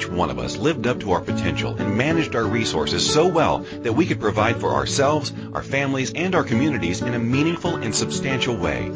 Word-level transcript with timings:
each 0.00 0.08
one 0.08 0.30
of 0.30 0.38
us 0.38 0.56
lived 0.56 0.86
up 0.86 1.00
to 1.00 1.12
our 1.12 1.20
potential 1.20 1.76
and 1.78 1.98
managed 1.98 2.34
our 2.34 2.46
resources 2.46 3.12
so 3.12 3.28
well 3.28 3.58
that 3.82 3.92
we 3.92 4.06
could 4.06 4.18
provide 4.18 4.58
for 4.58 4.72
ourselves, 4.72 5.30
our 5.52 5.62
families, 5.62 6.10
and 6.14 6.34
our 6.34 6.42
communities 6.42 7.02
in 7.02 7.12
a 7.12 7.18
meaningful 7.18 7.76
and 7.76 7.94
substantial 7.94 8.56
way. 8.56 8.90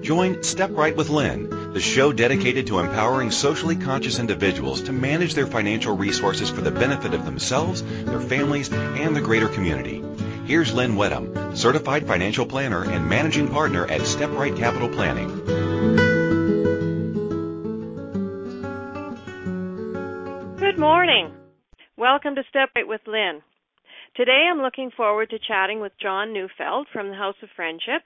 Join 0.00 0.42
Step 0.42 0.70
Right 0.72 0.96
with 0.96 1.10
Lynn, 1.10 1.74
the 1.74 1.80
show 1.80 2.10
dedicated 2.10 2.68
to 2.68 2.78
empowering 2.78 3.32
socially 3.32 3.76
conscious 3.76 4.18
individuals 4.18 4.80
to 4.84 4.92
manage 4.92 5.34
their 5.34 5.46
financial 5.46 5.94
resources 5.94 6.48
for 6.48 6.62
the 6.62 6.70
benefit 6.70 7.12
of 7.12 7.26
themselves, 7.26 7.82
their 8.04 8.22
families, 8.22 8.72
and 8.72 9.14
the 9.14 9.20
greater 9.20 9.48
community. 9.48 10.02
Here's 10.46 10.72
Lynn 10.72 10.96
Wedham, 10.96 11.54
certified 11.54 12.06
financial 12.06 12.46
planner 12.46 12.82
and 12.82 13.06
managing 13.10 13.48
partner 13.48 13.86
at 13.86 14.06
Step 14.06 14.30
Right 14.30 14.56
Capital 14.56 14.88
Planning. 14.88 15.65
Morning. 21.06 21.32
Welcome 21.96 22.34
to 22.34 22.42
Step 22.50 22.70
Right 22.74 22.88
with 22.88 23.02
Lynn. 23.06 23.40
Today 24.16 24.48
I'm 24.50 24.60
looking 24.60 24.90
forward 24.96 25.30
to 25.30 25.38
chatting 25.38 25.78
with 25.78 25.92
John 26.02 26.32
Neufeld 26.32 26.88
from 26.92 27.10
the 27.10 27.14
House 27.14 27.36
of 27.44 27.48
Friendship. 27.54 28.02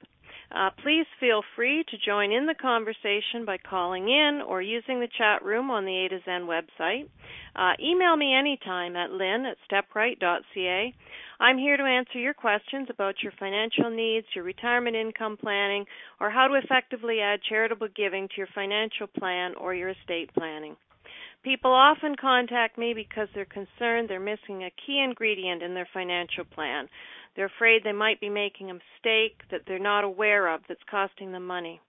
Uh, 0.54 0.68
please 0.82 1.06
feel 1.18 1.40
free 1.56 1.82
to 1.88 1.96
join 2.06 2.30
in 2.30 2.44
the 2.44 2.54
conversation 2.60 3.46
by 3.46 3.56
calling 3.56 4.10
in 4.10 4.42
or 4.46 4.60
using 4.60 5.00
the 5.00 5.08
chat 5.16 5.42
room 5.42 5.70
on 5.70 5.86
the 5.86 5.96
A 5.96 6.08
to 6.10 6.18
Zen 6.26 6.42
website. 6.42 7.08
Uh, 7.56 7.72
email 7.82 8.18
me 8.18 8.34
anytime 8.34 8.94
at 8.96 9.10
lynn 9.10 9.46
at 9.46 9.56
stepright.ca. 9.64 10.94
I'm 11.40 11.56
here 11.56 11.78
to 11.78 11.84
answer 11.84 12.18
your 12.18 12.34
questions 12.34 12.88
about 12.90 13.22
your 13.22 13.32
financial 13.40 13.88
needs, 13.88 14.26
your 14.34 14.44
retirement 14.44 14.94
income 14.94 15.38
planning, 15.40 15.86
or 16.20 16.28
how 16.28 16.48
to 16.48 16.60
effectively 16.62 17.20
add 17.22 17.40
charitable 17.48 17.88
giving 17.96 18.28
to 18.28 18.34
your 18.36 18.48
financial 18.54 19.06
plan 19.06 19.54
or 19.58 19.74
your 19.74 19.88
estate 19.88 20.34
planning. 20.34 20.76
People 21.42 21.72
often 21.72 22.16
contact 22.16 22.76
me 22.76 22.92
because 22.92 23.28
they're 23.34 23.46
concerned 23.46 24.08
they're 24.08 24.20
missing 24.20 24.64
a 24.64 24.72
key 24.86 25.00
ingredient 25.02 25.62
in 25.62 25.72
their 25.72 25.88
financial 25.92 26.44
plan. 26.44 26.88
They're 27.34 27.46
afraid 27.46 27.82
they 27.82 27.92
might 27.92 28.20
be 28.20 28.28
making 28.28 28.70
a 28.70 28.74
mistake 28.74 29.40
that 29.50 29.62
they're 29.66 29.78
not 29.78 30.04
aware 30.04 30.48
of 30.52 30.60
that's 30.68 30.82
costing 30.90 31.32
them 31.32 31.46
money. 31.46 31.80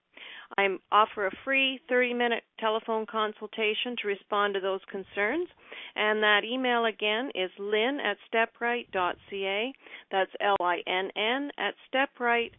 I 0.56 0.68
offer 0.90 1.26
a 1.26 1.36
free 1.44 1.80
30 1.88 2.14
minute 2.14 2.44
telephone 2.58 3.06
consultation 3.06 3.96
to 4.00 4.08
respond 4.08 4.54
to 4.54 4.60
those 4.60 4.80
concerns. 4.90 5.48
And 5.96 6.22
that 6.22 6.44
email 6.44 6.84
again 6.86 7.30
is 7.34 7.50
lynn 7.58 8.00
at 8.00 8.16
stepright.ca. 8.32 9.72
That's 10.10 10.30
L 10.40 10.56
I 10.60 10.82
N 10.86 11.10
N 11.16 11.50
at 11.58 11.74
stepright, 11.92 12.52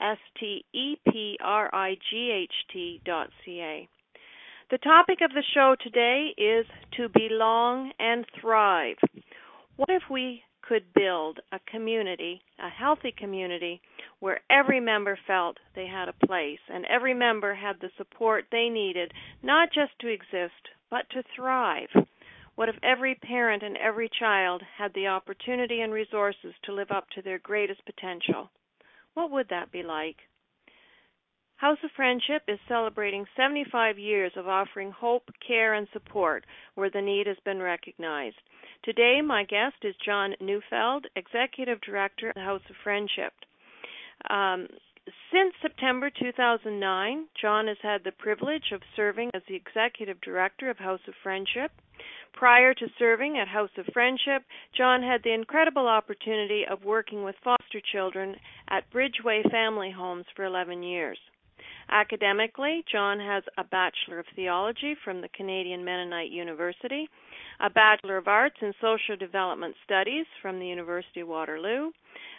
S 0.00 0.18
T 0.38 0.64
E 0.72 0.96
P 1.08 1.38
R 1.40 1.72
I 1.72 1.96
G 2.10 2.30
H 2.32 2.54
T 2.72 3.00
dot 3.04 3.30
C 3.44 3.60
A. 3.60 3.88
The 4.72 4.78
topic 4.78 5.18
of 5.20 5.34
the 5.34 5.42
show 5.52 5.76
today 5.78 6.32
is 6.38 6.64
to 6.96 7.10
belong 7.10 7.92
and 7.98 8.24
thrive. 8.40 8.96
What 9.76 9.90
if 9.90 10.04
we 10.10 10.44
could 10.62 10.94
build 10.94 11.40
a 11.52 11.58
community, 11.70 12.40
a 12.58 12.70
healthy 12.70 13.12
community, 13.12 13.82
where 14.20 14.40
every 14.48 14.80
member 14.80 15.18
felt 15.26 15.58
they 15.74 15.86
had 15.86 16.08
a 16.08 16.26
place 16.26 16.58
and 16.72 16.86
every 16.86 17.12
member 17.12 17.52
had 17.54 17.80
the 17.80 17.90
support 17.98 18.46
they 18.50 18.70
needed, 18.70 19.12
not 19.42 19.68
just 19.74 19.92
to 20.00 20.08
exist, 20.08 20.70
but 20.90 21.04
to 21.10 21.22
thrive. 21.36 21.90
What 22.54 22.70
if 22.70 22.76
every 22.82 23.14
parent 23.14 23.62
and 23.62 23.76
every 23.76 24.08
child 24.18 24.62
had 24.78 24.94
the 24.94 25.08
opportunity 25.08 25.82
and 25.82 25.92
resources 25.92 26.54
to 26.62 26.72
live 26.72 26.90
up 26.90 27.10
to 27.10 27.20
their 27.20 27.40
greatest 27.40 27.84
potential? 27.84 28.48
What 29.12 29.30
would 29.32 29.50
that 29.50 29.70
be 29.70 29.82
like? 29.82 30.16
House 31.62 31.78
of 31.84 31.92
Friendship 31.94 32.42
is 32.48 32.58
celebrating 32.66 33.24
75 33.36 33.96
years 33.96 34.32
of 34.34 34.48
offering 34.48 34.90
hope, 34.90 35.30
care, 35.46 35.74
and 35.74 35.86
support 35.92 36.44
where 36.74 36.90
the 36.90 37.00
need 37.00 37.28
has 37.28 37.36
been 37.44 37.62
recognized. 37.62 38.34
Today, 38.82 39.20
my 39.24 39.44
guest 39.44 39.76
is 39.84 39.94
John 40.04 40.34
Neufeld, 40.40 41.06
Executive 41.14 41.80
Director 41.80 42.30
of 42.30 42.34
the 42.34 42.40
House 42.40 42.62
of 42.68 42.74
Friendship. 42.82 43.32
Um, 44.28 44.66
since 45.30 45.54
September 45.62 46.10
2009, 46.10 47.28
John 47.40 47.68
has 47.68 47.76
had 47.80 48.02
the 48.02 48.10
privilege 48.10 48.72
of 48.72 48.80
serving 48.96 49.30
as 49.32 49.42
the 49.46 49.54
Executive 49.54 50.20
Director 50.20 50.68
of 50.68 50.78
House 50.78 51.06
of 51.06 51.14
Friendship. 51.22 51.70
Prior 52.32 52.74
to 52.74 52.88
serving 52.98 53.38
at 53.38 53.46
House 53.46 53.70
of 53.78 53.86
Friendship, 53.92 54.42
John 54.76 55.00
had 55.00 55.22
the 55.22 55.32
incredible 55.32 55.86
opportunity 55.86 56.64
of 56.68 56.82
working 56.82 57.22
with 57.22 57.36
foster 57.44 57.80
children 57.92 58.34
at 58.68 58.90
Bridgeway 58.90 59.48
Family 59.48 59.92
Homes 59.92 60.26
for 60.34 60.44
11 60.44 60.82
years. 60.82 61.18
Academically, 61.88 62.84
John 62.90 63.18
has 63.20 63.42
a 63.58 63.64
Bachelor 63.64 64.18
of 64.18 64.26
Theology 64.34 64.94
from 65.04 65.20
the 65.20 65.28
Canadian 65.28 65.84
Mennonite 65.84 66.30
University, 66.30 67.08
a 67.60 67.70
Bachelor 67.70 68.16
of 68.16 68.28
Arts 68.28 68.56
in 68.60 68.72
Social 68.80 69.16
Development 69.16 69.74
Studies 69.84 70.26
from 70.40 70.58
the 70.58 70.66
University 70.66 71.20
of 71.20 71.28
Waterloo, 71.28 71.90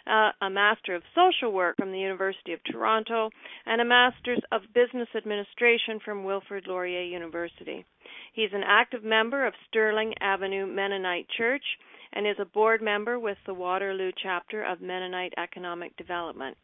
uh, 0.06 0.30
a 0.42 0.50
Master 0.50 0.94
of 0.94 1.02
Social 1.14 1.52
Work 1.52 1.76
from 1.76 1.92
the 1.92 1.98
University 1.98 2.52
of 2.52 2.60
Toronto, 2.70 3.30
and 3.66 3.80
a 3.80 3.84
Master's 3.84 4.42
of 4.52 4.62
Business 4.74 5.08
Administration 5.16 6.00
from 6.04 6.24
Wilfrid 6.24 6.66
Laurier 6.66 7.02
University. 7.02 7.84
He's 8.32 8.52
an 8.52 8.64
active 8.66 9.04
member 9.04 9.46
of 9.46 9.54
Sterling 9.68 10.14
Avenue 10.20 10.66
Mennonite 10.66 11.28
Church 11.36 11.64
and 12.12 12.26
is 12.26 12.36
a 12.38 12.44
board 12.44 12.82
member 12.82 13.18
with 13.18 13.38
the 13.46 13.54
Waterloo 13.54 14.12
chapter 14.22 14.62
of 14.62 14.80
Mennonite 14.80 15.34
Economic 15.36 15.96
Development. 15.96 16.56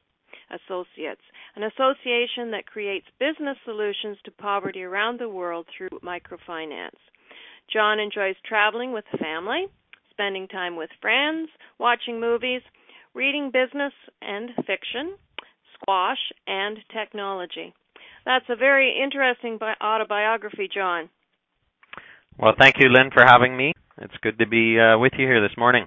Associates, 0.51 1.23
an 1.57 1.65
association 1.65 2.51
that 2.53 2.67
creates 2.67 3.07
business 3.19 3.57
solutions 3.65 4.19
to 4.25 4.31
poverty 4.31 4.83
around 4.83 5.19
the 5.19 5.29
world 5.29 5.67
through 5.77 5.89
microfinance. 6.05 6.99
John 7.73 8.01
enjoys 8.01 8.37
traveling 8.47 8.93
with 8.93 9.05
family, 9.21 9.67
spending 10.11 10.49
time 10.49 10.77
with 10.77 10.91
friends, 11.01 11.49
watching 11.79 12.21
movies, 12.21 12.63
reading 13.15 13.51
business 13.53 13.93
and 14.21 14.51
fiction, 14.67 15.17
squash, 15.75 16.19
and 16.47 16.79
technology. 16.93 17.73
That's 18.25 18.45
a 18.49 18.57
very 18.57 19.01
interesting 19.03 19.59
autobiography, 19.83 20.69
John. 20.73 21.09
Well, 22.39 22.55
thank 22.59 22.77
you, 22.79 22.89
Lynn, 22.89 23.11
for 23.13 23.25
having 23.25 23.57
me. 23.57 23.73
It's 23.99 24.15
good 24.23 24.39
to 24.39 24.47
be 24.47 24.79
uh, 24.79 24.99
with 24.99 25.13
you 25.19 25.27
here 25.27 25.47
this 25.47 25.57
morning. 25.57 25.87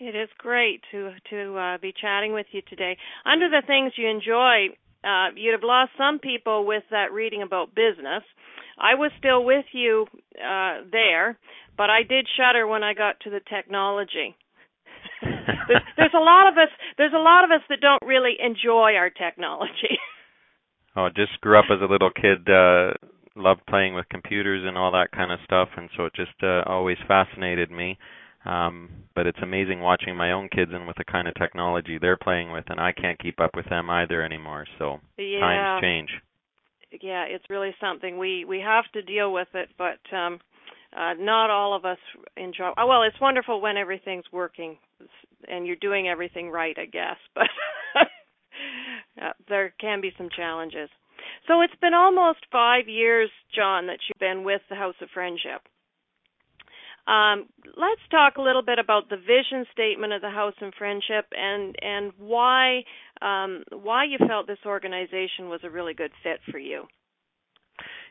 It 0.00 0.16
is 0.16 0.30
great 0.38 0.80
to 0.92 1.12
to 1.28 1.58
uh, 1.58 1.78
be 1.78 1.92
chatting 1.92 2.32
with 2.32 2.46
you 2.52 2.62
today. 2.62 2.96
Under 3.26 3.50
the 3.50 3.62
things 3.66 3.92
you 3.96 4.08
enjoy, 4.08 4.72
uh, 5.04 5.28
you'd 5.36 5.52
have 5.52 5.62
lost 5.62 5.92
some 5.98 6.18
people 6.18 6.64
with 6.64 6.84
that 6.90 7.12
reading 7.12 7.42
about 7.42 7.74
business. 7.74 8.24
I 8.78 8.94
was 8.94 9.10
still 9.18 9.44
with 9.44 9.66
you 9.72 10.06
uh, 10.40 10.88
there, 10.90 11.38
but 11.76 11.90
I 11.90 12.02
did 12.02 12.26
shudder 12.34 12.66
when 12.66 12.82
I 12.82 12.94
got 12.94 13.20
to 13.20 13.30
the 13.30 13.40
technology. 13.46 14.34
there's, 15.68 15.84
there's 15.98 16.16
a 16.16 16.24
lot 16.24 16.48
of 16.48 16.56
us. 16.56 16.72
There's 16.96 17.12
a 17.14 17.20
lot 17.20 17.44
of 17.44 17.50
us 17.50 17.60
that 17.68 17.82
don't 17.82 18.02
really 18.08 18.36
enjoy 18.40 18.96
our 18.96 19.10
technology. 19.10 20.00
oh, 20.96 21.08
just 21.14 21.38
grew 21.42 21.58
up 21.58 21.66
as 21.70 21.82
a 21.82 21.92
little 21.92 22.10
kid. 22.10 22.48
uh 22.48 22.94
loved 23.36 23.60
playing 23.68 23.94
with 23.94 24.04
computers 24.10 24.64
and 24.66 24.76
all 24.76 24.90
that 24.90 25.12
kind 25.12 25.30
of 25.30 25.38
stuff 25.44 25.68
and 25.76 25.88
so 25.96 26.04
it 26.04 26.12
just 26.14 26.34
uh, 26.42 26.62
always 26.66 26.98
fascinated 27.06 27.70
me 27.70 27.96
um, 28.44 28.90
but 29.14 29.26
it's 29.26 29.38
amazing 29.42 29.80
watching 29.80 30.16
my 30.16 30.32
own 30.32 30.48
kids 30.48 30.70
and 30.72 30.86
with 30.86 30.96
the 30.96 31.04
kind 31.04 31.28
of 31.28 31.34
technology 31.34 31.98
they're 31.98 32.16
playing 32.16 32.52
with, 32.52 32.64
and 32.68 32.80
I 32.80 32.92
can't 32.92 33.18
keep 33.18 33.40
up 33.40 33.50
with 33.54 33.68
them 33.68 33.90
either 33.90 34.22
anymore. 34.22 34.66
So 34.78 34.98
yeah. 35.18 35.40
times 35.40 35.82
change. 35.82 36.10
Yeah, 37.02 37.24
it's 37.28 37.44
really 37.48 37.74
something 37.80 38.18
we 38.18 38.44
we 38.44 38.60
have 38.60 38.84
to 38.94 39.02
deal 39.02 39.32
with 39.32 39.48
it, 39.54 39.68
but 39.78 40.00
um, 40.16 40.40
uh, 40.96 41.14
not 41.18 41.50
all 41.50 41.74
of 41.74 41.84
us 41.84 41.98
enjoy. 42.36 42.70
Oh, 42.76 42.86
well, 42.86 43.02
it's 43.02 43.20
wonderful 43.20 43.60
when 43.60 43.76
everything's 43.76 44.24
working 44.32 44.76
and 45.48 45.66
you're 45.66 45.76
doing 45.76 46.08
everything 46.08 46.50
right, 46.50 46.76
I 46.78 46.86
guess, 46.86 47.16
but 47.34 47.46
uh, 49.22 49.32
there 49.48 49.72
can 49.80 50.00
be 50.00 50.12
some 50.18 50.28
challenges. 50.34 50.88
So 51.46 51.60
it's 51.62 51.74
been 51.80 51.94
almost 51.94 52.40
five 52.50 52.88
years, 52.88 53.30
John, 53.54 53.86
that 53.86 53.98
you've 54.08 54.18
been 54.20 54.44
with 54.44 54.62
the 54.68 54.76
House 54.76 54.94
of 55.00 55.08
Friendship. 55.12 55.62
Um, 57.10 57.48
let's 57.76 58.00
talk 58.10 58.36
a 58.36 58.42
little 58.42 58.62
bit 58.62 58.78
about 58.78 59.08
the 59.10 59.16
vision 59.16 59.66
statement 59.72 60.12
of 60.12 60.22
the 60.22 60.30
House 60.30 60.54
and 60.60 60.72
Friendship 60.78 61.26
and 61.32 61.74
and 61.82 62.12
why 62.18 62.84
um, 63.20 63.64
why 63.72 64.04
you 64.04 64.18
felt 64.28 64.46
this 64.46 64.64
organization 64.64 65.48
was 65.48 65.60
a 65.64 65.70
really 65.70 65.94
good 65.94 66.12
fit 66.22 66.38
for 66.52 66.58
you. 66.58 66.84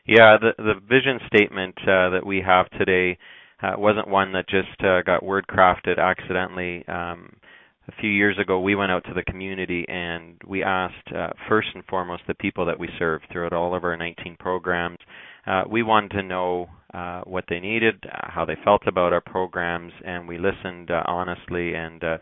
Yeah, 0.06 0.36
the 0.38 0.52
the 0.58 0.74
vision 0.86 1.18
statement 1.34 1.76
uh, 1.82 2.10
that 2.10 2.26
we 2.26 2.42
have 2.46 2.68
today 2.72 3.16
uh, 3.62 3.72
wasn't 3.78 4.08
one 4.08 4.32
that 4.32 4.48
just 4.48 4.84
uh, 4.84 5.00
got 5.02 5.24
word 5.24 5.46
crafted 5.48 5.98
accidentally. 5.98 6.86
Um, 6.86 7.36
a 7.90 8.00
few 8.00 8.10
years 8.10 8.38
ago, 8.38 8.60
we 8.60 8.74
went 8.74 8.92
out 8.92 9.04
to 9.04 9.14
the 9.14 9.22
community 9.22 9.84
and 9.88 10.36
we 10.46 10.62
asked 10.62 11.12
uh, 11.14 11.30
first 11.48 11.68
and 11.74 11.84
foremost 11.86 12.22
the 12.28 12.34
people 12.34 12.66
that 12.66 12.78
we 12.78 12.88
serve 12.98 13.20
throughout 13.32 13.52
all 13.52 13.74
of 13.74 13.84
our 13.84 13.96
19 13.96 14.36
programs. 14.38 14.98
Uh, 15.46 15.64
we 15.68 15.82
wanted 15.82 16.10
to 16.12 16.22
know 16.22 16.68
uh, 16.94 17.22
what 17.22 17.44
they 17.48 17.58
needed, 17.58 18.04
how 18.10 18.44
they 18.44 18.56
felt 18.64 18.82
about 18.86 19.12
our 19.12 19.20
programs, 19.20 19.92
and 20.04 20.28
we 20.28 20.38
listened 20.38 20.90
uh, 20.90 21.02
honestly 21.06 21.74
and 21.74 22.04
uh, 22.04 22.18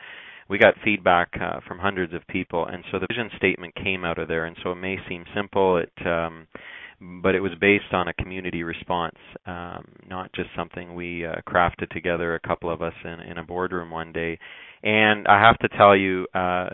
we 0.49 0.59
got 0.59 0.75
feedback 0.83 1.29
uh, 1.41 1.61
from 1.67 1.79
hundreds 1.79 2.15
of 2.15 2.27
people 2.29 2.67
and 2.67 2.85
so 2.91 2.99
the 2.99 3.07
vision 3.11 3.31
statement 3.37 3.75
came 3.75 4.05
out 4.05 4.19
of 4.19 4.29
there 4.29 4.47
and 4.47 4.57
so 4.63 4.73
it 4.73 4.77
may 4.77 4.97
seem 5.09 5.25
simple 5.35 5.77
it 5.77 5.93
um, 6.07 6.47
but 7.01 7.35
it 7.35 7.41
was 7.41 7.53
based 7.61 7.93
on 7.93 8.09
a 8.09 8.15
community 8.15 8.63
response, 8.63 9.17
um, 9.47 9.87
not 10.09 10.33
just 10.33 10.49
something 10.57 10.95
we 10.95 11.25
uh, 11.25 11.37
crafted 11.47 11.89
together, 11.91 12.35
a 12.35 12.49
couple 12.49 12.71
of 12.71 12.83
us 12.83 12.95
in, 13.05 13.21
in 13.21 13.39
a 13.39 13.45
boardroom 13.45 13.91
one 13.91 14.13
day. 14.13 14.39
And 14.83 15.27
I 15.29 15.41
have 15.41 15.59
to 15.59 15.69
tell 15.77 15.97
you, 15.97 16.27
uh, 16.35 16.69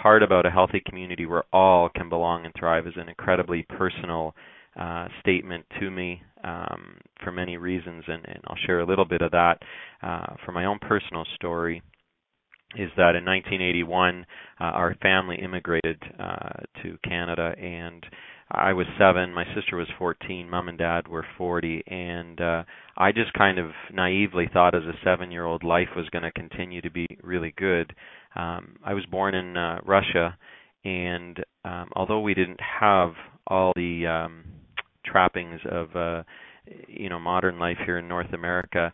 part 0.00 0.22
about 0.22 0.46
a 0.46 0.50
healthy 0.50 0.82
community 0.86 1.26
where 1.26 1.44
all 1.52 1.88
can 1.88 2.08
belong 2.08 2.44
and 2.44 2.54
thrive 2.58 2.86
is 2.86 2.94
an 2.96 3.08
incredibly 3.08 3.64
personal 3.68 4.34
uh, 4.78 5.06
statement 5.20 5.64
to 5.80 5.90
me 5.90 6.20
um, 6.42 6.96
for 7.22 7.32
many 7.32 7.56
reasons, 7.56 8.04
and, 8.06 8.24
and, 8.26 8.40
I'll 8.46 8.56
share 8.66 8.80
a 8.80 8.86
little 8.86 9.04
bit 9.04 9.22
of 9.22 9.30
that 9.30 9.58
uh, 10.02 10.34
for 10.44 10.52
my 10.52 10.64
own 10.66 10.78
personal 10.80 11.24
story. 11.36 11.80
Is 12.76 12.90
that 12.96 13.14
in 13.14 13.24
1981, 13.24 14.26
uh, 14.60 14.64
our 14.64 14.96
family 15.00 15.36
immigrated 15.36 16.02
uh, 16.18 16.60
to 16.82 16.98
Canada, 17.04 17.54
and 17.56 18.04
I 18.50 18.72
was 18.72 18.86
seven, 18.98 19.32
my 19.32 19.44
sister 19.54 19.76
was 19.76 19.88
14, 19.98 20.48
mom 20.48 20.68
and 20.68 20.78
dad 20.78 21.08
were 21.08 21.26
40, 21.38 21.82
and 21.86 22.40
uh, 22.40 22.64
I 22.96 23.10
just 23.10 23.32
kind 23.32 23.58
of 23.58 23.70
naively 23.92 24.48
thought 24.52 24.74
as 24.74 24.82
a 24.82 24.92
seven-year-old 25.02 25.64
life 25.64 25.88
was 25.96 26.08
going 26.10 26.24
to 26.24 26.30
continue 26.30 26.82
to 26.82 26.90
be 26.90 27.06
really 27.22 27.54
good. 27.56 27.94
Um, 28.36 28.76
I 28.84 28.92
was 28.94 29.06
born 29.06 29.34
in 29.34 29.56
uh, 29.56 29.78
Russia, 29.84 30.36
and 30.84 31.38
um, 31.64 31.90
although 31.96 32.20
we 32.20 32.34
didn't 32.34 32.60
have 32.60 33.12
all 33.46 33.72
the 33.76 34.06
um, 34.06 34.44
trappings 35.04 35.60
of 35.70 35.96
uh, 35.96 36.22
you 36.88 37.08
know 37.08 37.18
modern 37.18 37.58
life 37.58 37.76
here 37.84 37.98
in 37.98 38.08
North 38.08 38.32
America, 38.32 38.92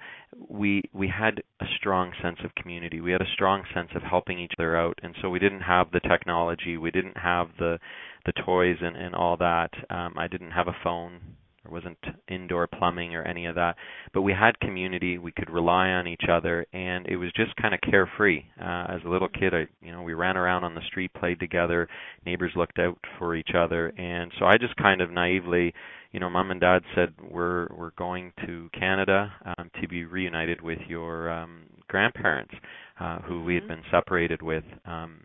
we 0.49 0.83
we 0.93 1.09
had 1.09 1.43
a 1.61 1.67
strong 1.77 2.13
sense 2.23 2.39
of 2.45 2.55
community. 2.55 3.01
We 3.01 3.13
had 3.13 3.23
a 3.23 3.33
strong 3.35 3.63
sense 3.75 3.91
of 3.95 4.03
helping 4.03 4.39
each 4.39 4.53
other 4.59 4.77
out, 4.77 4.99
and 5.03 5.15
so 5.21 5.31
we 5.31 5.39
didn't 5.39 5.61
have 5.61 5.91
the 5.93 6.01
technology, 6.01 6.77
we 6.77 6.91
didn't 6.91 7.17
have 7.17 7.49
the 7.59 7.79
the 8.27 8.33
toys 8.45 8.77
and 8.81 8.97
and 8.97 9.15
all 9.15 9.37
that. 9.39 9.71
Um, 9.89 10.15
I 10.17 10.27
didn't 10.27 10.51
have 10.51 10.69
a 10.69 10.77
phone. 10.83 11.21
There 11.65 11.73
wasn't 11.73 11.99
indoor 12.27 12.67
plumbing 12.67 13.15
or 13.15 13.23
any 13.23 13.45
of 13.45 13.55
that, 13.57 13.77
but 14.15 14.23
we 14.23 14.33
had 14.33 14.59
community. 14.61 15.19
We 15.19 15.31
could 15.31 15.51
rely 15.51 15.91
on 15.91 16.07
each 16.07 16.25
other, 16.31 16.65
and 16.73 17.07
it 17.07 17.17
was 17.17 17.31
just 17.37 17.55
kind 17.57 17.75
of 17.75 17.81
carefree. 17.83 18.45
Uh, 18.59 18.87
as 18.89 19.01
a 19.05 19.09
little 19.09 19.29
kid, 19.29 19.55
I 19.55 19.67
you 19.83 19.93
know 19.93 20.03
we 20.03 20.15
ran 20.15 20.37
around 20.39 20.65
on 20.65 20.75
the 20.75 20.81
street, 20.89 21.13
played 21.13 21.39
together. 21.39 21.87
Neighbors 22.25 22.53
looked 22.57 22.79
out 22.79 22.99
for 23.19 23.37
each 23.37 23.51
other, 23.55 23.93
and 23.97 24.33
so 24.39 24.47
I 24.47 24.57
just 24.57 24.75
kind 24.77 25.03
of 25.03 25.11
naively 25.11 25.75
you 26.13 26.21
know, 26.21 26.29
mom 26.29 26.51
and 26.51 26.61
dad 26.61 26.83
said 26.95 27.15
we're 27.31 27.69
we're 27.75 27.93
going 27.97 28.33
to 28.47 28.69
Canada 28.79 29.33
um, 29.45 29.71
to 29.81 29.89
be 29.89 30.05
reunited 30.05 30.61
with 30.61 30.79
your 30.89 31.31
um, 31.31 31.63
grandparents, 31.89 32.53
uh, 32.99 33.21
who 33.21 33.35
mm-hmm. 33.35 33.47
we 33.47 33.55
had 33.55 33.69
been 33.69 33.83
separated 33.91 34.43
with 34.43 34.65
um, 34.87 35.21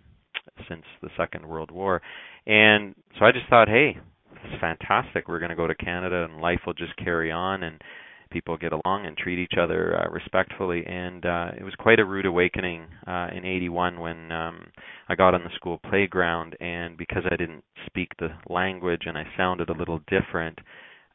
since 0.70 0.84
the 1.02 1.10
Second 1.18 1.48
World 1.48 1.72
War, 1.72 2.02
and 2.46 2.96
so 3.18 3.26
I 3.26 3.32
just 3.32 3.50
thought, 3.50 3.68
hey, 3.68 3.98
this 4.32 4.54
is 4.54 4.60
fantastic. 4.62 5.28
We're 5.28 5.40
going 5.40 5.50
to 5.50 5.56
go 5.56 5.68
to 5.68 5.76
Canada, 5.76 6.28
and 6.30 6.40
life 6.40 6.60
will 6.66 6.74
just 6.74 6.96
carry 6.98 7.32
on, 7.32 7.64
and 7.64 7.82
people 8.30 8.58
get 8.58 8.74
along 8.74 9.06
and 9.06 9.18
treat 9.18 9.40
each 9.40 9.58
other 9.60 10.00
uh, 10.00 10.10
respectfully. 10.10 10.86
And 10.86 11.26
uh, 11.26 11.52
it 11.58 11.64
was 11.64 11.74
quite 11.78 12.00
a 12.00 12.06
rude 12.06 12.26
awakening 12.26 12.86
uh, 13.08 13.28
in 13.36 13.46
'81 13.46 14.00
when 14.00 14.32
um, 14.32 14.68
I 15.08 15.16
got 15.16 15.34
on 15.34 15.44
the 15.44 15.56
school 15.56 15.80
playground, 15.90 16.56
and 16.60 16.98
because 16.98 17.24
I 17.30 17.36
didn't 17.36 17.64
speak 17.86 18.10
the 18.20 18.30
language 18.50 19.04
and 19.06 19.18
I 19.18 19.26
sounded 19.38 19.70
a 19.70 19.78
little 19.78 20.00
different, 20.08 20.60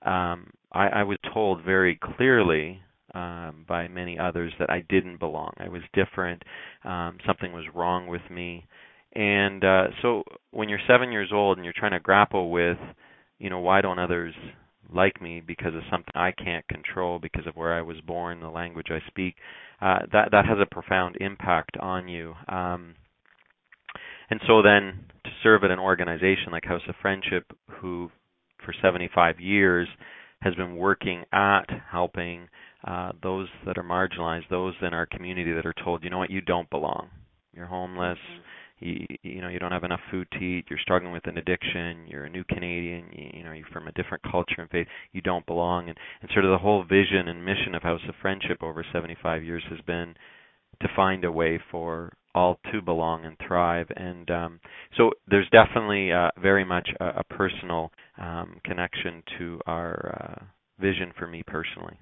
um, 0.02 0.50
I, 0.72 0.88
I 0.88 1.02
was 1.02 1.18
told 1.32 1.64
very 1.64 1.98
clearly 2.16 2.80
um, 3.14 3.64
by 3.66 3.88
many 3.88 4.18
others 4.18 4.52
that 4.58 4.70
I 4.70 4.84
didn't 4.88 5.18
belong. 5.18 5.52
I 5.58 5.68
was 5.68 5.82
different. 5.92 6.42
Um, 6.84 7.18
something 7.26 7.52
was 7.52 7.64
wrong 7.74 8.06
with 8.06 8.22
me. 8.30 8.66
And 9.12 9.64
uh, 9.64 9.86
so 10.02 10.22
when 10.52 10.68
you're 10.68 10.78
seven 10.86 11.10
years 11.10 11.30
old 11.32 11.58
and 11.58 11.64
you're 11.64 11.74
trying 11.76 11.92
to 11.92 12.00
grapple 12.00 12.50
with, 12.50 12.78
you 13.38 13.50
know, 13.50 13.58
why 13.58 13.80
don't 13.80 13.98
others 13.98 14.34
like 14.94 15.20
me 15.20 15.40
because 15.40 15.74
of 15.74 15.82
something 15.90 16.12
I 16.14 16.32
can't 16.32 16.66
control 16.68 17.18
because 17.18 17.46
of 17.46 17.56
where 17.56 17.74
I 17.74 17.82
was 17.82 18.00
born, 18.06 18.40
the 18.40 18.48
language 18.48 18.88
I 18.90 19.00
speak, 19.08 19.36
uh, 19.80 20.00
that 20.12 20.30
that 20.32 20.46
has 20.46 20.58
a 20.60 20.72
profound 20.72 21.16
impact 21.20 21.76
on 21.78 22.08
you. 22.08 22.34
Um, 22.48 22.94
and 24.30 24.40
so 24.46 24.62
then 24.62 25.06
to 25.24 25.30
serve 25.42 25.64
at 25.64 25.70
an 25.70 25.78
organization 25.78 26.52
like 26.52 26.64
House 26.64 26.82
of 26.88 26.94
Friendship, 27.02 27.44
who 27.68 28.10
for 28.64 28.74
75 28.82 29.40
years 29.40 29.88
has 30.42 30.54
been 30.54 30.76
working 30.76 31.24
at 31.32 31.64
helping 31.90 32.48
uh, 32.86 33.12
those 33.22 33.48
that 33.66 33.76
are 33.76 33.82
marginalized, 33.84 34.48
those 34.48 34.74
in 34.80 34.94
our 34.94 35.06
community 35.06 35.52
that 35.52 35.66
are 35.66 35.74
told, 35.84 36.02
you 36.02 36.10
know 36.10 36.18
what, 36.18 36.30
you 36.30 36.40
don't 36.40 36.70
belong. 36.70 37.08
You're 37.52 37.66
homeless. 37.66 38.18
Mm-hmm 38.18 38.59
you, 38.80 39.06
you 39.22 39.40
know 39.40 39.48
you 39.48 39.58
don't 39.58 39.72
have 39.72 39.84
enough 39.84 40.00
food 40.10 40.26
to 40.32 40.38
eat 40.38 40.64
you're 40.68 40.78
struggling 40.78 41.12
with 41.12 41.26
an 41.26 41.38
addiction 41.38 42.06
you're 42.06 42.24
a 42.24 42.30
new 42.30 42.44
canadian 42.44 43.04
you, 43.12 43.30
you 43.34 43.44
know 43.44 43.52
you're 43.52 43.66
from 43.72 43.88
a 43.88 43.92
different 43.92 44.22
culture 44.30 44.56
and 44.58 44.70
faith 44.70 44.86
you 45.12 45.20
don't 45.20 45.46
belong. 45.46 45.88
And 45.88 45.98
and 46.20 46.30
sort 46.32 46.44
of 46.44 46.50
the 46.50 46.58
whole 46.58 46.84
vision 46.84 47.28
and 47.28 47.44
mission 47.44 47.74
of 47.74 47.82
house 47.82 48.00
of 48.08 48.14
friendship 48.20 48.62
over 48.62 48.84
75 48.92 49.44
years 49.44 49.62
has 49.70 49.80
been 49.86 50.14
to 50.80 50.88
find 50.96 51.24
a 51.24 51.32
way 51.32 51.60
for 51.70 52.12
all 52.34 52.58
to 52.72 52.80
belong 52.80 53.24
and 53.24 53.36
thrive. 53.46 53.86
And 53.96 54.30
um 54.30 54.60
so 54.96 55.10
there's 55.28 55.48
definitely 55.50 56.12
uh, 56.12 56.30
very 56.40 56.64
much 56.64 56.88
a, 57.00 57.06
a 57.20 57.24
personal 57.24 57.90
um 58.18 58.60
connection 58.64 59.22
to 59.38 59.60
our 59.66 60.40
uh 60.40 60.44
vision 60.80 61.12
for 61.18 61.26
me 61.26 61.42
personally 61.46 61.98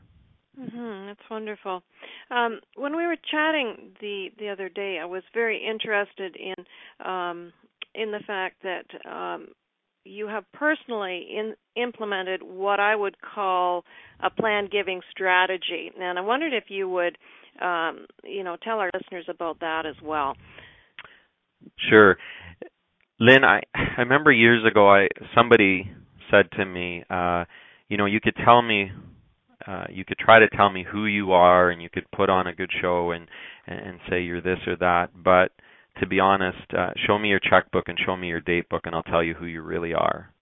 Mm-hmm, 0.58 1.06
that's 1.06 1.30
wonderful. 1.30 1.82
Um, 2.30 2.60
when 2.76 2.96
we 2.96 3.06
were 3.06 3.16
chatting 3.30 3.92
the 4.00 4.28
the 4.38 4.48
other 4.48 4.68
day, 4.68 4.98
I 5.00 5.04
was 5.04 5.22
very 5.32 5.64
interested 5.64 6.36
in 6.36 7.06
um, 7.06 7.52
in 7.94 8.10
the 8.10 8.20
fact 8.26 8.56
that 8.62 9.10
um, 9.10 9.48
you 10.04 10.26
have 10.26 10.44
personally 10.52 11.26
in, 11.30 11.54
implemented 11.80 12.42
what 12.42 12.80
I 12.80 12.96
would 12.96 13.16
call 13.20 13.84
a 14.20 14.30
plan 14.30 14.68
giving 14.70 15.00
strategy, 15.10 15.92
and 15.98 16.18
I 16.18 16.22
wondered 16.22 16.52
if 16.52 16.64
you 16.68 16.88
would, 16.88 17.18
um, 17.62 18.06
you 18.24 18.42
know, 18.42 18.56
tell 18.62 18.78
our 18.78 18.90
listeners 18.94 19.26
about 19.28 19.60
that 19.60 19.86
as 19.86 19.96
well. 20.02 20.36
Sure, 21.88 22.16
Lynn. 23.20 23.44
I 23.44 23.60
I 23.74 24.00
remember 24.00 24.32
years 24.32 24.64
ago, 24.68 24.90
I 24.90 25.06
somebody 25.36 25.88
said 26.32 26.50
to 26.56 26.64
me, 26.64 27.04
uh, 27.08 27.44
you 27.88 27.96
know, 27.96 28.06
you 28.06 28.20
could 28.20 28.34
tell 28.44 28.60
me 28.60 28.90
uh, 29.68 29.84
you 29.90 30.04
could 30.04 30.18
try 30.18 30.38
to 30.38 30.48
tell 30.56 30.70
me 30.70 30.84
who 30.90 31.04
you 31.06 31.32
are 31.32 31.70
and 31.70 31.82
you 31.82 31.90
could 31.90 32.10
put 32.10 32.30
on 32.30 32.46
a 32.46 32.54
good 32.54 32.70
show 32.80 33.10
and 33.10 33.26
and 33.66 33.98
say 34.08 34.22
you're 34.22 34.40
this 34.40 34.58
or 34.66 34.76
that 34.76 35.08
but 35.14 35.52
to 36.00 36.06
be 36.06 36.18
honest 36.18 36.58
uh, 36.76 36.90
show 37.06 37.18
me 37.18 37.28
your 37.28 37.40
checkbook 37.40 37.88
and 37.88 37.98
show 38.04 38.16
me 38.16 38.28
your 38.28 38.40
date 38.40 38.68
book 38.68 38.82
and 38.84 38.94
I'll 38.94 39.02
tell 39.02 39.22
you 39.22 39.34
who 39.34 39.46
you 39.46 39.62
really 39.62 39.92
are. 39.92 40.32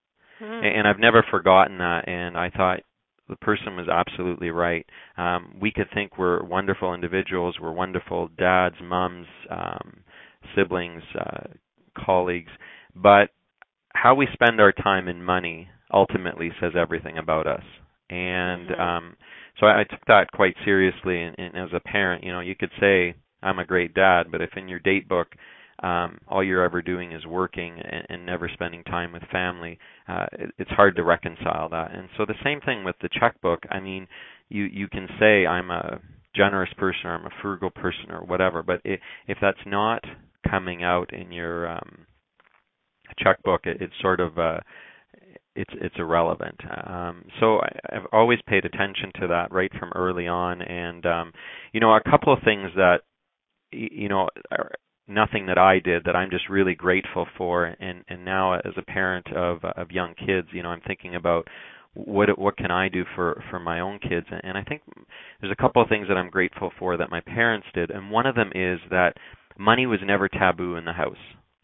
Mm-hmm. 0.40 0.66
and 0.66 0.86
I've 0.86 1.00
never 1.00 1.24
forgotten 1.30 1.78
that 1.78 2.06
and 2.06 2.36
I 2.36 2.50
thought 2.50 2.80
the 3.28 3.36
person 3.36 3.74
was 3.74 3.88
absolutely 3.88 4.50
right. 4.50 4.86
Um 5.16 5.56
we 5.60 5.72
could 5.72 5.88
think 5.92 6.18
we're 6.18 6.44
wonderful 6.44 6.94
individuals 6.94 7.56
we're 7.60 7.72
wonderful 7.72 8.28
dads 8.38 8.76
moms 8.82 9.26
um 9.50 10.04
siblings 10.54 11.02
uh 11.18 11.48
colleagues 11.98 12.52
but 12.94 13.30
how 13.94 14.14
we 14.14 14.28
spend 14.34 14.60
our 14.60 14.72
time 14.72 15.08
and 15.08 15.24
money 15.24 15.68
ultimately 15.92 16.50
says 16.60 16.72
everything 16.76 17.16
about 17.16 17.46
us 17.46 17.62
and 18.10 18.68
mm-hmm. 18.68 18.80
um 18.80 19.16
so 19.58 19.66
I, 19.66 19.80
I 19.80 19.84
took 19.84 20.04
that 20.06 20.30
quite 20.32 20.54
seriously 20.64 21.22
and, 21.22 21.34
and 21.38 21.56
as 21.56 21.70
a 21.74 21.80
parent 21.80 22.24
you 22.24 22.32
know 22.32 22.40
you 22.40 22.54
could 22.54 22.70
say 22.80 23.14
i'm 23.42 23.58
a 23.58 23.64
great 23.64 23.94
dad 23.94 24.24
but 24.30 24.40
if 24.40 24.50
in 24.56 24.68
your 24.68 24.78
date 24.78 25.08
book 25.08 25.28
um 25.82 26.18
all 26.28 26.42
you're 26.42 26.64
ever 26.64 26.80
doing 26.82 27.12
is 27.12 27.26
working 27.26 27.78
and, 27.78 28.06
and 28.08 28.26
never 28.26 28.48
spending 28.52 28.82
time 28.84 29.12
with 29.12 29.22
family 29.32 29.78
uh 30.08 30.26
it, 30.32 30.50
it's 30.58 30.70
hard 30.70 30.96
to 30.96 31.04
reconcile 31.04 31.68
that 31.68 31.94
and 31.94 32.08
so 32.16 32.24
the 32.26 32.34
same 32.44 32.60
thing 32.60 32.84
with 32.84 32.96
the 33.02 33.08
checkbook 33.20 33.60
i 33.70 33.80
mean 33.80 34.06
you 34.48 34.64
you 34.64 34.88
can 34.88 35.08
say 35.18 35.46
i'm 35.46 35.70
a 35.70 36.00
generous 36.34 36.72
person 36.76 37.00
or 37.04 37.14
i'm 37.14 37.26
a 37.26 37.42
frugal 37.42 37.70
person 37.70 38.10
or 38.10 38.24
whatever 38.24 38.62
but 38.62 38.80
it, 38.84 39.00
if 39.26 39.38
that's 39.40 39.58
not 39.66 40.02
coming 40.48 40.84
out 40.84 41.12
in 41.12 41.32
your 41.32 41.68
um 41.68 42.06
checkbook 43.18 43.66
it, 43.66 43.78
it's 43.80 43.94
sort 44.00 44.20
of 44.20 44.38
uh 44.38 44.58
it's 45.56 45.72
it's 45.80 45.94
irrelevant. 45.98 46.60
Um, 46.86 47.24
so 47.40 47.58
I, 47.58 47.70
I've 47.92 48.06
always 48.12 48.38
paid 48.46 48.64
attention 48.64 49.10
to 49.20 49.26
that 49.28 49.52
right 49.52 49.72
from 49.78 49.92
early 49.94 50.28
on, 50.28 50.62
and 50.62 51.04
um, 51.06 51.32
you 51.72 51.80
know 51.80 51.94
a 51.94 52.10
couple 52.10 52.32
of 52.32 52.40
things 52.44 52.70
that 52.76 52.98
you 53.72 54.08
know 54.08 54.28
are 54.50 54.72
nothing 55.08 55.46
that 55.46 55.58
I 55.58 55.78
did 55.78 56.04
that 56.04 56.16
I'm 56.16 56.30
just 56.30 56.48
really 56.48 56.74
grateful 56.74 57.26
for, 57.36 57.64
and 57.64 58.04
and 58.08 58.24
now 58.24 58.54
as 58.54 58.74
a 58.76 58.82
parent 58.82 59.26
of 59.34 59.64
of 59.64 59.90
young 59.90 60.14
kids, 60.14 60.48
you 60.52 60.62
know 60.62 60.70
I'm 60.70 60.82
thinking 60.86 61.14
about 61.14 61.48
what 61.94 62.38
what 62.38 62.56
can 62.56 62.70
I 62.70 62.88
do 62.88 63.04
for 63.14 63.42
for 63.50 63.58
my 63.58 63.80
own 63.80 63.98
kids, 63.98 64.26
and 64.30 64.58
I 64.58 64.62
think 64.62 64.82
there's 65.40 65.52
a 65.52 65.62
couple 65.62 65.82
of 65.82 65.88
things 65.88 66.08
that 66.08 66.16
I'm 66.16 66.30
grateful 66.30 66.70
for 66.78 66.96
that 66.96 67.10
my 67.10 67.20
parents 67.20 67.66
did, 67.74 67.90
and 67.90 68.10
one 68.10 68.26
of 68.26 68.34
them 68.34 68.50
is 68.54 68.78
that 68.90 69.14
money 69.58 69.86
was 69.86 70.00
never 70.04 70.28
taboo 70.28 70.76
in 70.76 70.84
the 70.84 70.92
house 70.92 71.16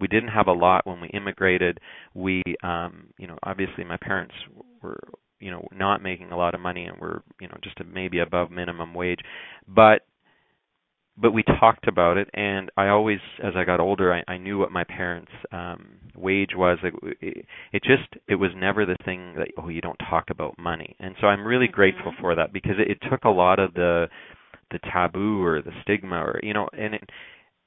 we 0.02 0.09
didn't 0.09 0.30
have 0.30 0.49
a 0.49 0.52
lot 0.52 0.85
when 0.85 1.00
we 1.00 1.06
immigrated. 1.11 1.78
We, 2.12 2.42
um, 2.64 3.04
you 3.18 3.28
know, 3.28 3.38
obviously 3.44 3.85
my 3.85 3.97
parents 3.97 4.35
were, 4.82 4.99
you 5.38 5.52
know, 5.52 5.64
not 5.73 6.02
making 6.02 6.32
a 6.32 6.37
lot 6.37 6.56
of 6.56 6.61
money 6.61 6.87
and 6.87 7.00
were, 7.00 7.23
you 7.40 7.47
know, 7.47 7.56
just 7.62 7.78
a, 7.78 7.85
maybe 7.85 8.18
above 8.18 8.50
minimum 8.50 8.94
wage, 8.94 9.21
but 9.68 10.00
but 11.16 11.32
we 11.32 11.44
talked 11.61 11.87
about 11.87 12.16
it, 12.16 12.28
and 12.32 12.71
I 12.75 12.88
always, 12.88 13.18
as 13.44 13.52
I 13.54 13.64
got 13.64 13.80
older, 13.80 14.14
I, 14.14 14.25
I 14.32 14.38
knew 14.38 14.59
what 14.59 14.73
my 14.73 14.82
parents' 14.82 15.30
um, 15.52 15.99
wage 16.16 16.52
was. 16.56 16.78
It, 16.82 17.44
it 17.71 17.82
just, 17.85 18.09
it 18.26 18.37
was 18.37 18.50
never 18.56 18.87
the 18.87 18.97
thing 19.04 19.35
that 19.37 19.49
oh, 19.59 19.68
you 19.68 19.82
don't 19.82 20.00
talk 20.09 20.30
about 20.30 20.59
money, 20.59 20.97
and 20.99 21.14
so 21.21 21.26
I'm 21.26 21.47
really 21.47 21.66
mm-hmm. 21.66 21.75
grateful 21.75 22.14
for 22.18 22.35
that 22.35 22.54
because 22.54 22.76
it, 22.78 22.90
it 22.90 23.11
took 23.11 23.25
a 23.25 23.28
lot 23.28 23.59
of 23.59 23.75
the 23.75 24.09
the 24.71 24.78
taboo 24.90 25.44
or 25.44 25.61
the 25.61 25.71
stigma 25.82 26.16
or 26.16 26.40
you 26.42 26.54
know, 26.54 26.66
and 26.73 26.94
it, 26.94 27.11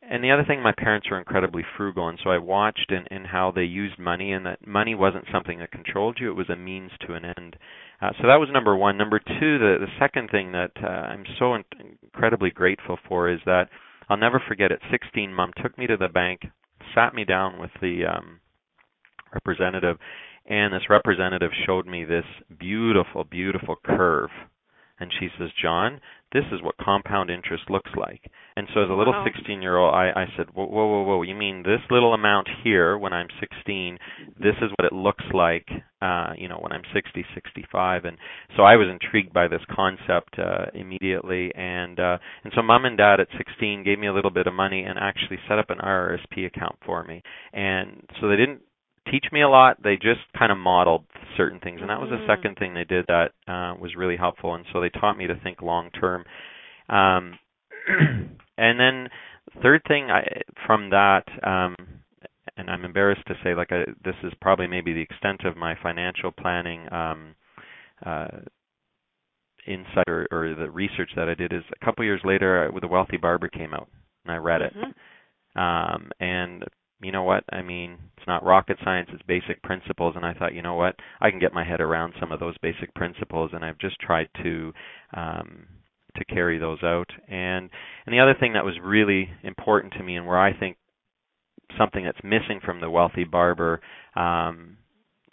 and 0.10 0.24
the 0.24 0.32
other 0.32 0.44
thing, 0.46 0.62
my 0.62 0.74
parents 0.78 1.08
were 1.10 1.18
incredibly 1.18 1.64
frugal, 1.78 2.08
and 2.08 2.20
so 2.24 2.30
I 2.30 2.38
watched 2.38 2.92
in, 2.92 3.06
in 3.16 3.26
how 3.26 3.52
they 3.52 3.64
used 3.64 4.00
money, 4.00 4.32
and 4.32 4.46
that 4.46 4.66
money 4.66 4.96
wasn't 4.96 5.26
something 5.32 5.60
that 5.60 5.72
controlled 5.72 6.18
you; 6.20 6.30
it 6.30 6.36
was 6.36 6.50
a 6.50 6.56
means 6.56 6.92
to 7.06 7.14
an 7.14 7.26
end. 7.26 7.56
Uh, 8.02 8.12
so 8.22 8.28
that 8.28 8.40
was 8.40 8.50
number 8.52 8.76
one. 8.76 8.98
Number 8.98 9.20
two, 9.20 9.58
the 9.58 9.78
the 9.80 9.92
second 10.00 10.30
thing 10.30 10.52
that 10.52 10.72
uh, 10.82 10.88
I'm 10.88 11.26
so 11.40 11.56
in- 11.56 11.64
incredibly 12.04 12.52
grateful 12.52 12.98
for 13.08 13.30
is 13.30 13.40
that 13.46 13.70
I'll 14.10 14.18
never 14.18 14.42
forget. 14.48 14.72
At 14.72 14.80
16, 14.92 15.34
mom 15.34 15.52
took 15.62 15.78
me 15.78 15.88
to 15.88 15.98
the 15.98 16.10
bank, 16.10 16.42
sat 16.94 17.14
me 17.14 17.26
down 17.26 17.60
with 17.60 17.72
the 17.82 18.04
um, 18.06 18.40
representative, 19.34 19.98
and 20.46 20.74
this 20.74 20.90
representative 20.90 21.52
showed 21.66 21.88
me 21.88 22.06
this 22.06 22.26
beautiful, 22.60 23.24
beautiful 23.24 23.76
curve 23.84 24.30
and 25.00 25.12
she 25.20 25.28
says, 25.38 25.50
John, 25.62 26.00
this 26.32 26.46
is 26.52 26.62
what 26.62 26.78
compound 26.78 27.30
interest 27.30 27.70
looks 27.70 27.92
like. 27.96 28.32
And 28.58 28.70
so 28.74 28.84
as 28.84 28.90
a 28.90 28.94
little 28.94 29.12
wow. 29.12 29.26
16 29.26 29.62
year 29.62 29.78
old, 29.78 29.94
I, 29.94 30.12
I 30.16 30.26
said, 30.38 30.48
whoa, 30.54 30.66
whoa, 30.66 30.86
whoa, 30.86 31.04
whoa, 31.04 31.22
you 31.24 31.36
mean 31.36 31.64
this 31.64 31.82
little 31.90 32.14
amount 32.14 32.48
here 32.64 32.98
when 32.98 33.12
I'm 33.12 33.28
16, 33.42 33.98
this 34.40 34.56
is 34.62 34.72
what 34.78 34.86
it 34.86 34.94
looks 34.94 35.26
like, 35.34 35.68
uh, 36.02 36.32
you 36.38 36.48
know, 36.48 36.58
when 36.62 36.72
I'm 36.72 36.84
60, 36.94 37.26
65. 37.34 38.06
And 38.06 38.18
so 38.56 38.64
I 38.64 38.78
was 38.78 38.88
intrigued 38.90 39.34
by 39.34 39.50
this 39.50 39.60
concept, 39.70 40.40
uh, 40.40 40.68
immediately. 40.74 41.52
And, 41.54 42.00
uh, 42.00 42.18
and 42.46 42.54
so 42.56 42.62
mom 42.62 42.86
and 42.86 42.98
dad 42.98 43.20
at 43.20 43.28
16 43.38 43.84
gave 43.84 44.00
me 44.00 44.08
a 44.08 44.14
little 44.14 44.32
bit 44.32 44.48
of 44.48 44.54
money 44.54 44.84
and 44.84 44.98
actually 44.98 45.40
set 45.50 45.60
up 45.60 45.70
an 45.70 45.80
RRSP 45.80 46.46
account 46.48 46.78
for 46.86 47.04
me. 47.04 47.24
And 47.52 48.08
so 48.22 48.30
they 48.30 48.38
didn't 48.38 48.62
teach 49.12 49.26
me 49.34 49.42
a 49.42 49.50
lot. 49.50 49.84
They 49.84 49.96
just 49.96 50.22
kind 50.38 50.54
of 50.54 50.58
modeled 50.58 51.04
certain 51.38 51.60
things, 51.60 51.82
and 51.82 51.90
that 51.90 52.00
was 52.00 52.10
the 52.10 52.16
mm-hmm. 52.16 52.32
second 52.32 52.58
thing 52.58 52.74
they 52.74 52.86
did 52.86 53.06
that 53.08 53.32
uh, 53.48 53.76
was 53.80 53.96
really 53.98 54.18
helpful. 54.18 54.56
And 54.56 54.66
so 54.74 54.82
they 54.82 54.90
taught 54.90 55.18
me 55.18 55.28
to 55.28 55.36
think 55.44 55.62
long 55.62 55.90
term. 55.92 56.24
Um, 56.90 57.38
and 58.58 58.80
then 58.80 59.10
third 59.62 59.82
thing 59.88 60.10
I, 60.10 60.24
from 60.66 60.90
that, 60.90 61.24
um, 61.44 61.76
and 62.58 62.70
I'm 62.70 62.86
embarrassed 62.86 63.26
to 63.28 63.36
say, 63.44 63.56
like 63.56 63.72
I, 63.72 63.84
this 64.04 64.16
is 64.24 64.34
probably 64.42 64.68
maybe 64.68 64.94
the 64.94 65.02
extent 65.02 65.42
of 65.46 65.58
my 65.58 65.76
financial 65.82 66.32
planning. 66.32 66.92
Um, 66.92 67.36
uh, 68.06 68.28
insight 69.68 70.08
or, 70.08 70.28
or 70.32 70.56
the 70.56 70.70
research 70.70 71.10
that 71.16 71.30
I 71.30 71.34
did 71.34 71.52
is 71.52 71.64
a 71.82 71.86
couple 71.86 72.06
years 72.06 72.22
later, 72.24 72.68
uh, 72.68 72.80
The 72.80 72.88
Wealthy 72.88 73.18
Barber 73.18 73.48
came 73.48 73.74
out, 73.74 73.90
and 74.24 74.34
I 74.34 74.38
read 74.38 74.62
mm-hmm. 74.62 74.80
it. 74.80 74.96
Um, 75.56 76.12
and 76.20 76.64
you 77.02 77.12
know 77.12 77.24
what? 77.24 77.44
I 77.52 77.62
mean, 77.62 77.98
it's 78.18 78.28
not 78.28 78.46
rocket 78.46 78.78
science, 78.84 79.10
it's 79.14 79.24
basic 79.24 79.62
principles. 79.64 80.14
And 80.16 80.26
I 80.26 80.34
thought, 80.34 80.54
you 80.54 80.62
know 80.62 80.76
what? 80.76 80.96
I 81.22 81.30
can 81.30 81.40
get 81.40 81.54
my 81.54 81.64
head 81.64 81.82
around 81.82 82.14
some 82.20 82.32
of 82.32 82.40
those 82.40 82.58
basic 82.60 82.94
principles, 82.96 83.52
and 83.54 83.64
I've 83.64 83.80
just 83.80 84.00
tried 84.00 84.30
to. 84.44 84.74
Um, 85.16 85.68
to 86.16 86.26
carry 86.26 86.58
those 86.58 86.84
out. 86.84 87.10
And 87.28 87.70
and 88.06 88.14
the 88.14 88.20
other 88.20 88.36
thing 88.40 88.54
that 88.54 88.66
was 88.66 88.76
really 88.82 89.30
important 89.44 89.94
to 89.94 90.04
me 90.04 90.16
and 90.16 90.26
where 90.26 90.40
I 90.40 90.58
think 90.58 90.78
something 91.78 92.04
that's 92.04 92.24
missing 92.24 92.60
from 92.64 92.80
the 92.80 92.90
wealthy 92.90 93.24
barber 93.24 93.82
um 94.16 94.78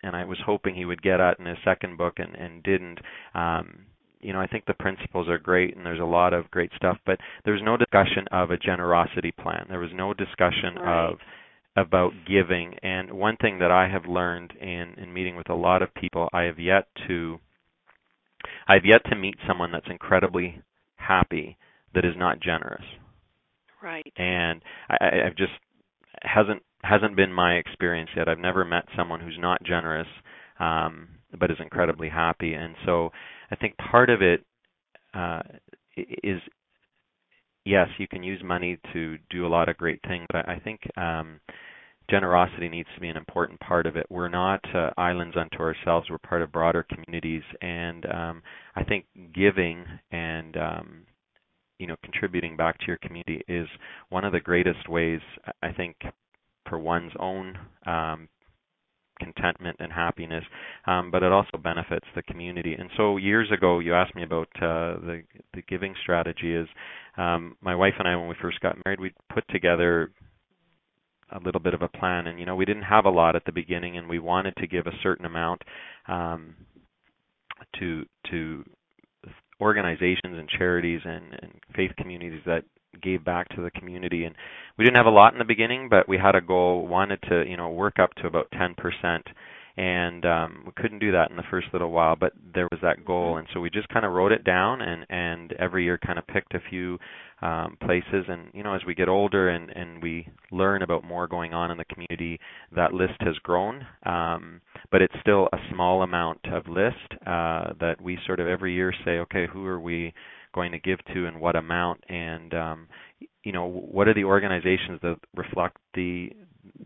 and 0.03 0.17
I 0.17 0.25
was 0.25 0.39
hoping 0.45 0.75
he 0.75 0.87
would 0.87 1.03
get 1.03 1.21
at 1.21 1.39
in 1.39 1.45
his 1.47 1.59
second 1.65 1.99
book 1.99 2.15
and 2.17 2.35
and 2.35 2.63
didn't 2.63 2.99
um 3.35 3.87
you 4.23 4.33
know, 4.33 4.41
I 4.41 4.47
think 4.47 4.67
the 4.67 4.75
principles 4.75 5.29
are 5.29 5.39
great 5.39 5.77
and 5.77 5.85
there's 5.85 6.01
a 6.01 6.05
lot 6.05 6.33
of 6.33 6.51
great 6.51 6.71
stuff, 6.77 6.97
but 7.05 7.19
there's 7.45 7.61
no 7.63 7.77
discussion 7.77 8.25
of 8.31 8.53
a 8.53 8.57
generosity 8.57 9.33
plan. 9.33 9.67
There 9.69 9.81
was 9.81 9.91
no 9.93 10.15
discussion 10.15 10.77
right. 10.77 11.11
of 11.11 11.19
about 11.77 12.13
giving. 12.27 12.75
And 12.83 13.13
one 13.13 13.37
thing 13.37 13.59
that 13.59 13.73
I 13.73 13.89
have 13.89 14.07
learned 14.07 14.53
in 14.61 14.95
in 14.97 15.13
meeting 15.13 15.37
with 15.37 15.51
a 15.51 15.55
lot 15.55 15.83
of 15.83 15.95
people, 15.95 16.29
I 16.33 16.43
have 16.43 16.59
yet 16.59 16.87
to 17.09 17.41
I've 18.69 18.85
yet 18.85 19.05
to 19.11 19.17
meet 19.17 19.35
someone 19.47 19.73
that's 19.73 19.91
incredibly 19.91 20.61
happy 21.13 21.57
that 21.95 22.05
is 22.05 22.15
not 22.17 22.41
generous. 22.41 22.85
Right. 23.83 24.13
And 24.17 24.63
I, 24.89 25.27
I've 25.27 25.37
just 25.37 25.53
hasn't 26.23 26.63
hasn't 26.83 27.17
been 27.17 27.33
my 27.33 27.55
experience 27.55 28.11
yet. 28.17 28.29
I've 28.29 28.39
never 28.39 28.65
met 28.65 28.85
someone 28.97 29.21
who's 29.21 29.39
not 29.39 29.63
generous, 29.65 30.07
um, 30.59 31.09
but 31.39 31.51
is 31.51 31.57
incredibly 31.61 32.09
happy. 32.09 32.55
And 32.55 32.75
so 32.87 33.11
I 33.51 33.57
think 33.57 33.77
part 33.77 34.11
of 34.11 34.23
it 34.23 34.45
uh, 35.15 35.43
is 35.97 36.41
yes, 37.65 37.89
you 37.99 38.09
can 38.09 38.23
use 38.23 38.43
money 38.45 38.79
to 38.93 39.17
do 39.31 39.47
a 39.47 39.53
lot 39.57 39.69
of 39.69 39.77
great 39.77 40.01
things, 40.09 40.27
but 40.33 40.49
I 40.49 40.59
think 40.59 40.81
um, 40.97 41.41
generosity 42.11 42.69
needs 42.69 42.89
to 42.95 43.01
be 43.01 43.09
an 43.09 43.17
important 43.17 43.61
part 43.61 43.87
of 43.87 43.97
it. 43.97 44.07
We're 44.11 44.29
not 44.29 44.61
uh, 44.75 44.91
islands 44.97 45.37
unto 45.37 45.59
ourselves. 45.59 46.09
We're 46.11 46.19
part 46.19 46.43
of 46.43 46.53
broader 46.53 46.85
communities, 46.89 47.43
and 47.61 48.07
um, 48.07 48.43
I 48.75 48.85
think 48.85 49.07
giving 49.35 49.85
and 50.11 50.57
um, 50.57 51.03
you 51.79 51.87
know 51.87 51.97
contributing 52.03 52.57
back 52.57 52.79
to 52.79 52.87
your 52.87 52.99
community 52.99 53.43
is 53.49 53.67
one 54.09 54.25
of 54.25 54.33
the 54.33 54.41
greatest 54.41 54.89
ways 54.89 55.21
I 55.63 55.73
think 55.73 55.97
for 56.69 56.79
one's 56.79 57.13
own 57.19 57.59
um, 57.87 58.29
contentment 59.19 59.77
and 59.79 59.93
happiness, 59.93 60.45
um, 60.87 61.11
but 61.11 61.23
it 61.23 61.33
also 61.33 61.59
benefits 61.63 62.07
the 62.15 62.23
community. 62.23 62.75
And 62.75 62.91
so 62.97 63.17
years 63.17 63.51
ago, 63.53 63.79
you 63.79 63.95
asked 63.95 64.15
me 64.15 64.23
about 64.23 64.49
uh, 64.57 64.99
the 65.01 65.23
the 65.55 65.63
giving 65.63 65.95
strategy. 66.03 66.55
Is 66.55 66.69
um, 67.17 67.57
my 67.61 67.75
wife 67.75 67.95
and 67.99 68.09
I, 68.09 68.17
when 68.17 68.29
we 68.29 68.35
first 68.41 68.61
got 68.61 68.77
married, 68.85 69.01
we 69.01 69.13
put 69.33 69.45
together 69.49 70.11
a 71.33 71.41
little 71.45 71.61
bit 71.61 71.75
of 71.75 71.83
a 71.83 71.89
plan, 71.89 72.27
and 72.27 72.39
you 72.39 72.47
know, 72.47 72.57
we 72.57 72.65
didn't 72.65 72.83
have 72.83 73.05
a 73.05 73.11
lot 73.11 73.37
at 73.37 73.45
the 73.45 73.53
beginning, 73.53 73.97
and 73.97 74.09
we 74.09 74.19
wanted 74.19 74.55
to 74.57 74.67
give 74.67 74.87
a 74.87 74.99
certain 75.03 75.27
amount 75.27 75.63
um, 76.09 76.55
to 77.79 78.05
to 78.31 78.65
organizations 79.61 80.39
and 80.39 80.49
charities 80.49 81.01
and, 81.05 81.25
and 81.41 81.53
faith 81.75 81.93
communities 81.97 82.41
that 82.45 82.65
gave 83.01 83.25
back 83.25 83.49
to 83.51 83.63
the 83.63 83.71
community. 83.71 84.25
And 84.25 84.35
we 84.77 84.85
didn't 84.85 84.97
have 84.97 85.07
a 85.07 85.11
lot 85.11 85.33
in 85.33 85.39
the 85.39 85.45
beginning 85.45 85.89
but 85.89 86.09
we 86.09 86.19
had 86.19 86.35
a 86.35 86.41
goal 86.41 86.87
wanted 86.87 87.21
to 87.29 87.45
you 87.49 87.57
know 87.57 87.71
work 87.71 87.99
up 87.99 88.13
to 88.17 88.27
about 88.27 88.49
10% 88.53 88.75
and 89.77 90.25
um 90.27 90.63
we 90.67 90.73
couldn't 90.77 90.99
do 90.99 91.13
that 91.13 91.31
in 91.31 91.37
the 91.37 91.43
first 91.51 91.69
little 91.73 91.91
while 91.91 92.17
but 92.17 92.33
there 92.55 92.69
was 92.71 92.81
that 92.83 93.05
goal. 93.05 93.37
And 93.39 93.47
so 93.53 93.61
we 93.61 93.71
just 93.71 93.89
kind 93.89 94.05
of 94.05 94.13
wrote 94.13 94.33
it 94.33 94.45
down 94.45 94.83
and 94.83 95.07
and 95.09 95.53
every 95.55 95.85
year 95.85 95.99
kind 95.99 96.19
of 96.19 96.27
picked 96.27 96.55
a 96.55 96.61
few 96.71 96.99
um 97.41 97.77
places. 97.85 98.27
And 98.29 98.49
you 98.53 98.63
know 98.63 98.75
as 98.75 98.83
we 98.87 98.95
get 98.95 99.09
older 99.09 99.49
and 99.49 99.71
and 99.71 100.03
we 100.03 100.29
learn 100.51 100.83
about 100.83 101.05
more 101.05 101.27
going 101.27 101.55
on 101.55 101.71
in 101.71 101.79
the 101.79 101.85
community 101.87 102.39
that 102.75 102.93
list 102.93 103.21
has 103.21 103.37
grown. 103.43 103.87
Um 104.05 104.61
but 104.91 105.03
it's 105.03 105.15
still 105.21 105.49
a 105.53 105.59
small 105.73 106.03
amount 106.03 106.41
of 106.53 106.67
list 106.69 107.13
uh 107.27 107.73
that 107.81 107.97
we 108.01 108.19
sort 108.27 108.41
of 108.41 108.47
every 108.47 108.75
year 108.75 108.93
say 109.05 109.19
okay 109.19 109.47
who 109.51 109.67
are 109.67 109.81
we 109.81 110.13
going 110.55 110.73
to 110.73 110.79
give 110.79 110.99
to 111.15 111.27
and 111.27 111.41
what 111.41 111.57
amount? 111.57 112.05
And 112.09 112.55
um, 112.55 112.89
you 113.43 113.53
know 113.53 113.67
what 113.67 114.09
are 114.09 114.15
the 114.15 114.25
organizations 114.25 115.01
that 115.03 115.17
reflect 115.35 115.79
the 115.95 116.31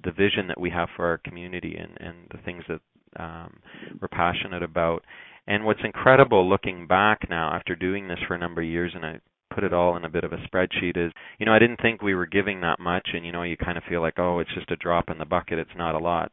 the 0.04 0.12
vision 0.12 0.46
that 0.48 0.60
we 0.60 0.70
have 0.70 0.88
for 0.96 1.06
our 1.06 1.18
community 1.18 1.76
and 1.76 1.96
and 2.00 2.16
the 2.30 2.38
things 2.44 2.64
that 2.68 2.80
um, 3.22 3.58
we're 4.00 4.08
passionate 4.08 4.62
about 4.62 5.04
and 5.46 5.64
what's 5.64 5.80
incredible 5.84 6.48
looking 6.48 6.86
back 6.86 7.28
now 7.28 7.54
after 7.54 7.74
doing 7.74 8.08
this 8.08 8.18
for 8.26 8.34
a 8.34 8.38
number 8.38 8.62
of 8.62 8.68
years 8.68 8.92
and 8.94 9.04
I 9.04 9.20
put 9.54 9.64
it 9.64 9.72
all 9.72 9.96
in 9.96 10.04
a 10.04 10.10
bit 10.10 10.24
of 10.24 10.32
a 10.32 10.38
spreadsheet 10.38 10.96
is 10.96 11.12
you 11.38 11.46
know 11.46 11.52
I 11.52 11.58
didn't 11.58 11.80
think 11.80 12.02
we 12.02 12.14
were 12.14 12.26
giving 12.26 12.60
that 12.60 12.80
much 12.80 13.08
and 13.14 13.24
you 13.24 13.32
know 13.32 13.42
you 13.42 13.56
kind 13.56 13.78
of 13.78 13.84
feel 13.88 14.00
like 14.00 14.18
oh 14.18 14.38
it's 14.38 14.54
just 14.54 14.70
a 14.70 14.76
drop 14.76 15.08
in 15.08 15.18
the 15.18 15.24
bucket 15.24 15.58
it's 15.58 15.70
not 15.76 15.94
a 15.94 15.98
lot 15.98 16.32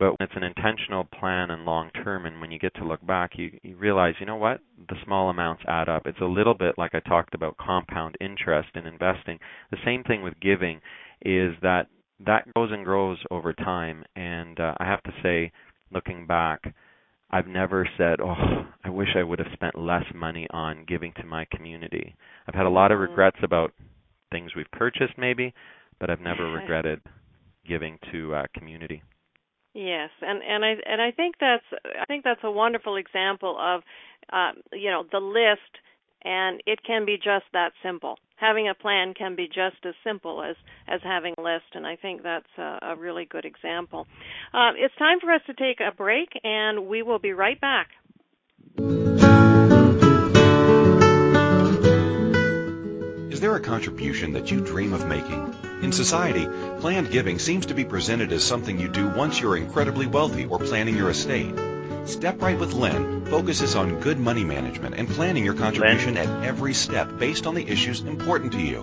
but 0.00 0.16
it's 0.18 0.32
an 0.34 0.42
intentional 0.42 1.04
plan 1.04 1.50
and 1.50 1.66
long 1.66 1.90
term, 1.90 2.24
and 2.24 2.40
when 2.40 2.50
you 2.50 2.58
get 2.58 2.74
to 2.76 2.86
look 2.86 3.06
back, 3.06 3.32
you, 3.36 3.50
you 3.62 3.76
realize, 3.76 4.14
you 4.18 4.24
know 4.24 4.36
what? 4.36 4.60
The 4.88 4.96
small 5.04 5.28
amounts 5.28 5.62
add 5.68 5.90
up. 5.90 6.06
It's 6.06 6.22
a 6.22 6.24
little 6.24 6.54
bit 6.54 6.76
like 6.78 6.94
I 6.94 7.00
talked 7.00 7.34
about 7.34 7.58
compound 7.58 8.16
interest 8.18 8.70
in 8.74 8.86
investing. 8.86 9.38
The 9.70 9.76
same 9.84 10.02
thing 10.02 10.22
with 10.22 10.40
giving 10.40 10.80
is 11.20 11.54
that 11.60 11.88
that 12.26 12.52
grows 12.54 12.70
and 12.72 12.84
grows 12.84 13.18
over 13.30 13.52
time. 13.52 14.04
And 14.16 14.58
uh, 14.58 14.74
I 14.78 14.84
have 14.84 15.02
to 15.04 15.12
say, 15.22 15.52
looking 15.92 16.26
back, 16.26 16.74
I've 17.30 17.46
never 17.46 17.88
said, 17.96 18.20
"Oh, 18.20 18.66
I 18.84 18.90
wish 18.90 19.08
I 19.16 19.22
would 19.22 19.38
have 19.38 19.52
spent 19.52 19.78
less 19.78 20.04
money 20.14 20.46
on 20.50 20.84
giving 20.86 21.12
to 21.16 21.24
my 21.24 21.46
community." 21.54 22.14
I've 22.46 22.54
had 22.54 22.66
a 22.66 22.70
lot 22.70 22.92
of 22.92 22.96
mm-hmm. 22.98 23.10
regrets 23.10 23.38
about 23.42 23.72
things 24.32 24.52
we've 24.54 24.70
purchased, 24.72 25.14
maybe, 25.16 25.54
but 25.98 26.10
I've 26.10 26.20
never 26.20 26.50
regretted 26.52 27.00
giving 27.66 27.98
to 28.12 28.34
uh, 28.34 28.46
community. 28.56 29.02
Yes, 29.72 30.10
and 30.20 30.42
and 30.42 30.64
I 30.64 30.74
and 30.84 31.00
I 31.00 31.12
think 31.12 31.36
that's 31.40 31.64
I 31.84 32.04
think 32.06 32.24
that's 32.24 32.40
a 32.42 32.50
wonderful 32.50 32.96
example 32.96 33.56
of 33.60 33.82
uh, 34.32 34.50
you 34.72 34.90
know 34.90 35.04
the 35.12 35.20
list, 35.20 35.78
and 36.24 36.60
it 36.66 36.80
can 36.84 37.06
be 37.06 37.16
just 37.16 37.44
that 37.52 37.72
simple. 37.82 38.18
Having 38.40 38.68
a 38.68 38.74
plan 38.74 39.14
can 39.14 39.36
be 39.36 39.46
just 39.46 39.84
as 39.84 39.94
simple 40.02 40.42
as 40.42 40.56
as 40.88 41.00
having 41.04 41.34
a 41.38 41.42
list, 41.42 41.66
and 41.74 41.86
I 41.86 41.96
think 41.96 42.22
that's 42.22 42.46
a, 42.58 42.78
a 42.82 42.96
really 42.96 43.26
good 43.26 43.44
example. 43.44 44.06
Uh, 44.52 44.72
it's 44.76 44.94
time 44.96 45.20
for 45.20 45.30
us 45.30 45.42
to 45.46 45.54
take 45.54 45.80
a 45.80 45.94
break, 45.94 46.30
and 46.42 46.88
we 46.88 47.02
will 47.02 47.18
be 47.18 47.32
right 47.32 47.60
back. 47.60 47.88
Is 53.30 53.40
there 53.40 53.54
a 53.54 53.60
a 53.60 53.62
contribution 53.62 54.32
that 54.32 54.50
you 54.50 54.60
dream 54.60 54.94
of 54.94 55.06
making? 55.06 55.54
In 55.82 55.92
society, 55.92 56.46
planned 56.80 57.10
giving 57.10 57.38
seems 57.38 57.66
to 57.66 57.74
be 57.74 57.84
presented 57.84 58.32
as 58.32 58.42
something 58.42 58.78
you 58.78 58.88
do 58.88 59.08
once 59.08 59.40
you're 59.40 59.56
incredibly 59.56 60.06
wealthy 60.06 60.46
or 60.46 60.58
planning 60.58 60.96
your 60.96 61.10
estate. 61.10 61.54
Step 62.04 62.40
Right 62.42 62.58
with 62.58 62.72
Lynn 62.72 63.26
focuses 63.26 63.74
on 63.76 64.00
good 64.00 64.18
money 64.18 64.44
management 64.44 64.94
and 64.96 65.08
planning 65.08 65.44
your 65.44 65.54
contribution 65.54 66.16
at 66.16 66.44
every 66.44 66.74
step 66.74 67.18
based 67.18 67.46
on 67.46 67.54
the 67.54 67.68
issues 67.68 68.00
important 68.00 68.52
to 68.52 68.60
you. 68.60 68.82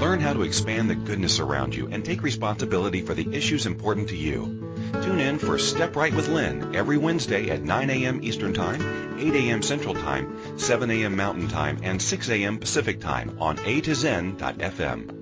Learn 0.00 0.20
how 0.20 0.32
to 0.32 0.42
expand 0.42 0.88
the 0.88 0.94
goodness 0.94 1.40
around 1.40 1.74
you 1.74 1.88
and 1.88 2.04
take 2.04 2.22
responsibility 2.22 3.02
for 3.02 3.14
the 3.14 3.34
issues 3.34 3.66
important 3.66 4.08
to 4.10 4.16
you. 4.16 4.74
Tune 4.92 5.20
in 5.20 5.38
for 5.38 5.58
Step 5.58 5.96
Right 5.96 6.14
with 6.14 6.28
Lynn 6.28 6.74
every 6.74 6.96
Wednesday 6.96 7.50
at 7.50 7.62
9 7.62 7.90
a.m. 7.90 8.20
Eastern 8.22 8.54
Time, 8.54 9.18
8 9.18 9.34
a.m. 9.34 9.62
Central 9.62 9.94
Time, 9.94 10.58
7 10.58 10.90
a.m. 10.90 11.16
Mountain 11.16 11.48
Time, 11.48 11.80
and 11.82 12.00
6 12.00 12.28
a.m. 12.30 12.58
Pacific 12.58 13.00
Time 13.00 13.36
on 13.40 13.58
A 13.64 13.80
to 13.80 13.94
Zen.fm. 13.94 15.18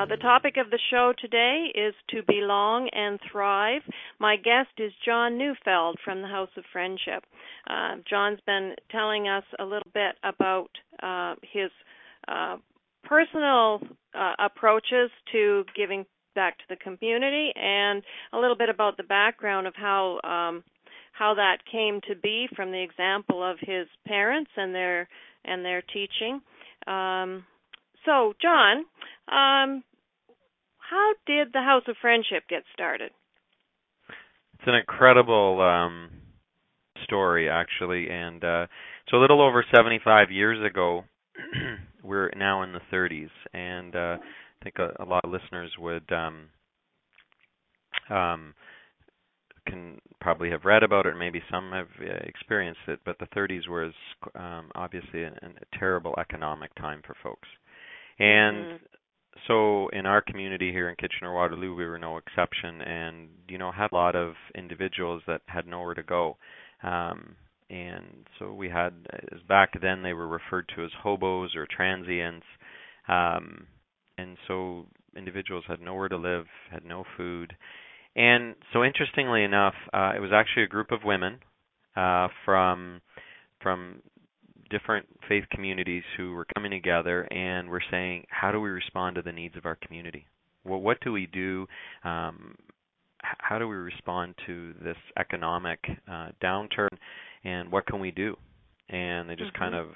Uh, 0.03 0.07
the 0.07 0.17
topic 0.17 0.57
of 0.57 0.69
the 0.71 0.79
show 0.91 1.13
today 1.21 1.67
is 1.77 1.95
to 2.11 2.23
belong 2.27 2.89
and 2.93 3.21
thrive. 3.31 3.83
My 4.19 4.37
guest 4.37 4.71
is 4.79 4.91
John 5.05 5.39
Neufeld 5.39 5.97
from 6.05 6.23
the 6.23 6.29
House 6.29 6.49
of 6.57 6.65
Friendship. 6.73 7.23
Uh, 7.71 7.97
John's 8.09 8.41
been 8.45 8.75
telling 8.91 9.29
us 9.29 9.45
a 9.61 9.65
little 9.65 9.91
bit 9.95 10.17
about 10.25 10.71
uh, 11.03 11.35
his 11.53 11.71
uh, 12.27 12.57
personal 13.05 13.81
uh, 14.13 14.33
approaches 14.41 15.11
to 15.31 15.65
giving 15.77 16.05
back 16.35 16.59
to 16.59 16.65
the 16.69 16.77
community 16.77 17.53
and 17.55 18.03
a 18.33 18.39
little 18.39 18.57
bit 18.57 18.71
about 18.71 18.97
the 18.97 19.05
background 19.05 19.69
of 19.69 19.75
how 19.77 20.19
um, 20.25 20.65
how 21.13 21.35
that 21.35 21.59
came 21.71 22.01
to 22.09 22.17
be 22.17 22.49
from 22.57 22.73
the 22.73 22.83
example 22.83 23.49
of 23.49 23.57
his 23.61 23.87
parents 24.09 24.51
and 24.57 24.75
their 24.75 25.09
and 25.45 25.65
their 25.65 25.83
teaching. 25.93 26.41
Um, 26.89 27.45
so, 28.05 28.33
John, 28.43 28.85
um, 29.29 29.85
how 30.93 31.13
did 31.27 31.49
the 31.53 31.63
House 31.63 31.85
of 31.89 31.97
Friendship 32.01 32.45
get 32.49 32.65
started? 32.75 33.13
It's 34.55 34.67
an 34.67 34.75
incredible 34.75 35.61
um, 35.61 36.11
story, 37.05 37.49
actually, 37.49 38.09
and 38.11 38.45
uh, 38.45 38.67
so 39.09 39.17
a 39.17 39.21
little 39.21 39.41
over 39.41 39.65
75 39.75 40.31
years 40.31 40.59
ago, 40.65 41.05
we're 42.05 42.31
now 42.37 42.63
in 42.63 42.73
the 42.73 42.81
30s, 42.93 43.31
and 43.55 43.97
uh, 43.97 44.17
I 44.19 44.65
think 44.65 44.77
a, 44.79 45.03
a 45.03 45.07
lot 45.07 45.25
of 45.25 45.31
listeners 45.31 45.71
would 45.79 46.13
um, 46.13 46.49
um, 48.11 48.55
can 49.67 49.99
probably 50.21 50.51
have 50.51 50.67
read 50.67 50.83
about 50.83 51.07
it, 51.07 51.15
maybe 51.19 51.41
some 51.51 51.73
have 51.73 51.89
uh, 52.01 52.13
experienced 52.25 52.81
it. 52.87 53.01
But 53.05 53.17
the 53.19 53.27
30s 53.35 53.67
was 53.69 53.93
um, 54.35 54.71
obviously 54.75 55.23
a, 55.23 55.29
a 55.29 55.79
terrible 55.79 56.15
economic 56.21 56.75
time 56.75 57.01
for 57.07 57.17
folks, 57.23 57.49
and 58.19 58.67
mm-hmm 58.67 58.85
so 59.47 59.89
in 59.89 60.07
our 60.07 60.21
community 60.21 60.71
here 60.73 60.89
in 60.89 60.97
Kitchener 60.97 61.35
Waterloo, 61.35 61.75
we 61.75 61.87
were 61.87 61.99
no 61.99 62.17
exception, 62.19 62.81
and 62.83 63.29
you 63.49 63.59
know 63.59 63.73
had 63.73 63.93
a 63.93 63.95
lot 63.95 64.15
of 64.15 64.35
individuals 64.55 65.23
that 65.27 65.43
had 65.47 65.67
nowhere 65.67 65.95
to 65.95 66.03
go, 66.03 66.37
um, 66.83 67.37
and 67.71 68.27
so 68.39 68.53
we 68.53 68.69
had 68.69 68.93
as 69.33 69.41
back 69.49 69.71
then 69.81 70.03
they 70.03 70.13
were 70.13 70.29
referred 70.29 70.71
to 70.77 70.85
as 70.85 70.91
hobos 71.03 71.57
or 71.57 71.67
transients, 71.75 72.47
um, 73.09 73.67
and 74.19 74.37
so 74.47 74.87
individuals 75.17 75.65
had 75.67 75.81
nowhere 75.81 76.09
to 76.09 76.17
live, 76.17 76.47
had 76.71 76.85
no 76.85 77.05
food, 77.17 77.55
and 78.15 78.55
so 78.73 78.85
interestingly 78.85 79.45
enough, 79.45 79.75
uh, 79.93 80.13
it 80.15 80.21
was 80.21 80.31
actually 80.33 80.65
a 80.65 80.69
group 80.69 80.93
of 80.93 81.01
women 81.05 81.39
uh, 81.97 82.29
from 82.45 83.01
from 83.63 84.03
different 84.73 85.07
faith 85.29 85.45
communities 85.51 86.03
who 86.17 86.33
were 86.33 86.47
coming 86.57 86.71
together 86.71 87.23
and 87.31 87.69
were 87.69 87.83
saying, 87.91 88.25
how 88.31 88.51
do 88.51 88.61
we 88.61 88.71
respond 88.71 89.17
to 89.17 89.23
the 89.23 89.31
needs 89.31 89.57
of 89.57 89.67
our 89.67 89.77
community? 89.77 90.27
Well, 90.65 90.81
what 90.81 90.99
do 91.03 91.13
we 91.13 91.27
do? 91.27 91.67
Um, 92.05 92.57
how 93.39 93.59
do 93.59 93.69
we 93.69 93.77
respond 93.77 94.35
to 94.47 94.75
this 94.83 94.97
economic 95.19 95.79
uh, 96.11 96.29
downturn, 96.43 96.89
and 97.45 97.71
what 97.71 97.87
can 97.87 98.01
we 98.01 98.11
do? 98.11 98.37
And 98.89 99.29
they 99.29 99.37
just 99.37 99.53
mm-hmm. 99.53 99.63
kind 99.63 99.75
of 99.75 99.89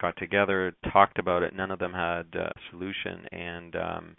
got 0.00 0.16
together, 0.16 0.74
talked 0.92 1.18
about 1.18 1.42
it. 1.42 1.54
None 1.54 1.70
of 1.70 1.78
them 1.78 1.92
had 1.92 2.26
a 2.34 2.52
solution, 2.70 3.26
and 3.32 3.76
um, 3.76 4.16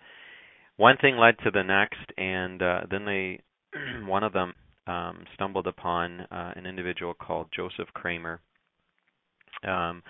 one 0.78 0.98
thing 0.98 1.18
led 1.18 1.38
to 1.44 1.52
the 1.52 1.64
next, 1.64 2.12
and 2.18 2.62
uh, 2.62 2.82
then 2.90 3.06
they, 3.06 3.40
one 4.06 4.24
of 4.24 4.34
them, 4.34 4.54
um, 4.88 5.26
stumbled 5.36 5.68
upon 5.68 6.22
uh, 6.22 6.54
an 6.56 6.66
individual 6.66 7.14
called 7.14 7.48
Joseph 7.56 7.90
Kramer, 7.94 8.42
um, 9.64 10.04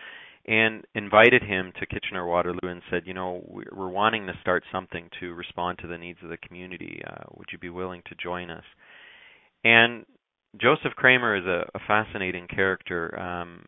and 0.45 0.83
invited 0.95 1.43
him 1.43 1.71
to 1.79 1.85
Kitchener 1.85 2.25
Waterloo 2.25 2.59
and 2.63 2.81
said, 2.89 3.03
you 3.05 3.13
know, 3.13 3.43
we're 3.47 3.87
wanting 3.87 4.25
to 4.27 4.33
start 4.41 4.63
something 4.71 5.09
to 5.19 5.33
respond 5.33 5.77
to 5.79 5.87
the 5.87 5.97
needs 5.97 6.19
of 6.23 6.29
the 6.29 6.37
community. 6.37 7.01
Uh, 7.05 7.25
would 7.35 7.47
you 7.51 7.57
be 7.59 7.69
willing 7.69 8.01
to 8.07 8.15
join 8.15 8.49
us? 8.49 8.63
And 9.63 10.05
Joseph 10.59 10.93
Kramer 10.95 11.35
is 11.35 11.45
a, 11.45 11.69
a 11.75 11.79
fascinating 11.87 12.47
character. 12.47 13.19
Um, 13.19 13.65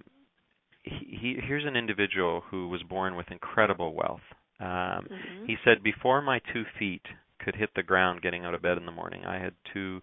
he, 0.83 1.17
he, 1.21 1.37
here's 1.45 1.65
an 1.65 1.75
individual 1.75 2.41
who 2.49 2.69
was 2.69 2.81
born 2.83 3.15
with 3.15 3.27
incredible 3.29 3.93
wealth. 3.93 4.21
Um, 4.59 4.67
mm-hmm. 4.67 5.45
He 5.45 5.57
said, 5.63 5.83
before 5.83 6.21
my 6.21 6.39
two 6.53 6.63
feet 6.79 7.03
could 7.39 7.55
hit 7.55 7.69
the 7.75 7.83
ground 7.83 8.21
getting 8.21 8.45
out 8.45 8.55
of 8.55 8.61
bed 8.61 8.77
in 8.77 8.85
the 8.85 8.91
morning, 8.91 9.23
I 9.25 9.37
had 9.37 9.53
two, 9.73 10.01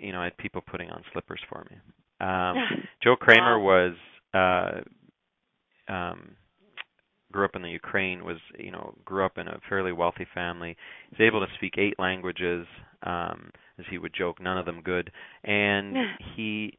you 0.00 0.12
know, 0.12 0.20
I 0.20 0.24
had 0.24 0.36
people 0.38 0.62
putting 0.66 0.90
on 0.90 1.02
slippers 1.12 1.40
for 1.48 1.66
me. 1.70 1.76
Um, 2.20 2.56
Joe 3.02 3.16
Kramer 3.16 3.58
wow. 3.58 3.64
was 3.64 3.94
uh, 4.32 4.80
um 5.88 6.36
grew 7.32 7.44
up 7.44 7.56
in 7.56 7.62
the 7.62 7.70
Ukraine 7.70 8.24
was 8.24 8.38
you 8.58 8.70
know 8.70 8.94
grew 9.04 9.24
up 9.24 9.38
in 9.38 9.48
a 9.48 9.60
fairly 9.68 9.92
wealthy 9.92 10.26
family. 10.34 10.76
He's 11.10 11.20
able 11.20 11.40
to 11.40 11.52
speak 11.56 11.74
eight 11.76 11.98
languages, 11.98 12.66
um, 13.02 13.50
as 13.78 13.84
he 13.90 13.98
would 13.98 14.14
joke, 14.14 14.40
none 14.40 14.58
of 14.58 14.66
them 14.66 14.80
good. 14.82 15.10
And 15.44 15.96
he 16.34 16.78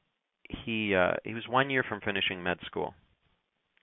he 0.49 0.95
uh 0.95 1.13
he 1.23 1.33
was 1.33 1.47
one 1.47 1.69
year 1.69 1.83
from 1.87 2.01
finishing 2.01 2.41
med 2.41 2.57
school. 2.65 2.93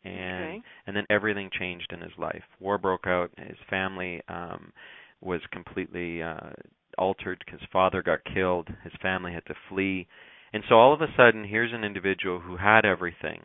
And 0.05 0.45
okay. 0.45 0.63
and 0.87 0.97
then 0.97 1.07
everything 1.11 1.51
changed 1.59 1.93
in 1.93 2.01
his 2.01 2.13
life. 2.19 2.43
War 2.61 2.79
broke 2.79 3.07
out. 3.07 3.31
His 3.37 3.59
family 3.71 4.21
um 4.29 4.73
was 5.21 5.41
completely 5.53 6.23
uh 6.23 6.51
altered 6.99 7.43
his 7.51 7.61
father 7.73 8.03
got 8.03 8.21
killed. 8.33 8.69
His 8.83 8.93
family 9.03 9.33
had 9.33 9.47
to 9.47 9.55
flee. 9.69 10.07
And 10.53 10.63
so 10.69 10.77
all 10.77 10.95
of 10.95 11.01
a 11.01 11.09
sudden 11.17 11.45
here's 11.45 11.73
an 11.73 11.85
individual 11.85 12.41
who 12.41 12.57
had 12.57 12.85
everything 12.85 13.43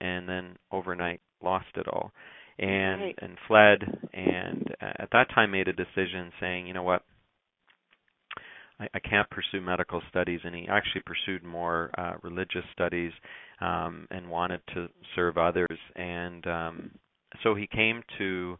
and 0.00 0.28
then 0.28 0.56
overnight 0.72 1.20
lost 1.42 1.66
it 1.76 1.86
all. 1.88 2.12
And 2.58 3.00
right. 3.02 3.18
and 3.20 3.36
fled 3.48 3.78
and 4.12 4.74
at 4.80 5.08
that 5.12 5.28
time 5.34 5.50
made 5.50 5.68
a 5.68 5.72
decision 5.72 6.32
saying 6.40 6.66
you 6.66 6.74
know 6.74 6.84
what? 6.84 7.02
I, 8.78 8.86
I 8.94 8.98
can't 9.00 9.28
pursue 9.30 9.60
medical 9.60 10.00
studies 10.08 10.40
and 10.44 10.54
he 10.54 10.68
actually 10.68 11.02
pursued 11.04 11.42
more 11.44 11.90
uh 11.98 12.14
religious 12.22 12.64
studies 12.72 13.12
um 13.60 14.06
and 14.10 14.28
wanted 14.28 14.60
to 14.74 14.88
serve 15.16 15.36
others. 15.36 15.78
And 15.96 16.46
um 16.46 16.90
so 17.42 17.54
he 17.54 17.66
came 17.66 18.02
to 18.18 18.56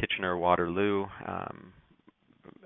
Kitchener 0.00 0.38
Waterloo 0.38 1.04
um 1.26 1.72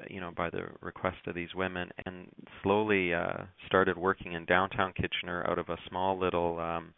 you 0.09 0.21
know 0.21 0.31
by 0.37 0.49
the 0.49 0.63
request 0.81 1.19
of 1.27 1.35
these 1.35 1.53
women 1.57 1.91
and 2.07 2.29
slowly 2.63 3.13
uh 3.13 3.45
started 3.67 3.99
working 3.99 4.35
in 4.35 4.45
downtown 4.45 4.93
Kitchener 4.93 5.45
out 5.51 5.59
of 5.59 5.69
a 5.69 5.77
small 5.89 6.17
little 6.17 6.61
um 6.61 6.95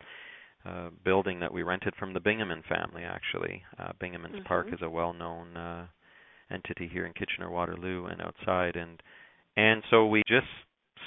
uh, 0.67 0.91
building 1.05 1.41
that 1.41 1.53
we 1.53 1.63
rented 1.63 1.95
from 1.99 2.13
the 2.13 2.21
Bingeman 2.21 2.65
family. 2.65 3.03
Actually, 3.03 3.63
uh, 3.79 3.93
Bingeman's 4.01 4.37
mm-hmm. 4.37 4.45
Park 4.45 4.69
is 4.73 4.81
a 4.83 4.89
well-known 4.89 5.57
uh, 5.57 5.87
entity 6.51 6.89
here 6.93 7.07
in 7.07 7.13
Kitchener 7.13 7.51
Waterloo 7.51 8.07
and 8.07 8.21
outside, 8.21 8.77
and 8.77 9.03
and 9.57 9.83
so 9.91 10.07
we 10.07 10.23
just 10.27 10.47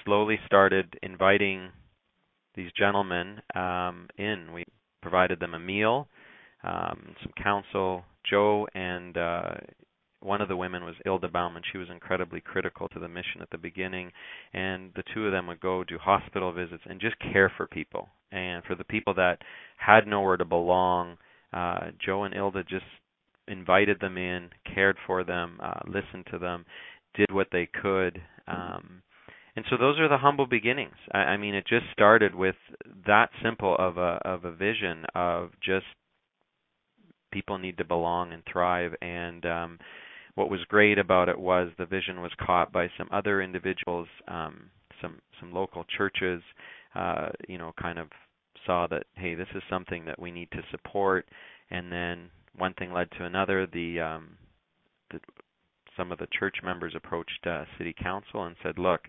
slowly 0.05 0.39
started 0.45 0.97
inviting 1.03 1.69
these 2.55 2.71
gentlemen 2.77 3.41
um, 3.55 4.07
in. 4.17 4.53
We 4.53 4.65
provided 5.01 5.39
them 5.39 5.53
a 5.53 5.59
meal, 5.59 6.07
um, 6.63 7.15
some 7.21 7.33
counsel. 7.41 8.03
Joe 8.29 8.67
and 8.73 9.17
uh, 9.17 9.55
one 10.21 10.41
of 10.41 10.47
the 10.47 10.55
women 10.55 10.83
was 10.83 10.95
Ilda 11.05 11.27
Bauman. 11.27 11.63
She 11.71 11.77
was 11.77 11.89
incredibly 11.91 12.41
critical 12.41 12.87
to 12.89 12.99
the 12.99 13.07
mission 13.07 13.41
at 13.41 13.49
the 13.51 13.57
beginning, 13.57 14.11
and 14.53 14.91
the 14.95 15.03
two 15.13 15.25
of 15.25 15.31
them 15.31 15.47
would 15.47 15.59
go 15.59 15.83
do 15.83 15.97
hospital 15.97 16.51
visits 16.51 16.83
and 16.89 16.99
just 16.99 17.15
care 17.19 17.51
for 17.55 17.67
people. 17.67 18.09
And 18.31 18.63
for 18.63 18.75
the 18.75 18.83
people 18.83 19.13
that 19.15 19.37
had 19.77 20.07
nowhere 20.07 20.37
to 20.37 20.45
belong, 20.45 21.17
uh, 21.53 21.91
Joe 22.03 22.23
and 22.23 22.35
Ilda 22.35 22.63
just 22.63 22.85
invited 23.47 23.99
them 23.99 24.17
in, 24.17 24.49
cared 24.73 24.97
for 25.05 25.23
them, 25.23 25.59
uh, 25.63 25.79
listened 25.85 26.27
to 26.31 26.39
them, 26.39 26.65
did 27.15 27.31
what 27.31 27.47
they 27.51 27.69
could. 27.81 28.21
Um, 28.47 29.01
and 29.55 29.65
so 29.69 29.77
those 29.77 29.99
are 29.99 30.09
the 30.09 30.17
humble 30.17 30.45
beginnings. 30.45 30.95
I, 31.11 31.19
I 31.19 31.37
mean, 31.37 31.55
it 31.55 31.65
just 31.67 31.85
started 31.93 32.35
with 32.35 32.55
that 33.05 33.29
simple 33.43 33.75
of 33.79 33.97
a 33.97 34.19
of 34.25 34.45
a 34.45 34.51
vision 34.51 35.05
of 35.15 35.51
just 35.63 35.85
people 37.31 37.57
need 37.57 37.77
to 37.77 37.85
belong 37.85 38.33
and 38.33 38.43
thrive. 38.51 38.91
And 39.01 39.45
um, 39.45 39.79
what 40.37 40.51
was 40.51 40.59
great 40.67 40.99
about 40.99 41.29
it 41.29 41.39
was 41.39 41.69
the 41.79 41.85
vision 41.85 42.21
was 42.21 42.31
caught 42.45 42.71
by 42.71 42.87
some 42.95 43.09
other 43.11 43.41
individuals, 43.41 44.07
um, 44.27 44.69
some 45.01 45.19
some 45.39 45.51
local 45.51 45.83
churches. 45.97 46.43
Uh, 46.93 47.29
you 47.47 47.57
know, 47.57 47.73
kind 47.79 47.97
of 47.97 48.07
saw 48.65 48.85
that 48.87 49.03
hey, 49.15 49.33
this 49.33 49.47
is 49.55 49.63
something 49.67 50.05
that 50.05 50.19
we 50.19 50.29
need 50.29 50.49
to 50.51 50.61
support. 50.69 51.25
And 51.71 51.91
then 51.91 52.29
one 52.55 52.75
thing 52.75 52.93
led 52.93 53.09
to 53.17 53.25
another. 53.25 53.65
The, 53.65 53.99
um, 53.99 54.37
the 55.11 55.19
some 55.97 56.11
of 56.11 56.19
the 56.19 56.27
church 56.39 56.57
members 56.63 56.93
approached 56.95 57.47
uh, 57.47 57.63
city 57.79 57.95
council 57.99 58.45
and 58.45 58.55
said, 58.61 58.77
"Look, 58.77 59.01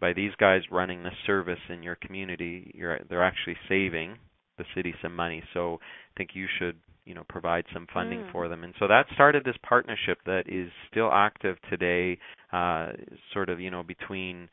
by 0.00 0.12
these 0.12 0.32
guys 0.40 0.62
running 0.72 1.04
this 1.04 1.14
service 1.24 1.60
in 1.68 1.84
your 1.84 1.96
community, 1.96 2.72
you're 2.74 2.98
they're 3.08 3.24
actually 3.24 3.56
saving 3.68 4.16
the 4.58 4.64
city 4.74 4.92
some 5.00 5.14
money. 5.14 5.42
So 5.54 5.74
I 5.74 6.18
think 6.18 6.30
you 6.34 6.46
should, 6.58 6.76
you 7.08 7.14
know, 7.14 7.24
provide 7.28 7.64
some 7.72 7.86
funding 7.92 8.20
mm. 8.20 8.32
for 8.32 8.48
them." 8.48 8.62
And 8.62 8.74
so 8.78 8.86
that 8.86 9.06
started 9.14 9.44
this 9.44 9.56
partnership 9.68 10.18
that 10.26 10.44
is 10.46 10.70
still 10.90 11.10
active 11.12 11.56
today, 11.68 12.18
uh, 12.52 12.92
sort 13.32 13.48
of, 13.48 13.58
you 13.60 13.70
know, 13.70 13.82
between 13.82 14.48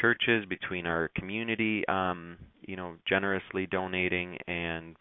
churches, 0.00 0.44
between 0.48 0.86
our 0.86 1.10
community, 1.16 1.86
um, 1.88 2.38
you 2.62 2.76
know, 2.76 2.94
generously 3.06 3.66
donating 3.66 4.38
and 4.46 4.96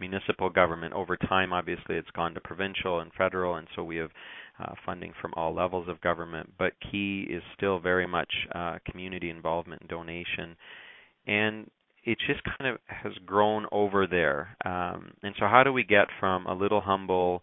municipal 0.00 0.48
government. 0.48 0.94
Over 0.94 1.16
time, 1.16 1.52
obviously, 1.52 1.96
it's 1.96 2.10
gone 2.10 2.34
to 2.34 2.40
provincial 2.40 3.00
and 3.00 3.10
federal, 3.18 3.56
and 3.56 3.66
so 3.74 3.84
we 3.84 3.96
have 3.96 4.10
uh, 4.60 4.74
funding 4.86 5.12
from 5.20 5.32
all 5.36 5.54
levels 5.54 5.88
of 5.88 6.00
government. 6.00 6.52
But 6.58 6.72
key 6.90 7.26
is 7.28 7.42
still 7.56 7.78
very 7.78 8.06
much 8.06 8.32
uh, 8.54 8.78
community 8.90 9.30
involvement 9.30 9.82
and 9.82 9.90
donation, 9.90 10.56
and 11.26 11.70
it 12.04 12.18
just 12.26 12.40
kind 12.44 12.70
of 12.70 12.78
has 12.86 13.12
grown 13.26 13.66
over 13.72 14.06
there. 14.06 14.56
Um, 14.64 15.12
and 15.22 15.34
so, 15.38 15.46
how 15.46 15.62
do 15.64 15.72
we 15.72 15.84
get 15.84 16.08
from 16.20 16.46
a 16.46 16.54
little 16.54 16.80
humble 16.80 17.42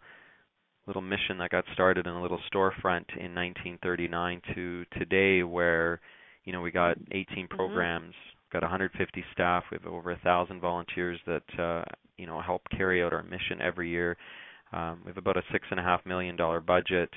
little 0.88 1.02
mission 1.02 1.40
that 1.40 1.50
got 1.50 1.66
started 1.74 2.06
in 2.06 2.14
a 2.14 2.22
little 2.22 2.40
storefront 2.54 3.10
in 3.18 3.34
1939 3.34 4.42
to 4.54 4.86
today, 4.98 5.44
where 5.44 6.00
you 6.44 6.54
know 6.54 6.62
we 6.62 6.72
got 6.72 6.98
18 7.12 7.26
mm-hmm. 7.26 7.56
programs 7.56 8.14
got 8.56 8.64
150 8.64 9.24
staff. 9.34 9.64
We 9.72 9.78
have 9.82 9.92
over 9.92 10.12
a 10.12 10.20
thousand 10.20 10.62
volunteers 10.62 11.20
that 11.26 11.60
uh, 11.60 11.84
you 12.18 12.26
know 12.26 12.42
help 12.42 12.62
carry 12.76 13.04
out 13.04 13.14
our 13.14 13.24
mission 13.24 13.62
every 13.62 13.90
year. 13.90 14.18
Um, 14.72 15.02
we 15.04 15.10
have 15.10 15.18
about 15.18 15.38
a 15.38 15.44
six 15.52 15.68
and 15.72 15.80
a 15.80 15.84
half 15.84 16.06
million 16.06 16.36
dollar 16.36 16.62
budget, 16.62 17.10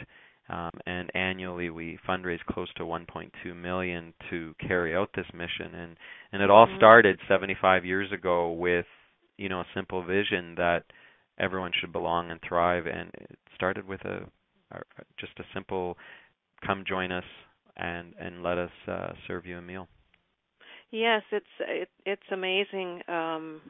um, 0.48 0.70
and 0.86 1.10
annually 1.14 1.70
we 1.70 1.98
fundraise 2.08 2.42
close 2.48 2.72
to 2.74 2.84
1.2 2.84 3.54
million 3.56 4.14
to 4.30 4.54
carry 4.66 4.96
out 4.96 5.10
this 5.14 5.26
mission. 5.34 5.74
And 5.74 5.96
and 6.32 6.42
it 6.42 6.50
all 6.50 6.66
mm-hmm. 6.66 6.76
started 6.76 7.18
75 7.28 7.84
years 7.84 8.10
ago 8.12 8.52
with 8.52 8.86
you 9.36 9.48
know 9.48 9.60
a 9.60 9.66
simple 9.74 10.02
vision 10.04 10.54
that 10.56 10.84
everyone 11.38 11.72
should 11.78 11.92
belong 11.92 12.30
and 12.30 12.40
thrive, 12.46 12.86
and 12.86 13.10
it 13.14 13.38
started 13.54 13.86
with 13.86 14.00
a, 14.04 14.26
a 14.72 14.80
just 15.18 15.32
a 15.38 15.44
simple 15.54 15.96
come 16.66 16.84
join 16.86 17.12
us 17.12 17.24
and 17.76 18.14
and 18.18 18.42
let 18.42 18.58
us 18.58 18.70
uh, 18.86 19.12
serve 19.26 19.46
you 19.46 19.58
a 19.58 19.62
meal. 19.62 19.88
Yes, 20.90 21.22
it's 21.32 21.46
it, 21.60 21.88
it's 22.06 22.22
amazing 22.32 23.02
um, 23.08 23.60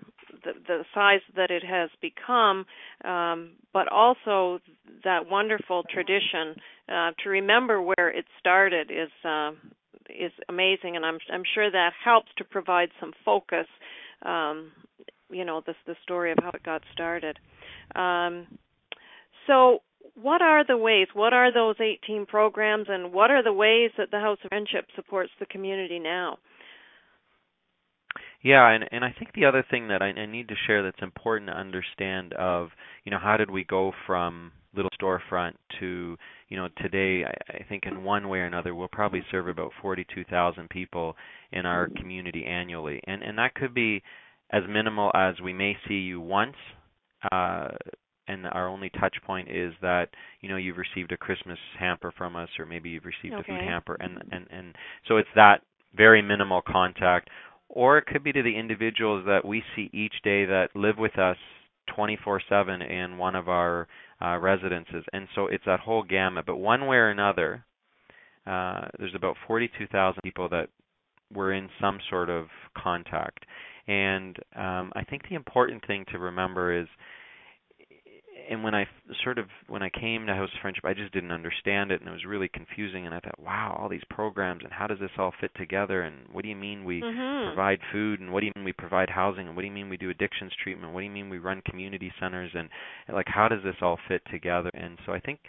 the 0.44 0.52
the 0.66 0.84
size 0.94 1.20
that 1.36 1.50
it 1.50 1.64
has 1.64 1.90
become, 2.00 2.64
um, 3.04 3.50
but 3.72 3.88
also 3.88 4.60
that 5.02 5.28
wonderful 5.28 5.82
tradition 5.92 6.54
uh, 6.88 7.10
to 7.24 7.28
remember 7.30 7.82
where 7.82 8.08
it 8.08 8.24
started 8.38 8.90
is 8.92 9.10
uh, 9.24 9.50
is 10.08 10.30
amazing, 10.48 10.94
and 10.94 11.04
I'm 11.04 11.18
I'm 11.32 11.42
sure 11.54 11.68
that 11.68 11.90
helps 12.04 12.28
to 12.38 12.44
provide 12.44 12.90
some 13.00 13.12
focus. 13.24 13.66
Um, 14.24 14.70
you 15.28 15.44
know, 15.44 15.60
the 15.66 15.74
the 15.86 15.96
story 16.04 16.30
of 16.30 16.38
how 16.40 16.50
it 16.50 16.62
got 16.62 16.82
started. 16.92 17.36
Um, 17.96 18.46
so, 19.48 19.80
what 20.14 20.40
are 20.40 20.64
the 20.64 20.76
ways? 20.76 21.08
What 21.14 21.32
are 21.32 21.52
those 21.52 21.76
18 21.80 22.26
programs, 22.26 22.86
and 22.88 23.12
what 23.12 23.32
are 23.32 23.42
the 23.42 23.52
ways 23.52 23.90
that 23.98 24.12
the 24.12 24.20
House 24.20 24.38
of 24.44 24.50
Friendship 24.50 24.86
supports 24.94 25.30
the 25.40 25.46
community 25.46 25.98
now? 25.98 26.38
Yeah, 28.42 28.68
and 28.70 28.84
and 28.92 29.04
I 29.04 29.14
think 29.18 29.32
the 29.34 29.46
other 29.46 29.64
thing 29.68 29.88
that 29.88 30.00
I, 30.00 30.08
I 30.08 30.26
need 30.26 30.48
to 30.48 30.54
share 30.66 30.82
that's 30.82 31.02
important 31.02 31.50
to 31.50 31.56
understand 31.56 32.32
of 32.34 32.68
you 33.04 33.10
know 33.10 33.18
how 33.20 33.36
did 33.36 33.50
we 33.50 33.64
go 33.64 33.92
from 34.06 34.52
little 34.74 34.90
storefront 35.00 35.54
to 35.80 36.16
you 36.48 36.56
know 36.56 36.68
today 36.80 37.24
I, 37.24 37.58
I 37.58 37.66
think 37.68 37.84
in 37.86 38.04
one 38.04 38.28
way 38.28 38.38
or 38.38 38.46
another 38.46 38.74
we'll 38.74 38.88
probably 38.88 39.22
serve 39.30 39.48
about 39.48 39.72
42,000 39.82 40.70
people 40.70 41.16
in 41.52 41.66
our 41.66 41.88
community 41.88 42.44
annually, 42.44 43.00
and 43.06 43.22
and 43.22 43.38
that 43.38 43.54
could 43.54 43.74
be 43.74 44.02
as 44.50 44.62
minimal 44.68 45.10
as 45.14 45.34
we 45.42 45.52
may 45.52 45.76
see 45.88 45.94
you 45.94 46.20
once. 46.20 46.56
Uh, 47.32 47.68
and 48.28 48.46
our 48.46 48.68
only 48.68 48.90
touch 49.00 49.16
point 49.26 49.48
is 49.50 49.72
that 49.80 50.10
you 50.42 50.48
know 50.48 50.56
you've 50.56 50.76
received 50.76 51.10
a 51.10 51.16
Christmas 51.16 51.58
hamper 51.78 52.12
from 52.16 52.36
us, 52.36 52.48
or 52.58 52.66
maybe 52.66 52.90
you've 52.90 53.04
received 53.04 53.34
okay. 53.34 53.52
a 53.52 53.56
food 53.56 53.64
hamper, 53.64 53.96
and 53.98 54.22
and 54.30 54.46
and 54.50 54.76
so 55.08 55.16
it's 55.16 55.28
that 55.34 55.62
very 55.96 56.22
minimal 56.22 56.62
contact 56.62 57.30
or 57.68 57.98
it 57.98 58.06
could 58.06 58.24
be 58.24 58.32
to 58.32 58.42
the 58.42 58.56
individuals 58.56 59.24
that 59.26 59.44
we 59.44 59.62
see 59.74 59.90
each 59.92 60.14
day 60.22 60.44
that 60.44 60.68
live 60.74 60.98
with 60.98 61.18
us 61.18 61.36
24/7 61.96 62.82
in 62.82 63.18
one 63.18 63.34
of 63.34 63.48
our 63.48 63.86
uh, 64.20 64.38
residences. 64.38 65.04
And 65.12 65.28
so 65.34 65.46
it's 65.46 65.64
that 65.66 65.80
whole 65.80 66.02
gamut. 66.02 66.46
But 66.46 66.56
one 66.56 66.86
way 66.86 66.96
or 66.96 67.10
another, 67.10 67.64
uh, 68.46 68.88
there's 68.98 69.14
about 69.14 69.36
42,000 69.46 70.20
people 70.22 70.48
that 70.50 70.68
were 71.32 71.52
in 71.52 71.68
some 71.80 71.98
sort 72.08 72.30
of 72.30 72.48
contact. 72.76 73.44
And 73.86 74.36
um, 74.54 74.92
I 74.94 75.04
think 75.08 75.22
the 75.28 75.34
important 75.34 75.86
thing 75.86 76.04
to 76.12 76.18
remember 76.18 76.78
is 76.78 76.88
and 78.48 78.64
when 78.64 78.74
I 78.74 78.86
sort 79.22 79.38
of 79.38 79.46
when 79.66 79.82
I 79.82 79.90
came 79.90 80.26
to 80.26 80.34
House 80.34 80.48
of 80.54 80.60
Friendship, 80.60 80.84
I 80.84 80.94
just 80.94 81.12
didn't 81.12 81.32
understand 81.32 81.92
it, 81.92 82.00
and 82.00 82.08
it 82.08 82.12
was 82.12 82.24
really 82.24 82.48
confusing. 82.48 83.04
And 83.04 83.14
I 83.14 83.20
thought, 83.20 83.38
wow, 83.38 83.76
all 83.78 83.88
these 83.88 84.02
programs, 84.08 84.62
and 84.64 84.72
how 84.72 84.86
does 84.86 84.98
this 84.98 85.10
all 85.18 85.32
fit 85.40 85.50
together? 85.56 86.02
And 86.02 86.16
what 86.32 86.42
do 86.42 86.48
you 86.48 86.56
mean 86.56 86.84
we 86.84 87.02
mm-hmm. 87.02 87.48
provide 87.48 87.78
food? 87.92 88.20
And 88.20 88.32
what 88.32 88.40
do 88.40 88.46
you 88.46 88.52
mean 88.56 88.64
we 88.64 88.72
provide 88.72 89.10
housing? 89.10 89.46
And 89.46 89.56
what 89.56 89.62
do 89.62 89.68
you 89.68 89.74
mean 89.74 89.88
we 89.88 89.96
do 89.96 90.10
addictions 90.10 90.52
treatment? 90.62 90.92
What 90.92 91.00
do 91.00 91.06
you 91.06 91.12
mean 91.12 91.28
we 91.28 91.38
run 91.38 91.62
community 91.68 92.12
centers? 92.18 92.50
And, 92.54 92.68
and 93.06 93.16
like, 93.16 93.28
how 93.28 93.48
does 93.48 93.62
this 93.62 93.76
all 93.82 93.98
fit 94.08 94.22
together? 94.30 94.70
And 94.72 94.98
so 95.04 95.12
I 95.12 95.20
think 95.20 95.40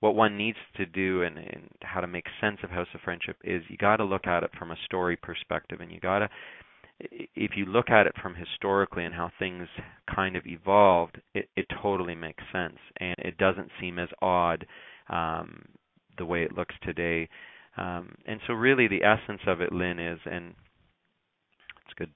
what 0.00 0.14
one 0.14 0.36
needs 0.36 0.58
to 0.76 0.86
do 0.86 1.22
and, 1.22 1.38
and 1.38 1.68
how 1.82 2.00
to 2.00 2.06
make 2.06 2.24
sense 2.40 2.58
of 2.62 2.70
House 2.70 2.88
of 2.94 3.00
Friendship 3.00 3.36
is 3.44 3.62
you 3.68 3.76
got 3.76 3.96
to 3.96 4.04
look 4.04 4.26
at 4.26 4.42
it 4.42 4.50
from 4.58 4.70
a 4.70 4.76
story 4.84 5.16
perspective, 5.16 5.80
and 5.80 5.90
you 5.90 6.00
got 6.00 6.20
to 6.20 6.28
if 7.00 7.52
you 7.56 7.64
look 7.64 7.90
at 7.90 8.06
it 8.06 8.14
from 8.20 8.34
historically 8.34 9.04
and 9.04 9.14
how 9.14 9.30
things 9.38 9.68
kind 10.12 10.36
of 10.36 10.46
evolved, 10.46 11.20
it, 11.34 11.48
it 11.56 11.66
totally 11.82 12.14
makes 12.14 12.42
sense, 12.52 12.78
and 12.98 13.14
it 13.18 13.38
doesn't 13.38 13.70
seem 13.80 13.98
as 13.98 14.08
odd 14.20 14.66
um, 15.08 15.64
the 16.16 16.26
way 16.26 16.42
it 16.42 16.56
looks 16.56 16.74
today. 16.82 17.28
Um, 17.76 18.14
and 18.26 18.40
so, 18.46 18.54
really, 18.54 18.88
the 18.88 19.04
essence 19.04 19.42
of 19.46 19.60
it, 19.60 19.72
Lynn, 19.72 20.00
is, 20.00 20.18
and 20.24 20.54
it's 21.84 21.94
good. 21.96 22.10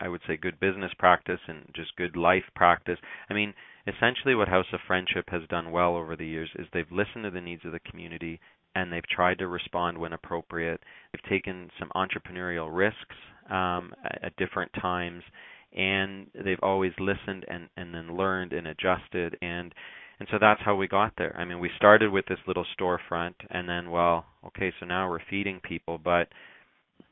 I 0.00 0.06
would 0.06 0.20
say 0.28 0.36
good 0.36 0.60
business 0.60 0.92
practice 0.96 1.40
and 1.48 1.66
just 1.74 1.96
good 1.96 2.16
life 2.16 2.44
practice. 2.54 2.98
I 3.28 3.34
mean, 3.34 3.52
essentially, 3.88 4.36
what 4.36 4.46
House 4.46 4.66
of 4.72 4.78
Friendship 4.86 5.24
has 5.30 5.42
done 5.48 5.72
well 5.72 5.96
over 5.96 6.14
the 6.14 6.26
years 6.26 6.50
is 6.56 6.68
they've 6.72 6.86
listened 6.92 7.24
to 7.24 7.30
the 7.32 7.40
needs 7.40 7.64
of 7.64 7.72
the 7.72 7.80
community 7.80 8.38
and 8.76 8.92
they've 8.92 9.06
tried 9.08 9.38
to 9.38 9.48
respond 9.48 9.98
when 9.98 10.12
appropriate. 10.12 10.80
They've 11.12 11.30
taken 11.30 11.68
some 11.78 11.90
entrepreneurial 11.94 12.68
risks 12.74 13.16
um, 13.50 13.92
at, 14.04 14.24
at 14.24 14.36
different 14.36 14.72
times, 14.80 15.22
and 15.76 16.26
they've 16.44 16.62
always 16.62 16.92
listened 16.98 17.44
and 17.48 17.68
and 17.76 17.94
then 17.94 18.16
learned 18.16 18.52
and 18.52 18.66
adjusted 18.66 19.36
and 19.42 19.74
and 20.22 20.28
so 20.30 20.38
that's 20.40 20.60
how 20.64 20.76
we 20.76 20.86
got 20.86 21.14
there. 21.18 21.34
I 21.36 21.44
mean, 21.44 21.58
we 21.58 21.68
started 21.76 22.12
with 22.12 22.26
this 22.26 22.38
little 22.46 22.64
storefront, 22.78 23.34
and 23.50 23.68
then, 23.68 23.90
well, 23.90 24.24
okay, 24.46 24.72
so 24.78 24.86
now 24.86 25.10
we're 25.10 25.18
feeding 25.28 25.58
people, 25.64 25.98
but 25.98 26.28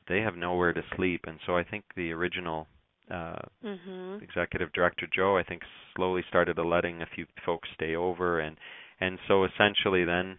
they 0.08 0.20
have 0.20 0.36
nowhere 0.36 0.72
to 0.72 0.82
sleep, 0.94 1.22
and 1.26 1.40
so 1.44 1.56
I 1.56 1.64
think 1.64 1.82
the 1.96 2.12
original 2.12 2.68
uh, 3.10 3.40
mm-hmm. 3.64 4.22
executive 4.22 4.72
director 4.72 5.08
Joe, 5.12 5.36
I 5.36 5.42
think, 5.42 5.62
slowly 5.96 6.22
started 6.28 6.56
letting 6.58 7.02
a 7.02 7.06
few 7.12 7.26
folks 7.44 7.68
stay 7.74 7.96
over, 7.96 8.38
and 8.38 8.56
and 9.00 9.18
so 9.26 9.44
essentially 9.44 10.04
then 10.04 10.36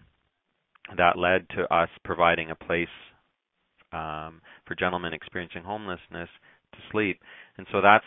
that 0.95 1.17
led 1.17 1.49
to 1.49 1.73
us 1.73 1.89
providing 2.05 2.51
a 2.51 2.55
place 2.55 2.87
um, 3.91 4.39
for 4.65 4.75
gentlemen 4.75 5.13
experiencing 5.13 5.63
homelessness 5.63 6.29
to 6.73 6.77
sleep. 6.91 7.19
And 7.57 7.67
so 7.71 7.81
that's 7.81 8.05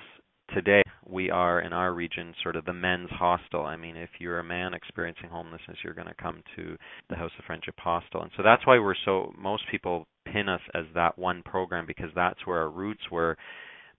today 0.52 0.82
we 1.06 1.30
are 1.30 1.60
in 1.60 1.72
our 1.72 1.92
region 1.92 2.34
sort 2.42 2.56
of 2.56 2.64
the 2.64 2.72
men's 2.72 3.10
hostel. 3.10 3.64
I 3.64 3.76
mean, 3.76 3.96
if 3.96 4.10
you're 4.18 4.38
a 4.38 4.44
man 4.44 4.74
experiencing 4.74 5.30
homelessness, 5.30 5.78
you're 5.82 5.94
going 5.94 6.08
to 6.08 6.22
come 6.22 6.42
to 6.56 6.76
the 7.10 7.16
House 7.16 7.30
of 7.38 7.44
Friendship 7.44 7.74
Hostel. 7.78 8.22
And 8.22 8.30
so 8.36 8.42
that's 8.42 8.66
why 8.66 8.78
we're 8.78 8.94
so 9.04 9.32
most 9.38 9.64
people 9.70 10.06
pin 10.26 10.48
us 10.48 10.60
as 10.74 10.84
that 10.94 11.18
one 11.18 11.42
program 11.42 11.86
because 11.86 12.10
that's 12.14 12.46
where 12.46 12.58
our 12.58 12.70
roots 12.70 13.02
were. 13.10 13.36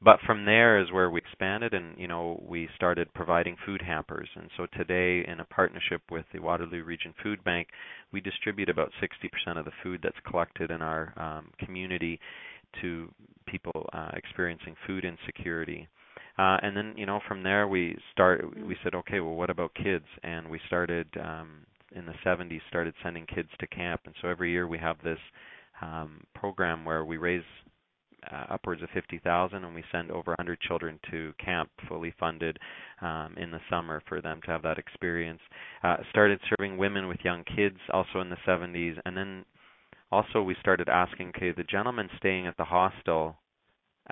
But 0.06 0.20
from 0.24 0.46
there 0.46 0.80
is 0.80 0.92
where 0.92 1.10
we 1.10 1.20
expanded 1.20 1.74
and 1.74 1.98
you 1.98 2.08
know 2.08 2.40
we 2.48 2.70
started 2.76 3.12
providing 3.16 3.58
food 3.66 3.82
hampers. 3.82 4.30
And 4.36 4.52
so 4.56 4.68
today 4.78 5.26
in 5.28 5.40
a 5.40 5.46
partnership 5.46 6.04
with 6.12 6.26
the 6.32 6.40
Waterloo 6.40 6.84
Region 6.84 7.16
Food 7.24 7.44
Bank, 7.44 7.70
we 8.14 8.22
distribute 8.22 8.70
about 8.70 8.92
60% 9.02 9.58
of 9.58 9.66
the 9.66 9.72
food 9.82 10.02
that's 10.04 10.16
collected 10.30 10.70
in 10.70 10.84
our 10.84 11.12
um, 11.18 11.48
community 11.58 12.20
to 12.82 13.12
people 13.48 13.90
uh, 13.94 14.12
experiencing 14.14 14.76
food 14.86 15.06
insecurity. 15.06 15.88
Uh, 16.38 16.58
and 16.62 16.78
then 16.78 16.94
you 16.96 17.08
know 17.08 17.20
from 17.28 17.42
there 17.42 17.68
we 17.68 17.98
start 18.12 18.46
we 18.64 18.78
said 18.84 18.94
okay 18.94 19.22
well 19.22 19.34
what 19.34 19.50
about 19.50 19.74
kids 19.74 20.06
and 20.22 20.48
we 20.48 20.60
started 20.68 21.08
um, 21.20 21.66
in 21.96 22.06
the 22.06 22.14
70s 22.24 22.60
started 22.70 22.94
sending 23.02 23.26
kids 23.26 23.50
to 23.60 23.66
camp 23.68 24.02
and 24.06 24.14
so 24.22 24.28
every 24.28 24.52
year 24.52 24.68
we 24.68 24.78
have 24.78 24.98
this 25.04 25.20
um, 25.82 26.22
program 26.36 26.86
where 26.86 27.06
we 27.06 27.18
raise 27.18 27.44
uh, 28.32 28.54
upwards 28.54 28.82
of 28.82 28.90
50,000 28.94 29.64
and 29.64 29.76
we 29.76 29.84
send 29.92 30.12
over 30.12 30.32
100 30.32 30.60
children 30.62 31.00
to 31.12 31.34
camp 31.44 31.70
fully 31.88 32.14
funded 32.20 32.58
um, 33.02 33.36
in 33.38 33.52
the 33.52 33.60
summer 33.70 34.02
for 34.08 34.22
them 34.22 34.40
to 34.46 34.52
have 34.52 34.62
that 34.64 34.78
experience. 34.78 35.42
Uh, 35.84 35.98
started 36.10 36.40
serving 36.50 36.78
women 36.78 37.08
with 37.08 37.18
young 37.24 37.44
kids 37.56 37.78
also 37.94 38.22
in 38.22 38.30
the 38.30 38.38
70s 38.48 38.96
and 39.06 39.16
then 39.16 39.46
also 40.12 40.42
we 40.42 40.56
started 40.60 40.90
asking 40.90 41.30
okay 41.30 41.52
the 41.52 41.64
gentlemen 41.64 42.10
staying 42.18 42.48
at 42.48 42.56
the 42.58 42.66
hostel 42.66 43.38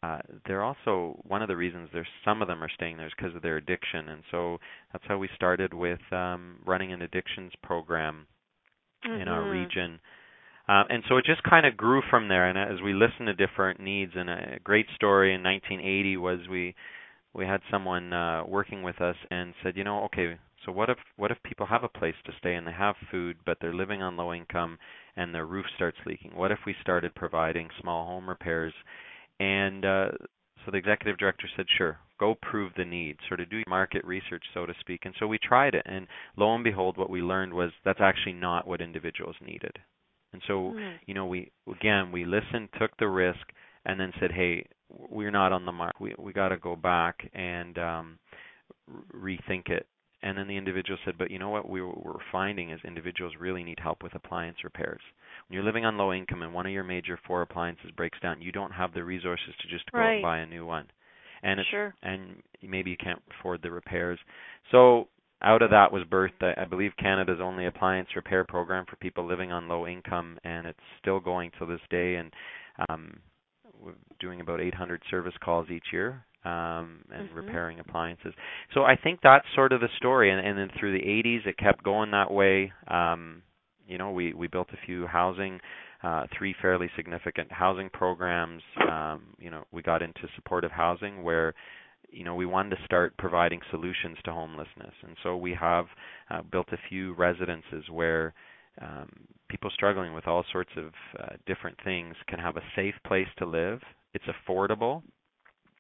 uh, 0.02 0.20
they're 0.48 0.64
also 0.64 1.20
one 1.28 1.42
of 1.42 1.48
the 1.48 1.56
reasons 1.56 1.88
there's 1.94 2.08
some 2.26 2.42
of 2.42 2.48
them 2.48 2.64
are 2.64 2.70
staying 2.70 2.98
there 2.98 3.06
is 3.06 3.14
because 3.16 3.36
of 3.36 3.44
their 3.44 3.58
addiction, 3.58 4.10
and 4.10 4.24
so 4.32 4.58
that's 4.92 5.04
how 5.08 5.18
we 5.18 5.30
started 5.36 5.74
with 5.74 6.00
um, 6.12 6.58
running 6.66 6.92
an 6.92 7.04
addictions 7.04 7.52
program 7.62 8.26
mm-hmm. 9.06 9.22
in 9.22 9.28
our 9.28 9.42
mm-hmm. 9.42 9.52
region. 9.52 10.00
Uh, 10.68 10.84
and 10.90 11.04
so 11.10 11.18
it 11.18 11.26
just 11.26 11.44
kind 11.44 11.66
of 11.66 11.76
grew 11.76 12.02
from 12.10 12.30
there. 12.30 12.48
And 12.48 12.58
as 12.58 12.82
we 12.82 12.94
listened 12.94 13.28
to 13.28 13.34
different 13.34 13.80
needs, 13.80 14.14
and 14.16 14.30
a 14.30 14.60
great 14.64 14.86
story 14.96 15.34
in 15.34 15.44
1980 15.44 16.18
was 16.18 16.40
we 16.50 16.76
we 17.34 17.46
had 17.46 17.62
someone 17.72 18.14
uh, 18.14 18.44
working 18.48 18.84
with 18.84 19.02
us 19.02 19.16
and 19.32 19.54
said, 19.64 19.76
you 19.76 19.84
know, 19.84 20.04
okay, 20.04 20.38
so 20.66 20.72
what 20.72 20.90
if 20.90 20.98
what 21.18 21.32
if 21.32 21.38
people 21.44 21.66
have 21.66 21.84
a 21.84 21.90
place 21.90 22.16
to 22.26 22.32
stay 22.38 22.56
and 22.56 22.66
they 22.66 22.72
have 22.72 22.96
food, 23.12 23.38
but 23.46 23.58
they're 23.60 23.74
living 23.74 24.02
on 24.02 24.16
low 24.16 24.34
income 24.34 24.78
and 25.16 25.34
their 25.34 25.46
roof 25.46 25.66
starts 25.76 25.98
leaking? 26.06 26.32
What 26.36 26.52
if 26.52 26.60
we 26.66 26.76
started 26.82 27.16
providing 27.16 27.70
small 27.82 28.06
home 28.06 28.30
repairs 28.30 28.74
and 29.40 29.84
uh, 29.84 30.10
so 30.66 30.72
the 30.72 30.78
executive 30.78 31.18
director 31.18 31.48
said, 31.56 31.66
sure, 31.78 32.00
go 32.20 32.36
prove 32.42 32.72
the 32.78 32.86
need, 32.86 33.18
sort 33.28 33.42
of 33.42 33.50
do 33.50 33.64
market 33.68 34.06
research, 34.06 34.44
so 34.54 34.66
to 34.66 34.74
speak. 34.80 35.02
And 35.04 35.14
so 35.20 35.28
we 35.28 35.38
tried 35.38 35.76
it, 35.76 35.84
and 35.86 36.08
lo 36.38 36.56
and 36.56 36.64
behold, 36.64 36.98
what 36.98 37.10
we 37.10 37.22
learned 37.22 37.54
was 37.54 37.72
that's 37.84 38.00
actually 38.02 38.34
not 38.34 38.66
what 38.66 38.80
individuals 38.80 39.36
needed. 39.42 39.78
And 40.34 40.42
so, 40.48 40.74
mm. 40.76 40.96
you 41.06 41.14
know, 41.14 41.26
we 41.26 41.52
again 41.72 42.12
we 42.12 42.26
listened, 42.26 42.70
took 42.80 42.96
the 42.98 43.08
risk, 43.08 43.40
and 43.86 44.00
then 44.00 44.12
said, 44.20 44.32
hey, 44.32 44.66
we're 44.90 45.32
not 45.32 45.52
on 45.52 45.66
the 45.66 45.72
mark. 45.72 46.00
We 46.00 46.16
we 46.18 46.34
got 46.34 46.50
to 46.50 46.58
go 46.58 46.76
back 46.76 47.30
and 47.34 47.78
um, 47.78 48.20
rethink 49.14 49.70
it. 49.70 49.88
And 50.22 50.38
then 50.38 50.48
the 50.48 50.56
individual 50.56 50.98
said, 51.04 51.16
but 51.18 51.32
you 51.32 51.38
know 51.38 51.50
what 51.50 51.68
we 51.70 51.82
we're 51.82 52.14
finding 52.32 52.72
is 52.72 52.80
individuals 52.86 53.34
really 53.40 53.64
need 53.64 53.80
help 53.82 54.04
with 54.04 54.16
appliance 54.16 54.58
repairs. 54.64 55.02
When 55.48 55.56
you're 55.56 55.66
living 55.66 55.86
on 55.86 55.98
low 55.98 56.14
income 56.14 56.42
and 56.44 56.54
one 56.54 56.66
of 56.66 56.72
your 56.72 56.86
major 56.86 57.20
four 57.28 57.42
appliances 57.42 57.92
breaks 57.96 58.20
down, 58.22 58.42
you 58.42 58.52
don't 58.52 58.72
have 58.72 58.94
the 58.94 59.04
resources 59.04 59.54
to 59.62 59.68
just 59.68 59.92
go 59.92 60.00
right. 60.00 60.14
and 60.14 60.24
buy 60.24 60.38
a 60.40 60.46
new 60.46 60.66
one. 60.66 60.88
And 61.44 61.60
it's, 61.60 61.70
sure. 61.70 61.94
and 62.02 62.42
maybe 62.62 62.90
you 62.90 62.96
can't 62.96 63.22
afford 63.38 63.62
the 63.62 63.72
repairs. 63.72 64.18
So 64.72 65.10
out 65.44 65.62
of 65.62 65.72
that 65.72 65.92
was 65.92 66.04
birthed, 66.04 66.58
I 66.58 66.66
believe, 66.66 66.92
Canada's 66.98 67.40
only 67.42 67.66
appliance 67.66 68.10
repair 68.16 68.44
program 68.44 68.86
for 68.90 68.96
people 68.98 69.28
living 69.28 69.52
on 69.52 69.68
low 69.68 69.88
income, 69.88 70.38
and 70.44 70.66
it's 70.66 70.80
still 71.00 71.20
going 71.20 71.52
to 71.60 71.66
this 71.66 71.82
day. 71.90 72.16
And 72.16 72.34
um, 72.90 73.18
we're 73.82 73.94
doing 74.20 74.42
about 74.42 74.62
800 74.62 75.02
service 75.10 75.34
calls 75.44 75.70
each 75.70 75.86
year 75.92 76.26
um, 76.46 77.04
and 77.12 77.30
mm-hmm. 77.30 77.38
repairing 77.38 77.80
appliances. 77.80 78.34
So 78.74 78.84
I 78.84 78.96
think 78.96 79.20
that's 79.22 79.46
sort 79.56 79.72
of 79.72 79.82
the 79.82 79.90
story. 79.98 80.32
And, 80.32 80.46
and 80.46 80.58
then 80.58 80.70
through 80.80 80.98
the 80.98 81.06
80s, 81.06 81.48
it 81.48 81.58
kept 81.58 81.84
going 81.84 82.12
that 82.12 82.32
way. 82.32 82.72
Um, 82.88 83.42
you 83.88 83.98
know, 83.98 84.12
we 84.12 84.34
we 84.34 84.48
built 84.48 84.70
a 84.72 84.86
few 84.86 85.08
housing, 85.08 85.60
uh, 86.04 86.26
three 86.38 86.56
fairly 86.62 86.90
significant 86.96 87.52
housing 87.52 87.90
programs. 87.90 88.62
Um, 88.90 89.24
you 89.38 89.52
know, 89.52 89.66
we 89.74 89.82
got 89.82 90.02
into 90.02 90.22
supportive 90.36 90.72
housing 90.72 91.22
where 91.22 91.54
you 92.14 92.24
know 92.24 92.36
we 92.36 92.46
wanted 92.46 92.76
to 92.76 92.86
start 92.86 93.18
providing 93.18 93.60
solutions 93.72 94.18
to 94.26 94.32
homelessness, 94.32 94.94
and 95.04 95.16
so 95.24 95.36
we 95.36 95.56
have 95.60 95.86
uh, 96.30 96.42
built 96.52 96.68
a 96.72 96.78
few 96.90 97.14
residences 97.16 97.84
where 97.92 98.34
um, 98.82 99.10
people 99.50 99.70
struggling 99.74 100.14
with 100.14 100.28
all 100.28 100.44
sorts 100.52 100.72
of 100.78 100.92
uh, 101.20 101.36
different 101.46 101.78
things 101.84 102.16
can 102.28 102.40
have 102.40 102.58
a 102.58 102.64
safe 102.76 102.96
place 103.06 103.28
to 103.38 103.46
live. 103.46 103.80
It's 104.14 104.26
affordable, 104.26 105.04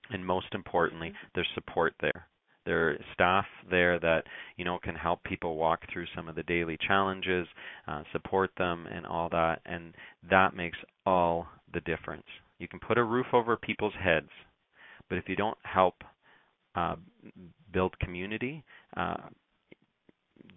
and 0.10 0.26
most 0.26 0.48
importantly, 0.54 1.10
mm-hmm. 1.10 1.28
there's 1.36 1.48
support 1.56 1.94
there. 2.02 2.28
There 2.66 2.90
are 2.90 2.98
staff 3.14 3.46
there 3.70 4.00
that 4.00 4.24
you 4.58 4.66
know 4.66 4.80
can 4.82 4.96
help 4.96 5.24
people 5.24 5.56
walk 5.56 5.82
through 5.92 6.06
some 6.16 6.28
of 6.28 6.36
the 6.36 6.44
daily 6.44 6.78
challenges, 6.88 7.48
uh, 7.88 8.04
support 8.12 8.52
them, 8.58 8.88
and 8.92 9.06
all 9.06 9.30
that, 9.30 9.62
and 9.66 9.94
that 10.30 10.56
makes 10.56 10.78
all 11.06 11.48
the 11.74 11.82
difference. 11.82 12.26
You 12.60 12.68
can 12.68 12.80
put 12.80 12.98
a 12.98 13.04
roof 13.04 13.28
over 13.34 13.58
people's 13.58 13.94
heads, 14.02 14.30
but 15.10 15.18
if 15.18 15.28
you 15.28 15.36
don't 15.36 15.58
help 15.64 15.96
uh, 16.76 16.96
build 17.72 17.98
community, 18.00 18.64
uh, 18.98 19.16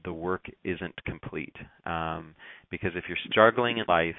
the 0.04 0.12
work 0.12 0.46
isn't 0.64 0.94
complete. 1.04 1.54
Um, 1.84 2.34
because 2.70 2.92
if 2.94 3.04
you're 3.08 3.18
struggling 3.30 3.78
in 3.78 3.84
life, 3.88 4.14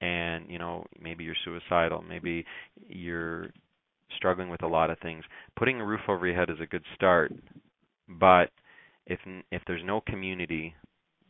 and 0.00 0.50
you 0.50 0.58
know 0.58 0.84
maybe 1.00 1.24
you're 1.24 1.36
suicidal, 1.44 2.02
maybe 2.02 2.44
you're 2.88 3.50
struggling 4.16 4.48
with 4.48 4.62
a 4.62 4.66
lot 4.66 4.90
of 4.90 4.98
things, 5.00 5.24
putting 5.56 5.80
a 5.80 5.84
roof 5.84 6.00
over 6.08 6.26
your 6.26 6.36
head 6.36 6.50
is 6.50 6.60
a 6.60 6.66
good 6.66 6.84
start. 6.94 7.32
But 8.08 8.50
if 9.06 9.20
if 9.50 9.62
there's 9.66 9.82
no 9.84 10.00
community, 10.00 10.74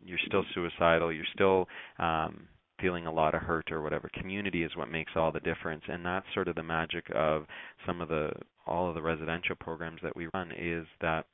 you're 0.05 0.19
still 0.27 0.45
suicidal. 0.55 1.13
You're 1.13 1.25
still 1.35 1.67
um, 1.99 2.49
feeling 2.81 3.07
a 3.07 3.13
lot 3.13 3.35
of 3.35 3.43
hurt 3.43 3.71
or 3.71 3.83
whatever. 3.83 4.11
Community 4.19 4.63
is 4.63 4.77
what 4.77 4.91
makes 4.91 5.13
all 5.17 5.33
the 5.33 5.41
difference, 5.41 5.83
and 5.89 6.05
that's 6.05 6.27
sort 6.35 6.49
of 6.49 6.57
the 6.57 6.63
magic 6.63 7.05
of 7.15 7.45
some 7.87 8.01
of 8.01 8.09
the 8.09 8.31
all 8.67 8.89
of 8.89 8.95
the 8.95 9.03
residential 9.03 9.57
programs 9.57 10.01
that 10.03 10.17
we 10.17 10.29
run 10.33 10.53
is 10.53 10.87
that 11.01 11.27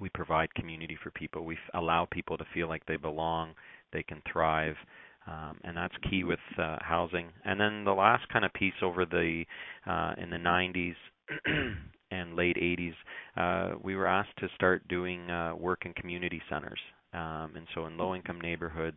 we 0.00 0.08
provide 0.10 0.52
community 0.54 0.96
for 1.02 1.10
people. 1.10 1.44
We 1.44 1.58
allow 1.74 2.06
people 2.10 2.38
to 2.38 2.44
feel 2.54 2.68
like 2.68 2.84
they 2.86 2.96
belong, 2.96 3.54
they 3.92 4.02
can 4.02 4.22
thrive, 4.30 4.76
um, 5.26 5.58
and 5.64 5.76
that's 5.76 5.94
key 6.08 6.24
with 6.24 6.38
uh, 6.58 6.78
housing. 6.80 7.28
And 7.44 7.60
then 7.60 7.84
the 7.84 7.92
last 7.92 8.28
kind 8.28 8.44
of 8.44 8.52
piece 8.54 8.74
over 8.82 9.04
the 9.04 9.44
uh, 9.86 10.14
in 10.18 10.30
the 10.30 10.36
90s 10.36 10.94
and 12.10 12.34
late 12.34 12.56
80s, 12.56 12.94
uh, 13.36 13.76
we 13.82 13.94
were 13.94 14.06
asked 14.06 14.36
to 14.38 14.48
start 14.54 14.86
doing 14.88 15.30
uh, 15.30 15.54
work 15.54 15.82
in 15.84 15.92
community 15.92 16.40
centers. 16.48 16.80
Um, 17.12 17.52
and 17.56 17.66
so 17.74 17.86
in 17.86 17.96
low-income 17.96 18.40
neighborhoods 18.40 18.96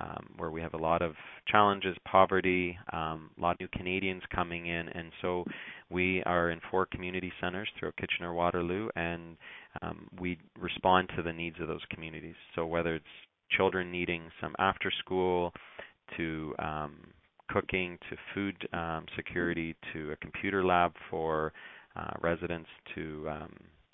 um, 0.00 0.28
where 0.36 0.50
we 0.50 0.60
have 0.60 0.74
a 0.74 0.78
lot 0.78 1.02
of 1.02 1.14
challenges, 1.48 1.96
poverty, 2.04 2.78
um, 2.92 3.30
a 3.36 3.40
lot 3.40 3.52
of 3.52 3.60
new 3.60 3.68
Canadians 3.72 4.22
coming 4.32 4.66
in, 4.66 4.88
and 4.88 5.10
so 5.20 5.44
we 5.90 6.22
are 6.24 6.50
in 6.50 6.60
four 6.70 6.86
community 6.86 7.32
centers 7.40 7.68
throughout 7.78 7.96
Kitchener-Waterloo, 7.96 8.88
and 8.94 9.36
um, 9.82 10.08
we 10.20 10.38
respond 10.58 11.10
to 11.16 11.22
the 11.22 11.32
needs 11.32 11.56
of 11.60 11.66
those 11.66 11.80
communities. 11.90 12.36
So 12.54 12.66
whether 12.66 12.94
it's 12.94 13.04
children 13.56 13.90
needing 13.90 14.30
some 14.40 14.54
after 14.58 14.92
school 15.00 15.52
to 16.16 16.54
um, 16.58 16.96
cooking 17.48 17.98
to 18.10 18.16
food 18.34 18.68
um, 18.72 19.06
security 19.16 19.74
to 19.92 20.12
a 20.12 20.16
computer 20.16 20.64
lab 20.64 20.92
for 21.10 21.52
uh, 21.96 22.12
residents 22.20 22.68
to 22.94 23.28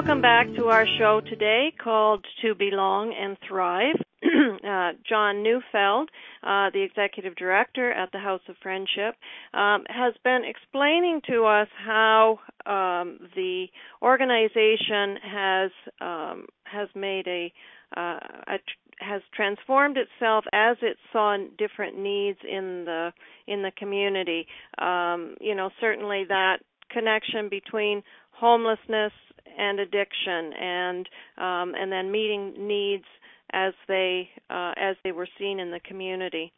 Welcome 0.06 0.22
back 0.22 0.46
to 0.58 0.66
our 0.66 0.86
show 1.00 1.20
today 1.20 1.74
called 1.84 2.24
To 2.44 2.54
Belong 2.54 3.12
and 3.20 3.36
Thrive. 3.48 3.96
uh, 4.24 4.92
John 5.10 5.42
Neufeld, 5.42 6.12
uh, 6.44 6.70
the 6.70 6.84
executive 6.88 7.36
director 7.36 7.92
at 7.92 8.12
the 8.12 8.20
House 8.20 8.44
of 8.48 8.56
Friendship, 8.62 9.16
um, 9.56 9.84
has 9.90 10.14
been 10.24 10.44
explaining 10.46 11.22
to 11.28 11.46
us 11.46 11.68
how 11.84 12.38
um, 12.68 13.18
the 13.36 13.66
organization 14.04 15.18
has 15.24 15.72
um, 16.00 16.46
has 16.66 16.88
made 16.94 17.28
a, 17.28 17.52
uh, 17.98 18.20
a 18.48 18.58
has 19.00 19.24
transformed 19.36 19.98
itself 19.98 20.46
as 20.54 20.78
it 20.84 20.98
saw 21.12 21.36
different 21.58 21.98
needs 21.98 22.38
in 22.48 22.86
the 22.86 23.12
in 23.48 23.64
the 23.64 23.72
community. 23.76 24.46
Um, 24.78 25.34
you 25.42 25.56
know, 25.56 25.72
certainly 25.82 26.26
that 26.30 26.58
connection 26.92 27.50
between 27.50 28.04
homelessness 28.30 29.12
and 29.58 29.80
addiction 29.80 30.54
and 30.60 31.10
um, 31.38 31.74
and 31.76 31.92
then 31.92 32.12
meeting 32.12 32.54
needs 32.58 33.06
as 33.54 33.74
they 33.88 34.30
uh, 34.50 34.74
as 34.78 34.96
they 35.04 35.12
were 35.12 35.28
seen 35.40 35.60
in 35.60 35.72
the 35.72 35.80
community. 35.80 36.52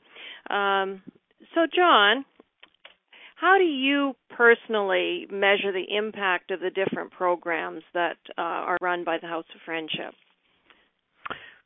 Um, 0.50 1.02
so, 1.54 1.68
John, 1.74 2.26
how 3.36 3.58
do 3.58 3.64
you 3.64 4.16
personally 4.36 5.28
measure 5.32 5.72
the 5.72 5.86
impact 5.96 6.52
of 6.52 6.60
the 6.60 6.72
different 6.72 7.12
programs 7.12 7.84
that 7.94 8.18
uh, 8.38 8.42
are 8.42 8.78
run 8.82 9.04
by 9.04 9.18
the 9.22 9.28
House 9.28 9.46
of 9.54 9.62
Friendship? 9.64 10.14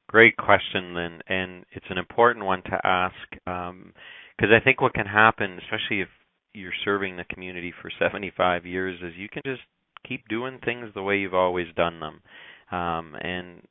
Great 0.07 0.35
question, 0.35 0.93
Lynn, 0.93 1.21
and 1.27 1.65
it's 1.71 1.85
an 1.89 1.97
important 1.97 2.45
one 2.45 2.61
to 2.63 2.77
ask 2.83 3.15
because 3.31 3.69
um, 3.69 3.93
I 4.41 4.59
think 4.61 4.81
what 4.81 4.93
can 4.93 5.05
happen, 5.05 5.57
especially 5.63 6.01
if 6.01 6.09
you're 6.53 6.73
serving 6.83 7.15
the 7.15 7.23
community 7.23 7.73
for 7.81 7.89
75 7.97 8.65
years, 8.65 8.99
is 9.01 9.13
you 9.15 9.29
can 9.29 9.41
just 9.45 9.61
keep 10.11 10.27
doing 10.27 10.59
things 10.65 10.89
the 10.93 11.01
way 11.01 11.17
you've 11.17 11.33
always 11.33 11.67
done 11.75 11.99
them. 11.99 12.21
Um, 12.71 13.15
and 13.21 13.61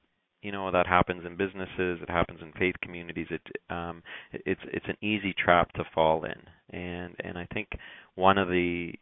you 0.42 0.53
know 0.53 0.70
that 0.70 0.87
happens 0.87 1.24
in 1.26 1.37
businesses, 1.37 2.00
it 2.03 2.09
happens 2.09 2.40
in 2.40 2.53
faith 2.59 2.74
communities. 2.83 3.26
It 3.31 3.42
um, 3.68 4.03
it's 4.33 4.61
it's 4.72 4.87
an 4.88 4.96
easy 5.03 5.35
trap 5.35 5.70
to 5.74 5.85
fall 5.94 6.24
in, 6.24 6.79
and 6.79 7.14
and 7.22 7.37
I 7.37 7.46
think 7.53 7.68
one 8.14 8.38
of 8.38 8.48
the 8.48 8.92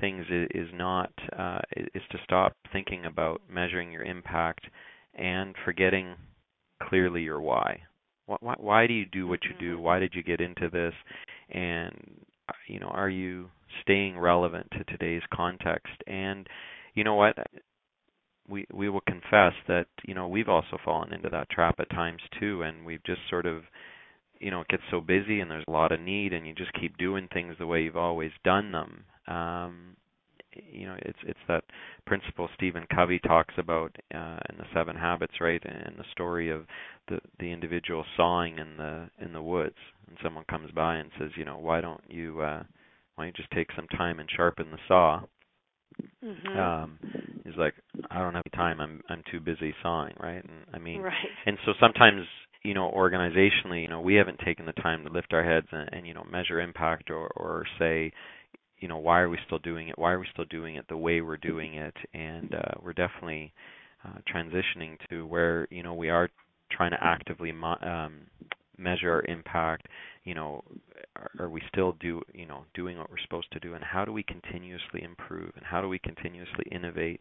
things 0.00 0.24
is, 0.30 0.48
is 0.54 0.68
not 0.72 1.12
uh, 1.38 1.60
is 1.76 2.02
to 2.10 2.18
stop 2.24 2.54
thinking 2.72 3.04
about 3.04 3.42
measuring 3.48 3.92
your 3.92 4.04
impact 4.04 4.64
and 5.14 5.54
forgetting 5.64 6.14
clearly 6.82 7.22
your 7.22 7.40
why. 7.40 7.80
Why, 8.26 8.54
why 8.58 8.86
do 8.86 8.94
you 8.94 9.04
do 9.06 9.26
what 9.26 9.40
you 9.44 9.50
do? 9.58 9.78
Why 9.78 9.98
did 9.98 10.14
you 10.14 10.22
get 10.22 10.40
into 10.40 10.70
this? 10.70 10.94
And 11.50 11.94
you 12.68 12.80
know, 12.80 12.88
are 12.88 13.10
you 13.10 13.50
staying 13.82 14.18
relevant 14.18 14.68
to 14.72 14.84
today's 14.84 15.22
context? 15.32 15.94
And 16.06 16.48
you 16.94 17.04
know 17.04 17.14
what? 17.14 17.36
We 18.48 18.66
we 18.72 18.88
will 18.88 19.02
confess 19.02 19.54
that 19.68 19.86
you 20.04 20.14
know 20.14 20.28
we've 20.28 20.48
also 20.48 20.78
fallen 20.84 21.12
into 21.12 21.30
that 21.30 21.50
trap 21.50 21.76
at 21.78 21.90
times 21.90 22.20
too, 22.38 22.62
and 22.62 22.84
we've 22.84 23.04
just 23.04 23.20
sort 23.28 23.46
of 23.46 23.62
you 24.38 24.50
know 24.50 24.62
it 24.62 24.68
gets 24.68 24.82
so 24.90 25.00
busy 25.00 25.40
and 25.40 25.50
there's 25.50 25.64
a 25.68 25.72
lot 25.72 25.92
of 25.92 26.00
need, 26.00 26.32
and 26.32 26.46
you 26.46 26.54
just 26.54 26.72
keep 26.72 26.96
doing 26.98 27.28
things 27.32 27.54
the 27.58 27.66
way 27.66 27.82
you've 27.82 27.96
always 27.96 28.32
done 28.44 28.72
them. 28.72 29.04
Um, 29.28 29.96
you 30.72 30.86
know 30.86 30.96
it's 31.00 31.18
it's 31.26 31.38
that 31.48 31.64
principle 32.06 32.48
Stephen 32.54 32.86
Covey 32.94 33.20
talks 33.20 33.54
about 33.56 33.94
uh, 34.14 34.38
in 34.48 34.58
the 34.58 34.66
Seven 34.74 34.96
Habits, 34.96 35.34
right? 35.40 35.62
And 35.64 35.96
the 35.96 36.04
story 36.12 36.50
of 36.50 36.66
the 37.08 37.20
the 37.38 37.52
individual 37.52 38.04
sawing 38.16 38.58
in 38.58 38.76
the 38.76 39.10
in 39.20 39.32
the 39.32 39.42
woods, 39.42 39.76
and 40.08 40.16
someone 40.22 40.44
comes 40.50 40.70
by 40.72 40.96
and 40.96 41.10
says, 41.18 41.30
you 41.36 41.44
know, 41.44 41.58
why 41.58 41.80
don't 41.80 42.02
you 42.08 42.40
uh, 42.40 42.62
you 43.26 43.32
just 43.32 43.50
take 43.50 43.68
some 43.76 43.86
time 43.88 44.20
and 44.20 44.28
sharpen 44.34 44.70
the 44.70 44.78
saw? 44.88 45.20
Mm-hmm. 46.24 46.58
Um, 46.58 46.98
he's 47.44 47.56
like, 47.56 47.74
I 48.10 48.18
don't 48.18 48.34
have 48.34 48.44
time. 48.54 48.80
I'm 48.80 49.00
I'm 49.08 49.22
too 49.30 49.40
busy 49.40 49.74
sawing, 49.82 50.14
right? 50.20 50.42
And 50.44 50.64
I 50.74 50.78
mean, 50.78 51.00
right. 51.02 51.14
and 51.46 51.56
so 51.64 51.72
sometimes 51.80 52.26
you 52.62 52.74
know 52.74 52.92
organizationally 52.94 53.82
you 53.82 53.88
know 53.88 54.00
we 54.00 54.14
haven't 54.14 54.38
taken 54.44 54.66
the 54.66 54.72
time 54.72 55.04
to 55.04 55.10
lift 55.10 55.32
our 55.32 55.44
heads 55.44 55.66
and, 55.72 55.88
and 55.92 56.06
you 56.06 56.14
know 56.14 56.26
measure 56.30 56.60
impact 56.60 57.10
or 57.10 57.28
or 57.36 57.64
say 57.78 58.12
you 58.78 58.88
know 58.88 58.98
why 58.98 59.20
are 59.20 59.28
we 59.28 59.38
still 59.46 59.58
doing 59.58 59.88
it 59.88 59.98
why 59.98 60.12
are 60.12 60.18
we 60.18 60.26
still 60.32 60.44
doing 60.46 60.76
it 60.76 60.84
the 60.88 60.96
way 60.96 61.20
we're 61.20 61.36
doing 61.36 61.74
it 61.74 61.94
and 62.12 62.54
uh, 62.54 62.72
we're 62.82 62.92
definitely 62.92 63.52
uh, 64.04 64.18
transitioning 64.32 64.96
to 65.08 65.26
where 65.26 65.66
you 65.70 65.82
know 65.82 65.94
we 65.94 66.10
are 66.10 66.28
trying 66.70 66.90
to 66.90 67.02
actively 67.02 67.52
mo- 67.52 67.78
um, 67.82 68.20
measure 68.76 69.10
our 69.12 69.24
impact 69.24 69.86
you 70.30 70.36
know 70.36 70.62
are, 71.16 71.30
are 71.40 71.48
we 71.48 71.60
still 71.66 71.96
do 71.98 72.22
you 72.32 72.46
know 72.46 72.62
doing 72.72 72.96
what 72.96 73.10
we're 73.10 73.18
supposed 73.24 73.50
to 73.50 73.58
do? 73.58 73.74
And 73.74 73.82
how 73.82 74.04
do 74.04 74.12
we 74.12 74.22
continuously 74.22 75.02
improve? 75.02 75.50
And 75.56 75.66
how 75.66 75.80
do 75.80 75.88
we 75.88 75.98
continuously 75.98 76.66
innovate? 76.70 77.20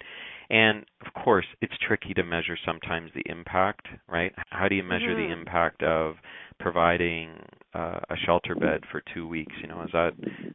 And 0.52 0.86
of 1.04 1.24
course 1.24 1.48
it's 1.60 1.74
tricky 1.88 2.13
to 2.13 2.24
measure 2.24 2.56
sometimes 2.63 3.10
the 3.15 3.24
impact 3.26 3.88
right? 4.08 4.32
How 4.52 4.67
do 4.67 4.76
you 4.76 4.84
measure 4.84 5.15
mm-hmm. 5.15 5.32
the 5.32 5.39
impact 5.39 5.82
of 5.82 6.17
providing 6.60 7.32
uh, 7.74 8.00
a 8.12 8.15
shelter 8.28 8.54
bed 8.54 8.82
for 8.91 9.02
2 9.15 9.28
weeks? 9.28 9.56
You 9.60 9.69
know 9.69 9.82
is 9.82 9.89
that 9.91 10.12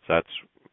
that's 0.09 0.29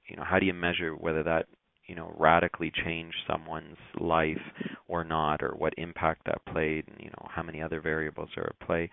you 0.07 0.17
know 0.17 0.23
how 0.23 0.37
do 0.37 0.45
you 0.45 0.53
measure 0.53 0.93
whether 0.93 1.23
that 1.23 1.47
you 1.87 1.95
know 1.95 2.15
radically 2.15 2.71
changed 2.85 3.17
someone's 3.27 3.77
life 3.99 4.45
or 4.87 5.03
not 5.03 5.41
or 5.41 5.55
what 5.57 5.73
impact 5.79 6.27
that 6.27 6.45
played 6.45 6.85
and 6.87 6.97
you 6.99 7.09
know 7.09 7.27
how 7.27 7.41
many 7.41 7.59
other 7.59 7.81
variables 7.81 8.29
are 8.37 8.53
at 8.53 8.67
play? 8.67 8.91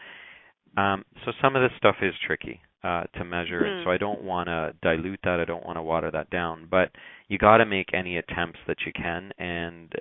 Um, 0.79 1.05
so 1.25 1.33
some 1.43 1.55
of 1.55 1.63
this 1.63 1.77
stuff 1.77 1.97
is 2.01 2.15
tricky 2.27 2.63
uh, 2.85 3.05
to 3.15 3.25
measure, 3.25 3.63
mm-hmm. 3.63 3.79
and 3.79 3.85
so 3.85 3.91
I 3.91 3.99
don't 3.99 4.23
want 4.23 4.49
to 4.49 4.73
dilute 4.83 5.21
that. 5.25 5.41
I 5.41 5.45
don't 5.45 5.65
want 5.65 5.79
to 5.79 5.83
water 5.83 6.11
that 6.11 6.31
down. 6.31 6.69
But 6.71 6.91
you 7.29 7.39
got 7.39 7.59
to 7.59 7.67
make 7.67 7.89
any 7.93 8.19
attempts 8.19 8.59
that 8.67 8.79
you 8.87 8.93
can, 8.93 9.33
and 9.39 9.93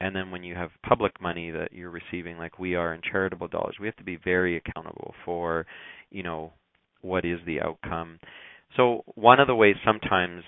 and 0.00 0.14
then 0.14 0.30
when 0.30 0.42
you 0.42 0.54
have 0.54 0.70
public 0.86 1.20
money 1.20 1.50
that 1.50 1.72
you're 1.72 1.90
receiving, 1.90 2.36
like 2.36 2.58
we 2.58 2.74
are 2.74 2.94
in 2.94 3.00
charitable 3.10 3.48
dollars, 3.48 3.76
we 3.80 3.86
have 3.86 3.96
to 3.96 4.04
be 4.04 4.18
very 4.22 4.56
accountable 4.56 5.14
for, 5.24 5.66
you 6.10 6.22
know, 6.22 6.52
what 7.00 7.24
is 7.24 7.38
the 7.46 7.60
outcome. 7.60 8.18
So 8.76 9.04
one 9.14 9.40
of 9.40 9.46
the 9.46 9.54
ways 9.54 9.76
sometimes 9.84 10.42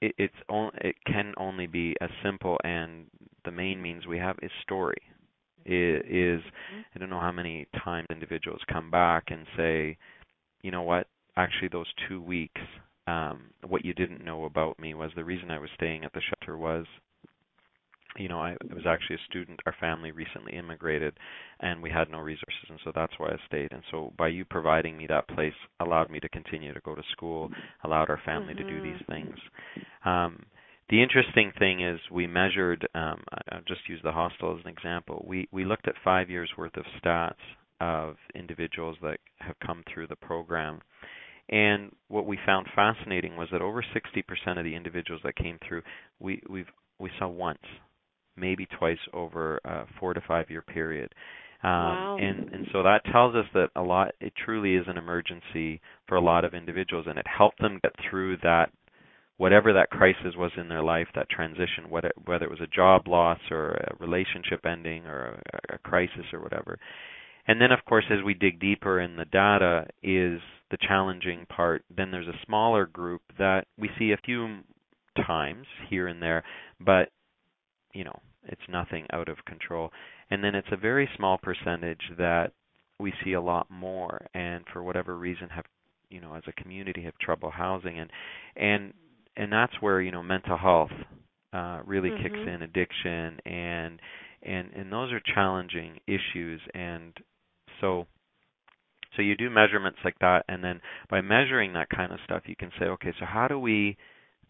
it, 0.00 0.14
it's 0.18 0.34
only, 0.48 0.72
it 0.82 0.96
can 1.04 1.34
only 1.36 1.66
be 1.66 1.96
as 2.00 2.10
simple 2.22 2.58
and 2.62 3.06
the 3.44 3.50
main 3.50 3.82
means 3.82 4.06
we 4.06 4.18
have 4.18 4.36
is 4.42 4.50
story. 4.62 5.00
Is, 5.64 6.02
is 6.04 6.40
mm-hmm. 6.42 6.80
I 6.94 6.98
don't 7.00 7.10
know 7.10 7.20
how 7.20 7.32
many 7.32 7.66
times 7.82 8.06
individuals 8.10 8.60
come 8.72 8.88
back 8.90 9.24
and 9.28 9.46
say, 9.56 9.96
you 10.62 10.70
know 10.70 10.82
what, 10.82 11.08
actually 11.36 11.68
those 11.68 11.86
two 12.08 12.20
weeks, 12.20 12.60
um, 13.06 13.50
what 13.66 13.84
you 13.84 13.94
didn't 13.94 14.24
know 14.24 14.44
about 14.44 14.78
me 14.78 14.94
was 14.94 15.10
the 15.14 15.24
reason 15.24 15.50
I 15.50 15.58
was 15.58 15.70
staying 15.74 16.04
at 16.04 16.12
the 16.12 16.20
shelter 16.20 16.56
was 16.56 16.86
you 18.18 18.28
know, 18.28 18.40
I, 18.40 18.56
was 18.74 18.84
actually 18.86 19.16
a 19.16 19.30
student. 19.30 19.60
Our 19.66 19.74
family 19.78 20.10
recently 20.10 20.54
immigrated, 20.54 21.14
and 21.60 21.82
we 21.82 21.90
had 21.90 22.10
no 22.10 22.18
resources, 22.18 22.66
and 22.68 22.78
so 22.84 22.92
that's 22.94 23.12
why 23.18 23.28
I 23.28 23.36
stayed. 23.46 23.72
And 23.72 23.82
so, 23.90 24.12
by 24.16 24.28
you 24.28 24.44
providing 24.44 24.96
me 24.96 25.06
that 25.08 25.28
place, 25.28 25.54
allowed 25.80 26.10
me 26.10 26.20
to 26.20 26.28
continue 26.28 26.72
to 26.72 26.80
go 26.80 26.94
to 26.94 27.02
school, 27.12 27.50
allowed 27.84 28.10
our 28.10 28.20
family 28.24 28.54
mm-hmm. 28.54 28.66
to 28.66 28.72
do 28.72 28.82
these 28.82 29.02
mm-hmm. 29.02 29.12
things. 29.12 29.38
Um, 30.04 30.44
the 30.88 31.02
interesting 31.02 31.52
thing 31.58 31.84
is, 31.84 31.98
we 32.10 32.26
measured. 32.26 32.86
Um, 32.94 33.22
I'll 33.50 33.60
just 33.66 33.88
use 33.88 34.00
the 34.02 34.12
hostel 34.12 34.56
as 34.56 34.64
an 34.64 34.70
example. 34.70 35.24
We 35.26 35.48
we 35.52 35.64
looked 35.64 35.88
at 35.88 35.94
five 36.04 36.30
years 36.30 36.50
worth 36.56 36.76
of 36.76 36.84
stats 37.02 37.34
of 37.80 38.16
individuals 38.34 38.96
that 39.02 39.18
have 39.40 39.56
come 39.64 39.84
through 39.92 40.06
the 40.06 40.16
program. 40.16 40.80
And 41.48 41.92
what 42.08 42.26
we 42.26 42.38
found 42.44 42.66
fascinating 42.74 43.36
was 43.36 43.48
that 43.52 43.62
over 43.62 43.82
60% 43.82 44.58
of 44.58 44.64
the 44.64 44.74
individuals 44.74 45.20
that 45.24 45.36
came 45.36 45.58
through, 45.66 45.82
we 46.18 46.42
we've 46.48 46.66
we 46.98 47.10
saw 47.18 47.28
once 47.28 47.58
maybe 48.36 48.66
twice 48.78 48.98
over 49.12 49.60
a 49.64 49.84
four 49.98 50.14
to 50.14 50.20
five 50.26 50.50
year 50.50 50.62
period. 50.62 51.12
Um, 51.62 51.70
wow. 51.70 52.16
and 52.20 52.52
and 52.52 52.66
so 52.70 52.82
that 52.82 53.00
tells 53.10 53.34
us 53.34 53.46
that 53.54 53.70
a 53.76 53.82
lot 53.82 54.12
it 54.20 54.34
truly 54.44 54.74
is 54.74 54.84
an 54.88 54.98
emergency 54.98 55.80
for 56.06 56.16
a 56.16 56.20
lot 56.20 56.44
of 56.44 56.52
individuals 56.52 57.06
and 57.08 57.18
it 57.18 57.26
helped 57.26 57.60
them 57.60 57.80
get 57.82 57.92
through 58.10 58.36
that 58.42 58.66
whatever 59.38 59.72
that 59.72 59.88
crisis 59.88 60.34
was 60.36 60.50
in 60.58 60.68
their 60.68 60.82
life 60.82 61.08
that 61.14 61.30
transition 61.30 61.88
whether 61.88 62.12
whether 62.26 62.44
it 62.44 62.50
was 62.50 62.60
a 62.60 62.66
job 62.66 63.08
loss 63.08 63.38
or 63.50 63.70
a 63.70 63.96
relationship 63.98 64.66
ending 64.66 65.06
or 65.06 65.40
a, 65.70 65.74
a 65.74 65.78
crisis 65.78 66.26
or 66.34 66.40
whatever 66.42 66.78
and 67.48 67.58
then 67.58 67.72
of 67.72 67.82
course 67.86 68.04
as 68.10 68.22
we 68.22 68.34
dig 68.34 68.60
deeper 68.60 69.00
in 69.00 69.16
the 69.16 69.24
data 69.24 69.86
is 70.02 70.40
the 70.70 70.78
challenging 70.88 71.46
part 71.46 71.84
then 71.94 72.10
there's 72.10 72.28
a 72.28 72.44
smaller 72.46 72.86
group 72.86 73.22
that 73.38 73.66
we 73.78 73.88
see 73.98 74.12
a 74.12 74.20
few 74.24 74.58
times 75.26 75.66
here 75.88 76.08
and 76.08 76.22
there 76.22 76.42
but 76.80 77.10
you 77.94 78.04
know 78.04 78.20
it's 78.48 78.62
nothing 78.68 79.06
out 79.12 79.28
of 79.28 79.44
control. 79.44 79.90
And 80.30 80.42
then 80.42 80.54
it's 80.54 80.68
a 80.72 80.76
very 80.76 81.08
small 81.16 81.38
percentage 81.38 82.00
that 82.18 82.52
we 82.98 83.12
see 83.24 83.34
a 83.34 83.40
lot 83.40 83.70
more 83.70 84.26
and 84.34 84.64
for 84.72 84.82
whatever 84.82 85.16
reason 85.16 85.48
have 85.50 85.66
you 86.08 86.20
know 86.20 86.34
as 86.34 86.42
a 86.46 86.62
community 86.62 87.02
have 87.02 87.18
trouble 87.18 87.50
housing. 87.50 87.98
And 87.98 88.10
and 88.56 88.94
and 89.36 89.52
that's 89.52 89.74
where 89.80 90.00
you 90.00 90.12
know 90.12 90.22
mental 90.22 90.56
health 90.56 90.90
uh 91.52 91.80
really 91.84 92.10
mm-hmm. 92.10 92.22
kicks 92.22 92.38
in 92.38 92.62
addiction 92.62 93.38
and 93.44 94.00
and 94.42 94.72
and 94.74 94.92
those 94.92 95.12
are 95.12 95.20
challenging 95.34 95.98
issues. 96.06 96.60
And 96.74 97.12
so 97.80 98.06
so 99.16 99.22
you 99.22 99.36
do 99.36 99.50
measurements 99.50 99.98
like 100.04 100.18
that 100.20 100.44
and 100.48 100.62
then 100.62 100.80
by 101.10 101.20
measuring 101.20 101.72
that 101.72 101.88
kind 101.90 102.12
of 102.12 102.18
stuff 102.24 102.42
you 102.46 102.56
can 102.56 102.70
say 102.78 102.86
okay 102.86 103.12
so 103.18 103.24
how 103.26 103.48
do 103.48 103.58
we 103.58 103.96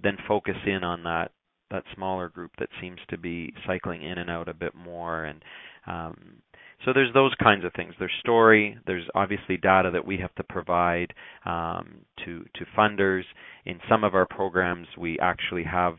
then 0.03 0.17
focus 0.29 0.57
in 0.67 0.85
on 0.85 1.03
that 1.03 1.31
that 1.71 1.83
smaller 1.95 2.29
group 2.29 2.53
that 2.59 2.69
seems 2.81 2.99
to 3.09 3.19
be 3.19 3.53
cycling 3.67 4.03
in 4.03 4.19
and 4.19 4.31
out 4.31 4.49
a 4.49 4.55
bit 4.55 4.75
more 4.75 5.25
and 5.25 5.43
um, 5.87 6.43
so 6.85 6.93
there's 6.93 7.13
those 7.15 7.35
kinds 7.43 7.65
of 7.65 7.73
things. 7.75 7.95
There's 7.99 8.13
story. 8.21 8.77
There's 8.87 9.07
obviously 9.15 9.57
data 9.57 9.91
that 9.93 10.07
we 10.07 10.19
have 10.19 10.35
to 10.35 10.45
provide 10.45 11.13
um, 11.45 12.01
to 12.25 12.45
to 12.55 12.67
funders. 12.77 13.23
In 13.65 13.81
some 13.89 14.05
of 14.05 14.15
our 14.15 14.27
programs, 14.27 14.87
we 14.99 15.19
actually 15.19 15.65
have 15.65 15.95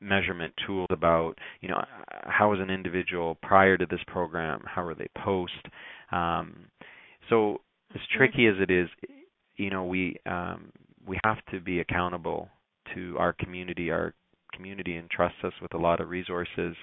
measurement 0.00 0.52
tools 0.66 0.88
about 0.90 1.34
you 1.60 1.68
know 1.68 1.82
how 2.24 2.50
was 2.50 2.60
an 2.60 2.70
individual 2.70 3.36
prior 3.42 3.76
to 3.76 3.86
this 3.86 4.00
program, 4.06 4.62
how 4.66 4.82
are 4.82 4.94
they 4.94 5.08
post. 5.22 5.52
Um, 6.10 6.66
so 7.28 7.60
as 7.94 8.00
tricky 8.16 8.46
as 8.46 8.54
it 8.60 8.70
is, 8.70 8.88
you 9.56 9.70
know 9.70 9.84
we 9.84 10.16
um, 10.26 10.70
we 11.06 11.18
have 11.24 11.38
to 11.50 11.60
be 11.60 11.80
accountable 11.80 12.48
to 12.94 13.16
our 13.18 13.32
community, 13.32 13.90
our 13.90 14.14
community 14.52 14.96
entrusts 14.96 15.38
us 15.44 15.52
with 15.60 15.74
a 15.74 15.78
lot 15.78 16.00
of 16.00 16.08
resources, 16.08 16.76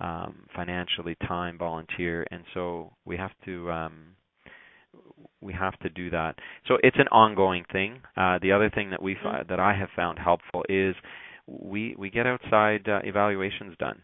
um, 0.00 0.46
financially, 0.54 1.16
time, 1.26 1.58
volunteer, 1.58 2.26
and 2.30 2.44
so 2.54 2.92
we 3.04 3.16
have 3.16 3.32
to 3.44 3.70
um, 3.70 3.92
we 5.40 5.52
have 5.52 5.78
to 5.80 5.88
do 5.90 6.10
that. 6.10 6.36
So 6.66 6.78
it's 6.82 6.96
an 6.98 7.08
ongoing 7.08 7.64
thing. 7.72 8.00
Uh, 8.16 8.38
the 8.40 8.52
other 8.52 8.70
thing 8.70 8.90
that 8.90 9.02
we 9.02 9.14
mm-hmm. 9.14 9.48
that 9.48 9.60
I 9.60 9.74
have 9.74 9.88
found 9.94 10.18
helpful 10.18 10.64
is 10.68 10.94
we 11.46 11.94
we 11.98 12.10
get 12.10 12.26
outside 12.26 12.88
uh, 12.88 13.00
evaluations 13.04 13.76
done 13.78 14.00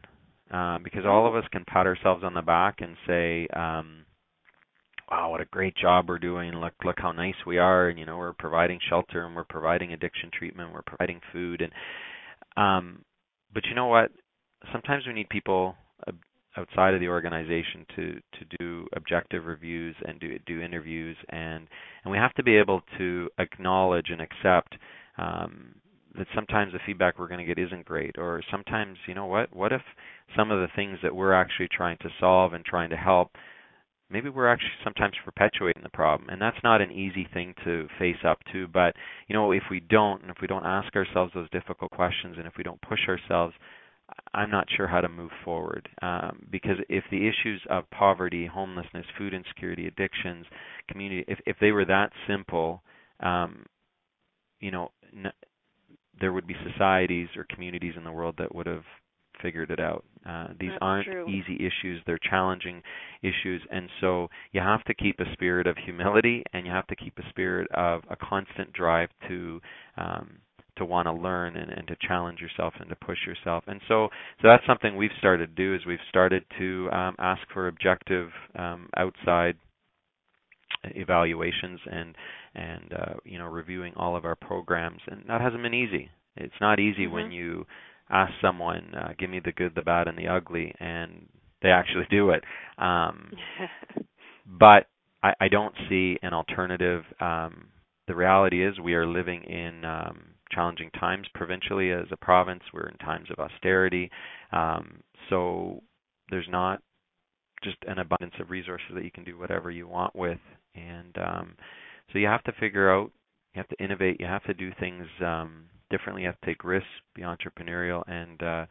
uh, 0.53 0.79
because 0.83 1.05
all 1.07 1.27
of 1.27 1.35
us 1.35 1.45
can 1.53 1.65
pat 1.67 1.87
ourselves 1.87 2.23
on 2.25 2.35
the 2.35 2.43
back 2.43 2.81
and 2.81 2.97
say. 3.07 3.47
Um, 3.49 4.05
wow, 5.11 5.31
what 5.31 5.41
a 5.41 5.47
great 5.47 5.77
job 5.77 6.09
we're 6.09 6.19
doing. 6.19 6.53
Look, 6.53 6.75
look 6.85 6.97
how 6.99 7.13
nice 7.13 7.35
we 7.47 7.59
are. 7.59 7.89
And 7.89 7.99
you 7.99 8.07
know, 8.07 8.17
we're 8.17 8.33
providing 8.33 8.79
shelter 8.89 9.25
and 9.25 9.35
we're 9.35 9.45
providing 9.45 9.93
addiction 9.93 10.31
treatment. 10.37 10.73
We're 10.73 10.83
providing 10.83 11.21
food, 11.33 11.63
and 11.63 11.73
um, 12.57 13.05
but 13.53 13.65
you 13.67 13.75
know 13.75 13.87
what? 13.87 14.11
Sometimes 14.73 15.07
we 15.07 15.13
need 15.13 15.29
people 15.29 15.77
outside 16.57 16.95
of 16.95 17.01
the 17.01 17.09
organization 17.09 17.87
to 17.97 18.21
to 18.39 18.57
do 18.59 18.87
objective 18.95 19.45
reviews 19.45 19.95
and 20.07 20.21
do 20.21 20.39
do 20.47 20.61
interviews 20.61 21.17
and 21.31 21.67
and 22.05 22.13
we 22.13 22.19
have 22.19 22.33
to 22.35 22.43
be 22.43 22.57
able 22.57 22.81
to 22.99 23.29
acknowledge 23.39 24.11
and 24.11 24.21
accept 24.21 24.77
um, 25.19 25.75
that 26.17 26.27
sometimes 26.35 26.73
the 26.73 26.79
feedback 26.87 27.19
we're 27.19 27.29
going 27.29 27.45
to 27.45 27.55
get 27.55 27.59
isn't 27.59 27.85
great 27.85 28.17
or 28.19 28.43
sometimes 28.51 28.97
you 29.07 29.15
know 29.15 29.27
what 29.27 29.55
what 29.55 29.73
if 29.73 29.83
some 30.37 30.51
of 30.51 30.61
the 30.61 30.69
things 30.77 30.99
that 31.03 31.15
we're 31.15 31.33
actually 31.33 31.69
trying 31.73 31.97
to 31.99 32.09
solve 32.21 32.53
and 32.53 32.65
trying 32.65 32.91
to 32.91 32.97
help 32.97 33.31
maybe 34.15 34.31
we're 34.31 34.49
actually 34.49 34.71
sometimes 34.83 35.15
perpetuating 35.25 35.83
the 35.83 35.91
problem 35.91 36.29
and 36.31 36.41
that's 36.41 36.57
not 36.65 36.81
an 36.81 36.91
easy 36.91 37.27
thing 37.35 37.55
to 37.65 37.87
face 37.99 38.17
up 38.27 38.39
to 38.53 38.67
but 38.69 38.95
you 39.29 39.35
know 39.35 39.53
if 39.53 39.65
we 39.71 39.81
don't 39.81 40.23
and 40.23 40.31
if 40.31 40.37
we 40.41 40.47
don't 40.49 40.65
ask 40.67 40.95
ourselves 40.97 41.33
those 41.35 41.51
difficult 41.51 41.91
questions 41.91 42.37
and 42.39 42.47
if 42.47 42.55
we 42.57 42.65
don't 42.65 42.81
push 42.83 43.01
ourselves 43.09 43.55
i'm 44.33 44.51
not 44.51 44.67
sure 44.77 44.87
how 44.87 45.01
to 45.01 45.09
move 45.09 45.31
forward 45.45 45.89
um, 46.03 46.47
because 46.51 46.77
if 46.89 47.05
the 47.11 47.29
issues 47.29 47.61
of 47.69 47.89
poverty 47.91 48.47
homelessness 48.47 49.07
food 49.19 49.35
insecurity 49.35 49.87
addictions 49.87 50.47
community 50.89 51.25
if 51.29 51.39
if 51.47 51.57
they 51.61 51.73
were 51.73 51.85
that 51.85 52.11
simple 52.29 52.83
um, 53.21 53.67
you 54.61 54.71
know 54.71 54.91
n- 55.15 55.33
there 56.21 56.33
would 56.33 56.47
be 56.47 56.57
societies 56.73 57.29
or 57.37 57.45
communities 57.45 57.95
in 57.97 58.05
the 58.05 58.13
world 58.13 58.37
that 58.39 58.55
would 58.55 58.67
have 58.67 58.85
figured 59.43 59.71
it 59.71 59.81
out. 59.81 60.05
Uh, 60.27 60.49
these 60.59 60.71
That's 60.71 60.79
aren't 60.81 61.07
true. 61.07 61.29
easy 61.29 61.57
issues; 61.57 62.03
they're 62.07 62.19
challenging 62.19 62.83
issues, 63.23 63.63
and 63.71 63.89
so 64.01 64.29
you 64.53 64.61
have 64.61 64.83
to 64.85 64.95
keep 64.95 65.21
a 65.21 65.33
spirit 65.33 65.67
of 65.67 65.77
humility, 65.85 66.43
and 66.53 66.67
you 66.67 66.73
have 66.73 66.87
to 66.89 66.97
keep 66.97 67.19
a 67.19 67.29
spirit 67.31 67.69
of 67.73 68.03
a 68.11 68.17
constant 68.17 68.73
drive 68.73 69.11
to 69.29 69.61
um, 69.97 70.39
to 70.77 70.85
want 70.85 71.07
to 71.07 71.13
learn 71.13 71.57
and, 71.57 71.71
and 71.71 71.87
to 71.87 71.97
challenge 72.07 72.41
yourself 72.41 72.75
and 72.81 72.89
to 72.89 72.97
push 72.97 73.19
yourself. 73.27 73.65
And 73.67 73.81
so, 73.87 74.09
so 74.43 74.49
that's 74.49 74.67
something 74.67 74.97
we've 74.97 75.11
started 75.19 75.57
to 75.57 75.63
do 75.63 75.75
is 75.75 75.87
we've 75.87 75.99
started 76.09 76.45
to 76.59 76.89
um, 76.93 77.15
ask 77.19 77.43
for 77.53 77.69
objective 77.69 78.31
um, 78.59 78.89
outside 78.97 79.57
evaluations 80.97 81.81
and 81.91 82.15
and 82.55 82.93
uh, 82.93 83.15
you 83.25 83.39
know 83.39 83.47
reviewing 83.47 83.93
all 83.97 84.17
of 84.17 84.25
our 84.25 84.37
programs, 84.37 85.01
and 85.07 85.23
that 85.29 85.41
hasn't 85.41 85.63
been 85.63 85.75
easy. 85.75 86.11
It's 86.37 86.55
not 86.61 86.81
easy 86.81 87.05
mm-hmm. 87.05 87.15
when 87.15 87.33
you 87.33 87.67
ask 88.11 88.33
someone, 88.41 88.95
uh, 88.95 89.13
give 89.19 89.31
me 89.31 89.41
the 89.45 89.53
good, 89.53 89.75
the 89.75 89.83
bad, 89.83 90.09
and 90.09 90.19
the 90.19 90.29
ugly, 90.29 90.75
and 90.79 91.27
they 91.63 91.71
actually 91.71 92.07
do 92.11 92.31
it. 92.31 92.45
Um, 92.79 93.33
but 94.47 94.87
I, 95.23 95.33
I 95.41 95.49
don't 95.49 95.75
see 95.89 96.19
an 96.23 96.35
alternative. 96.35 97.03
Um, 97.21 97.69
the 98.07 98.15
reality 98.15 98.65
is 98.65 98.79
we 98.79 98.95
are 98.95 99.07
living 99.07 99.43
in 99.45 99.85
um, 99.85 100.25
challenging 100.53 100.91
times 100.91 101.27
provincially 101.35 101.91
as 101.91 102.07
a 102.13 102.17
province. 102.17 102.63
We're 102.73 102.89
in 102.89 102.99
times 102.99 103.29
of 103.31 103.39
austerity. 103.39 104.11
Um, 104.53 105.01
so 105.31 105.83
there's 106.31 106.49
not 106.51 106.81
just 107.63 107.79
an 107.87 107.99
abundance 107.99 108.35
of 108.39 108.51
resources 108.51 108.89
that 108.95 109.05
you 109.05 109.11
can 109.11 109.25
do 109.25 109.39
whatever 109.39 109.71
you 109.71 109.89
want 109.89 110.15
with. 110.15 110.39
And 110.75 111.17
um, 111.19 111.57
so 112.13 112.19
you 112.19 112.27
have 112.27 112.45
to 112.45 112.53
figure 112.61 112.93
out, 112.93 113.11
you 113.55 113.61
have 113.61 113.69
to 113.69 113.83
innovate, 113.83 114.21
you 114.21 114.27
have 114.27 114.45
to 114.45 114.55
do 114.55 114.71
things 114.79 115.07
um, 115.25 115.65
differently. 115.91 116.23
You 116.23 116.29
have 116.29 116.41
to 116.41 116.47
take 116.47 116.65
risks, 116.65 116.89
be 117.15 117.23
entrepreneurial, 117.23 118.03
and 118.07 118.43
uh, 118.43 118.67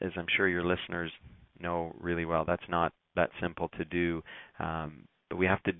as 0.00 0.10
I'm 0.16 0.26
sure 0.36 0.48
your 0.48 0.64
listeners 0.64 1.10
know 1.60 1.94
really 2.00 2.24
well, 2.24 2.44
that's 2.44 2.62
not 2.68 2.92
that 3.16 3.30
simple 3.40 3.68
to 3.78 3.84
do. 3.84 4.22
Um, 4.58 5.06
but 5.28 5.36
we 5.36 5.46
have 5.46 5.62
to. 5.64 5.72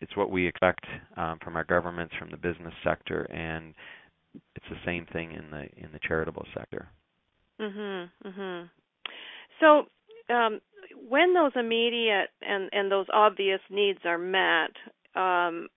It's 0.00 0.16
what 0.16 0.30
we 0.30 0.46
expect 0.46 0.84
um, 1.16 1.38
from 1.44 1.56
our 1.56 1.64
governments, 1.64 2.14
from 2.18 2.30
the 2.30 2.36
business 2.36 2.74
sector, 2.82 3.22
and 3.32 3.74
it's 4.56 4.66
the 4.68 4.76
same 4.84 5.06
thing 5.12 5.32
in 5.32 5.50
the 5.50 5.62
in 5.76 5.92
the 5.92 6.00
charitable 6.06 6.46
sector. 6.54 6.88
Mhm. 7.60 8.10
Mhm. 8.24 8.70
So, 9.60 9.88
um, 10.28 10.60
when 11.08 11.34
those 11.34 11.52
immediate 11.54 12.30
and 12.42 12.68
and 12.72 12.90
those 12.90 13.06
obvious 13.12 13.60
needs 13.70 14.04
are 14.04 14.18
met, 14.18 14.72
um, 15.14 15.68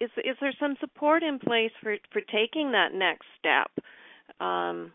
is 0.00 0.10
is 0.18 0.36
there 0.40 0.52
some 0.60 0.76
support 0.80 1.22
in 1.22 1.38
place 1.38 1.72
for 1.82 1.96
for 2.12 2.20
taking 2.20 2.72
that 2.72 2.94
next 2.94 3.26
step 3.38 3.70
um, 4.40 4.92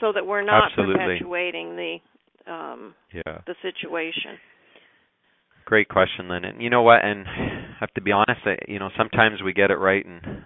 so 0.00 0.12
that 0.12 0.26
we're 0.26 0.44
not 0.44 0.70
Absolutely. 0.70 0.94
perpetuating 0.94 1.76
the 1.76 1.96
um, 2.50 2.94
yeah. 3.12 3.38
the 3.46 3.54
situation 3.62 4.38
great 5.64 5.88
question 5.88 6.28
lynn 6.28 6.44
and 6.44 6.62
you 6.62 6.68
know 6.68 6.82
what 6.82 7.04
and 7.04 7.26
I 7.26 7.76
have 7.80 7.92
to 7.94 8.00
be 8.00 8.12
honest 8.12 8.40
you 8.68 8.78
know 8.78 8.90
sometimes 8.96 9.42
we 9.42 9.52
get 9.52 9.70
it 9.70 9.78
right 9.78 10.04
and 10.04 10.44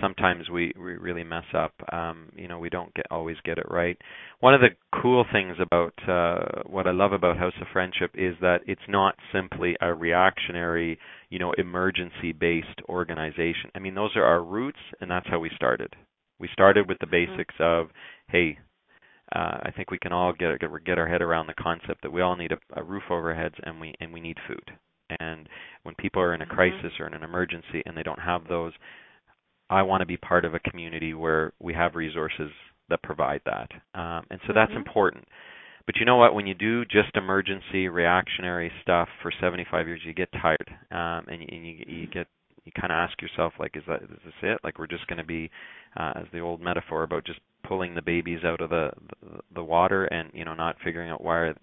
sometimes 0.00 0.48
we, 0.50 0.72
we 0.76 0.96
really 0.96 1.24
mess 1.24 1.44
up. 1.54 1.72
Um, 1.92 2.30
you 2.36 2.48
know, 2.48 2.58
we 2.58 2.68
don't 2.68 2.92
get 2.94 3.06
always 3.10 3.36
get 3.44 3.58
it 3.58 3.66
right. 3.70 3.96
One 4.40 4.54
of 4.54 4.60
the 4.60 4.68
cool 5.00 5.24
things 5.32 5.56
about 5.60 5.94
uh, 6.08 6.62
what 6.66 6.86
I 6.86 6.92
love 6.92 7.12
about 7.12 7.38
House 7.38 7.54
of 7.60 7.66
Friendship 7.72 8.12
is 8.14 8.34
that 8.40 8.58
it's 8.66 8.80
not 8.88 9.16
simply 9.32 9.76
a 9.80 9.92
reactionary, 9.94 10.98
you 11.32 11.38
know, 11.38 11.52
emergency-based 11.56 12.82
organization. 12.90 13.70
I 13.74 13.78
mean, 13.78 13.94
those 13.94 14.10
are 14.16 14.24
our 14.24 14.44
roots, 14.44 14.78
and 15.00 15.10
that's 15.10 15.26
how 15.30 15.38
we 15.38 15.50
started. 15.56 15.96
We 16.38 16.50
started 16.52 16.86
with 16.86 16.98
the 16.98 17.06
mm-hmm. 17.06 17.32
basics 17.32 17.54
of, 17.58 17.86
hey, 18.28 18.58
uh, 19.34 19.56
I 19.62 19.70
think 19.74 19.90
we 19.90 19.98
can 19.98 20.12
all 20.12 20.34
get 20.34 20.60
get 20.84 20.98
our 20.98 21.08
head 21.08 21.22
around 21.22 21.46
the 21.46 21.54
concept 21.54 22.02
that 22.02 22.12
we 22.12 22.20
all 22.20 22.36
need 22.36 22.52
a, 22.52 22.58
a 22.78 22.84
roof 22.84 23.04
over 23.08 23.30
our 23.30 23.42
heads 23.42 23.54
and 23.62 23.80
we 23.80 23.94
and 23.98 24.12
we 24.12 24.20
need 24.20 24.36
food. 24.46 24.72
And 25.20 25.48
when 25.84 25.94
people 25.94 26.20
are 26.20 26.34
in 26.34 26.42
a 26.42 26.44
mm-hmm. 26.44 26.54
crisis 26.54 26.92
or 27.00 27.06
in 27.06 27.14
an 27.14 27.22
emergency 27.22 27.82
and 27.86 27.96
they 27.96 28.02
don't 28.02 28.20
have 28.20 28.46
those, 28.46 28.74
I 29.70 29.80
want 29.80 30.02
to 30.02 30.06
be 30.06 30.18
part 30.18 30.44
of 30.44 30.52
a 30.52 30.60
community 30.70 31.14
where 31.14 31.54
we 31.60 31.72
have 31.72 31.94
resources 31.94 32.50
that 32.90 33.02
provide 33.02 33.40
that. 33.46 33.70
Um, 33.98 34.26
and 34.30 34.40
so 34.46 34.52
that's 34.54 34.68
mm-hmm. 34.68 34.86
important. 34.86 35.24
But 35.86 35.96
you 35.96 36.06
know 36.06 36.16
what? 36.16 36.34
When 36.34 36.46
you 36.46 36.54
do 36.54 36.84
just 36.84 37.14
emergency 37.14 37.88
reactionary 37.88 38.70
stuff 38.82 39.08
for 39.20 39.32
75 39.40 39.86
years, 39.86 40.00
you 40.04 40.14
get 40.14 40.30
tired, 40.32 40.70
um, 40.90 41.26
and, 41.28 41.42
and 41.42 41.66
you 41.66 41.84
you 41.86 42.06
get 42.06 42.26
you 42.64 42.72
kind 42.78 42.92
of 42.92 42.96
ask 42.96 43.20
yourself 43.20 43.52
like, 43.58 43.76
is 43.76 43.82
that 43.88 44.02
is 44.02 44.08
this 44.24 44.34
it? 44.42 44.58
Like 44.62 44.78
we're 44.78 44.86
just 44.86 45.06
going 45.08 45.18
to 45.18 45.24
be, 45.24 45.50
uh, 45.96 46.12
as 46.16 46.26
the 46.32 46.40
old 46.40 46.60
metaphor 46.60 47.02
about 47.02 47.24
just 47.24 47.40
pulling 47.66 47.94
the 47.94 48.02
babies 48.02 48.40
out 48.44 48.60
of 48.60 48.70
the, 48.70 48.90
the 49.22 49.40
the 49.54 49.64
water 49.64 50.04
and 50.04 50.30
you 50.34 50.44
know 50.44 50.54
not 50.54 50.76
figuring 50.84 51.10
out 51.10 51.22
why 51.22 51.36
are 51.36 51.54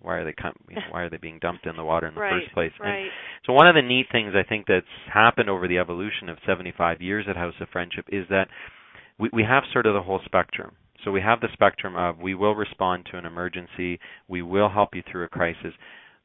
why 0.00 0.16
are 0.16 0.24
they 0.24 0.32
come 0.32 0.54
you 0.68 0.76
know, 0.76 0.82
why 0.90 1.02
are 1.02 1.10
they 1.10 1.16
being 1.16 1.38
dumped 1.40 1.66
in 1.66 1.76
the 1.76 1.84
water 1.84 2.06
in 2.06 2.14
the 2.14 2.20
right, 2.20 2.42
first 2.42 2.54
place? 2.54 2.72
Right. 2.80 3.02
And 3.02 3.10
so 3.44 3.52
one 3.52 3.66
of 3.66 3.74
the 3.74 3.82
neat 3.82 4.06
things 4.10 4.34
I 4.34 4.48
think 4.48 4.66
that's 4.66 4.86
happened 5.12 5.48
over 5.48 5.68
the 5.68 5.78
evolution 5.78 6.28
of 6.28 6.38
75 6.46 7.00
years 7.00 7.26
at 7.28 7.36
House 7.36 7.54
of 7.60 7.68
Friendship 7.68 8.06
is 8.10 8.26
that 8.30 8.48
we 9.18 9.30
we 9.32 9.42
have 9.44 9.64
sort 9.72 9.86
of 9.86 9.94
the 9.94 10.02
whole 10.02 10.20
spectrum. 10.24 10.74
So 11.04 11.10
we 11.10 11.20
have 11.20 11.40
the 11.40 11.48
spectrum 11.52 11.96
of 11.96 12.18
we 12.18 12.34
will 12.34 12.54
respond 12.54 13.06
to 13.10 13.18
an 13.18 13.24
emergency, 13.24 13.98
we 14.26 14.42
will 14.42 14.68
help 14.68 14.94
you 14.94 15.02
through 15.10 15.24
a 15.24 15.28
crisis, 15.28 15.72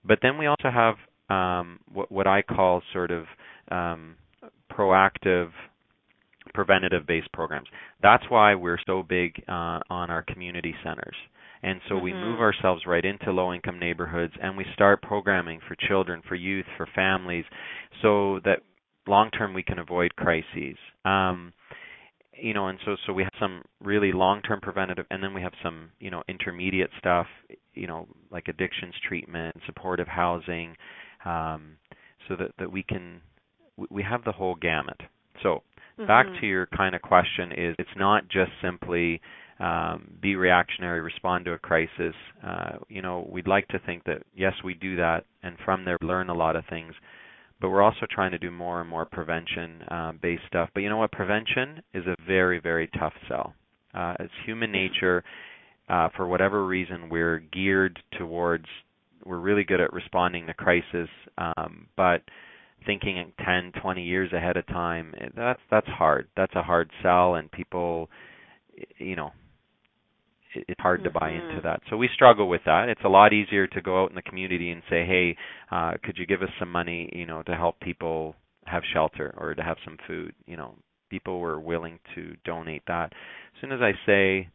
but 0.04 0.20
then 0.22 0.38
we 0.38 0.48
also 0.48 0.70
have 0.74 0.96
um, 1.30 1.80
what, 1.92 2.12
what 2.12 2.28
I 2.28 2.42
call 2.42 2.82
sort 2.92 3.12
of 3.12 3.26
um, 3.72 4.16
proactive 4.72 5.50
preventative 6.54 7.08
based 7.08 7.32
programs. 7.32 7.68
That's 8.02 8.24
why 8.30 8.56
we're 8.56 8.80
so 8.86 9.04
big 9.04 9.42
uh, 9.48 9.80
on 9.90 10.10
our 10.10 10.24
community 10.24 10.76
centers. 10.84 11.16
And 11.62 11.80
so 11.88 11.96
mm-hmm. 11.96 12.04
we 12.04 12.14
move 12.14 12.42
ourselves 12.42 12.84
right 12.86 13.04
into 13.06 13.32
low 13.32 13.54
income 13.54 13.80
neighborhoods 13.80 14.34
and 14.42 14.58
we 14.58 14.66
start 14.74 15.02
programming 15.02 15.62
for 15.68 15.78
children, 15.88 16.22
for 16.28 16.36
youth, 16.36 16.66
for 16.76 16.88
families 16.94 17.46
so 18.02 18.40
that 18.44 18.60
long 19.08 19.32
term 19.32 19.54
we 19.54 19.64
can 19.64 19.80
avoid 19.80 20.16
crises. 20.16 20.78
Um, 21.06 21.54
you 22.40 22.54
know, 22.54 22.68
and 22.68 22.80
so 22.86 22.96
so 23.06 23.14
we 23.14 23.24
have 23.24 23.34
some 23.40 23.64
really 23.82 24.12
long-term 24.12 24.62
preventative, 24.62 25.06
and 25.10 25.24
then 25.24 25.34
we 25.34 25.42
have 25.42 25.54
some 25.62 25.92
you 26.00 26.12
know 26.12 26.24
intermediate 26.28 26.90
stuff, 26.98 27.28
you 27.74 27.88
know, 27.88 28.08
like 28.32 28.48
addictions 28.48 28.94
treatment, 29.08 29.56
supportive 29.66 30.08
housing, 30.08 30.76
um, 31.26 31.78
so 32.28 32.36
that 32.36 32.52
that 32.60 32.72
we 32.72 32.84
can 32.84 33.22
we 33.90 34.04
have 34.04 34.24
the 34.24 34.32
whole 34.32 34.56
gamut. 34.56 35.00
So 35.42 35.64
mm-hmm. 36.00 36.08
back 36.08 36.26
to 36.42 36.48
your 36.48 36.68
kind 36.68 36.96
of 36.96 37.02
question 37.02 37.52
is 37.52 37.76
it's 37.80 37.90
not 37.98 38.24
just 38.28 38.52
simply 38.62 39.22
um, 39.60 40.10
be 40.22 40.36
reactionary, 40.36 41.02
respond 41.02 41.46
to 41.46 41.54
a 41.54 41.60
crisis. 41.60 42.16
Uh, 42.46 42.78
you 42.90 43.02
know, 43.02 43.28
we'd 43.32 43.48
like 43.48 43.68
to 43.70 43.80
think 43.86 44.04
that 44.06 44.24
yes, 44.36 44.54
we 44.64 44.74
do 44.74 44.96
that, 44.98 45.26
and 45.44 45.56
from 45.64 45.86
there 45.86 45.98
learn 46.02 46.30
a 46.30 46.34
lot 46.34 46.56
of 46.56 46.64
things. 46.70 46.94
But 47.64 47.70
we're 47.70 47.82
also 47.82 48.05
trying 48.11 48.32
to 48.32 48.38
do 48.38 48.51
more 48.51 48.82
and 48.82 48.89
more 48.89 49.05
prevention-based 49.05 50.43
uh, 50.43 50.47
stuff. 50.49 50.70
But 50.74 50.82
you 50.82 50.89
know 50.89 50.97
what? 50.97 51.14
Prevention 51.14 51.82
is 51.93 52.05
a 52.05 52.16
very, 52.28 52.59
very 52.59 52.89
tough 52.99 53.14
sell. 53.30 53.53
Uh, 53.93 54.16
it's 54.20 54.34
human 54.45 54.70
nature. 54.70 55.24
Uh, 55.88 56.09
for 56.18 56.28
whatever 56.28 56.66
reason, 56.68 57.07
we're 57.07 57.39
geared 57.53 57.97
towards. 58.20 58.66
We're 59.24 59.39
really 59.39 59.64
good 59.64 59.80
at 59.80 59.93
responding 59.93 60.45
to 60.47 60.53
crisis, 60.53 61.07
um, 61.38 61.88
but 61.95 62.24
thinking 62.86 63.32
10, 63.45 63.72
20 63.82 64.03
years 64.03 64.34
ahead 64.34 64.57
of 64.57 64.68
time, 64.68 65.14
eh, 65.22 65.28
that's 65.34 65.61
that's 65.72 65.88
hard. 65.88 66.28
That's 66.36 66.55
a 66.55 66.64
hard 66.64 66.91
sell, 67.01 67.36
and 67.36 67.49
people, 67.49 68.09
you 68.97 69.16
know, 69.16 69.32
it's 70.56 70.80
hard 70.80 71.01
mm-hmm. 71.01 71.14
to 71.14 71.20
buy 71.20 71.32
into 71.32 71.62
that. 71.64 71.82
So 71.89 71.97
we 71.97 72.10
struggle 72.14 72.47
with 72.47 72.62
that. 72.66 72.89
It's 72.89 73.04
a 73.04 73.10
lot 73.10 73.34
easier 73.34 73.68
to 73.68 73.82
go 73.82 74.04
out 74.04 74.10
in 74.10 74.16
the 74.16 74.22
community 74.22 74.72
and 74.72 74.82
say, 74.89 75.06
"Hey, 75.06 75.38
uh, 75.72 75.93
could 76.04 76.18
you 76.18 76.26
give 76.26 76.41
us 76.41 76.49
some 76.60 76.72
money, 76.72 77.10
you 77.14 77.26
know, 77.26 77.43
to 77.43 77.56
help 77.56 77.80
people 77.80 78.36
have 78.66 78.84
shelter 78.93 79.34
or 79.38 79.56
to 79.56 79.64
have 79.64 79.78
some 79.84 79.97
food?" 80.08 80.34
You 80.45 80.58
know, 80.58 80.76
people 81.10 81.39
were 81.39 81.60
willing 81.60 81.99
to 82.16 82.36
donate 82.45 82.84
that. 82.88 83.14
As 83.14 83.62
soon 83.62 83.72
as 83.72 83.82
I 83.82 83.93
say, 84.06 84.47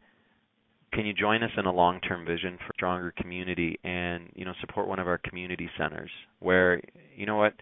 "Can 0.91 1.05
you 1.05 1.13
join 1.13 1.43
us 1.43 1.51
in 1.57 1.65
a 1.65 1.71
long-term 1.71 2.25
vision 2.25 2.57
for 2.57 2.73
stronger 2.73 3.11
community 3.11 3.79
and, 3.83 4.29
you 4.35 4.45
know, 4.45 4.53
support 4.61 4.87
one 4.87 4.99
of 4.99 5.07
our 5.07 5.19
community 5.19 5.69
centers 5.77 6.11
where, 6.39 6.81
you 7.15 7.25
know 7.25 7.35
what, 7.35 7.53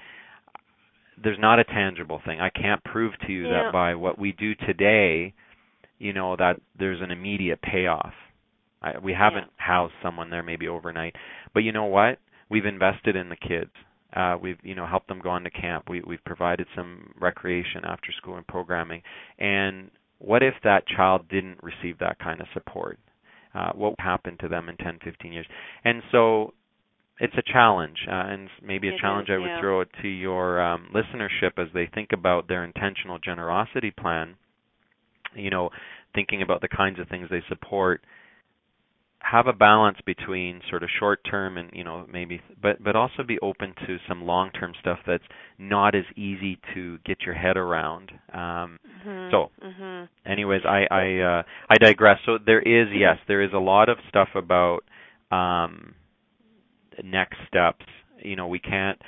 there's 1.21 1.39
not 1.39 1.59
a 1.59 1.63
tangible 1.63 2.21
thing. 2.25 2.39
I 2.39 2.49
can't 2.49 2.83
prove 2.83 3.13
to 3.25 3.31
you 3.31 3.47
yeah. 3.47 3.63
that 3.63 3.73
by 3.73 3.95
what 3.95 4.19
we 4.19 4.31
do 4.33 4.53
today, 4.55 5.33
you 5.99 6.13
know, 6.13 6.35
that 6.35 6.61
there's 6.77 7.01
an 7.01 7.11
immediate 7.11 7.61
payoff. 7.61 8.13
I, 8.81 8.97
we 8.99 9.13
haven't 9.13 9.45
yeah. 9.45 9.65
housed 9.65 9.93
someone 10.03 10.29
there 10.29 10.43
maybe 10.43 10.67
overnight, 10.67 11.15
but 11.53 11.61
you 11.61 11.71
know 11.71 11.85
what? 11.85 12.19
We've 12.49 12.65
invested 12.65 13.15
in 13.15 13.29
the 13.29 13.35
kids. 13.35 13.71
Uh, 14.15 14.37
we've 14.41 14.57
you 14.63 14.75
know 14.75 14.87
helped 14.87 15.07
them 15.07 15.19
go 15.21 15.29
on 15.29 15.43
to 15.43 15.49
camp. 15.49 15.85
We, 15.89 16.01
we've 16.01 16.23
provided 16.25 16.67
some 16.75 17.13
recreation 17.19 17.83
after 17.83 18.11
school 18.17 18.37
and 18.37 18.47
programming. 18.47 19.01
And 19.37 19.91
what 20.19 20.43
if 20.43 20.53
that 20.63 20.87
child 20.87 21.27
didn't 21.29 21.59
receive 21.61 21.99
that 21.99 22.19
kind 22.19 22.39
of 22.39 22.47
support? 22.53 22.99
Uh, 23.53 23.71
what 23.73 23.91
would 23.91 23.99
happen 23.99 24.37
to 24.39 24.47
them 24.47 24.69
in 24.69 24.77
10, 24.77 24.99
15 25.03 25.33
years? 25.33 25.47
And 25.83 26.01
so 26.11 26.53
it's 27.19 27.33
a 27.37 27.51
challenge, 27.51 27.97
uh, 28.07 28.13
and 28.13 28.49
maybe 28.63 28.89
a 28.89 28.93
it 28.93 28.99
challenge 28.99 29.29
is, 29.29 29.33
I 29.35 29.37
would 29.39 29.47
yeah. 29.47 29.59
throw 29.59 29.81
it 29.81 29.89
to 30.01 30.07
your 30.07 30.61
um, 30.61 30.89
listenership 30.93 31.57
as 31.57 31.67
they 31.73 31.89
think 31.93 32.09
about 32.13 32.47
their 32.47 32.63
intentional 32.63 33.17
generosity 33.19 33.91
plan. 33.91 34.35
You 35.35 35.49
know, 35.49 35.69
thinking 36.13 36.41
about 36.41 36.61
the 36.61 36.67
kinds 36.67 36.99
of 36.99 37.07
things 37.09 37.27
they 37.29 37.43
support. 37.49 38.01
Have 39.31 39.47
a 39.47 39.53
balance 39.53 39.97
between 40.05 40.61
sort 40.69 40.83
of 40.83 40.89
short 40.99 41.19
term 41.29 41.57
and 41.57 41.69
you 41.73 41.83
know 41.83 42.05
maybe, 42.11 42.39
but 42.61 42.81
but 42.83 42.95
also 42.95 43.23
be 43.27 43.37
open 43.39 43.73
to 43.85 43.97
some 44.07 44.25
long 44.25 44.51
term 44.51 44.73
stuff 44.79 44.99
that's 45.05 45.23
not 45.57 45.95
as 45.95 46.05
easy 46.15 46.59
to 46.73 46.97
get 47.05 47.21
your 47.25 47.35
head 47.35 47.57
around. 47.57 48.11
Um, 48.33 48.79
mm-hmm. 49.05 49.31
So, 49.31 49.51
mm-hmm. 49.65 50.31
anyways, 50.31 50.61
I 50.65 50.85
I 50.89 51.19
uh, 51.19 51.43
I 51.69 51.77
digress. 51.77 52.19
So 52.25 52.37
there 52.43 52.61
is 52.61 52.87
yes, 52.93 53.17
there 53.27 53.41
is 53.41 53.51
a 53.53 53.59
lot 53.59 53.89
of 53.89 53.97
stuff 54.07 54.29
about 54.35 54.81
um, 55.31 55.93
next 57.03 57.37
steps. 57.47 57.85
You 58.23 58.35
know, 58.35 58.47
we 58.47 58.59
can't. 58.59 59.01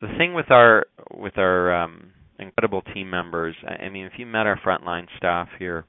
The 0.00 0.08
thing 0.18 0.34
with 0.34 0.50
our 0.50 0.86
with 1.12 1.36
our 1.38 1.74
um, 1.74 2.12
incredible 2.38 2.82
team 2.82 3.10
members. 3.10 3.54
I 3.66 3.88
mean, 3.88 4.06
if 4.06 4.12
you 4.18 4.26
met 4.26 4.46
our 4.46 4.58
frontline 4.64 5.06
staff 5.16 5.48
here, 5.58 5.84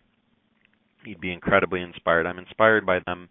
you'd 1.05 1.21
be 1.21 1.33
incredibly 1.33 1.81
inspired. 1.81 2.25
I'm 2.25 2.39
inspired 2.39 2.85
by 2.85 2.99
them 3.05 3.29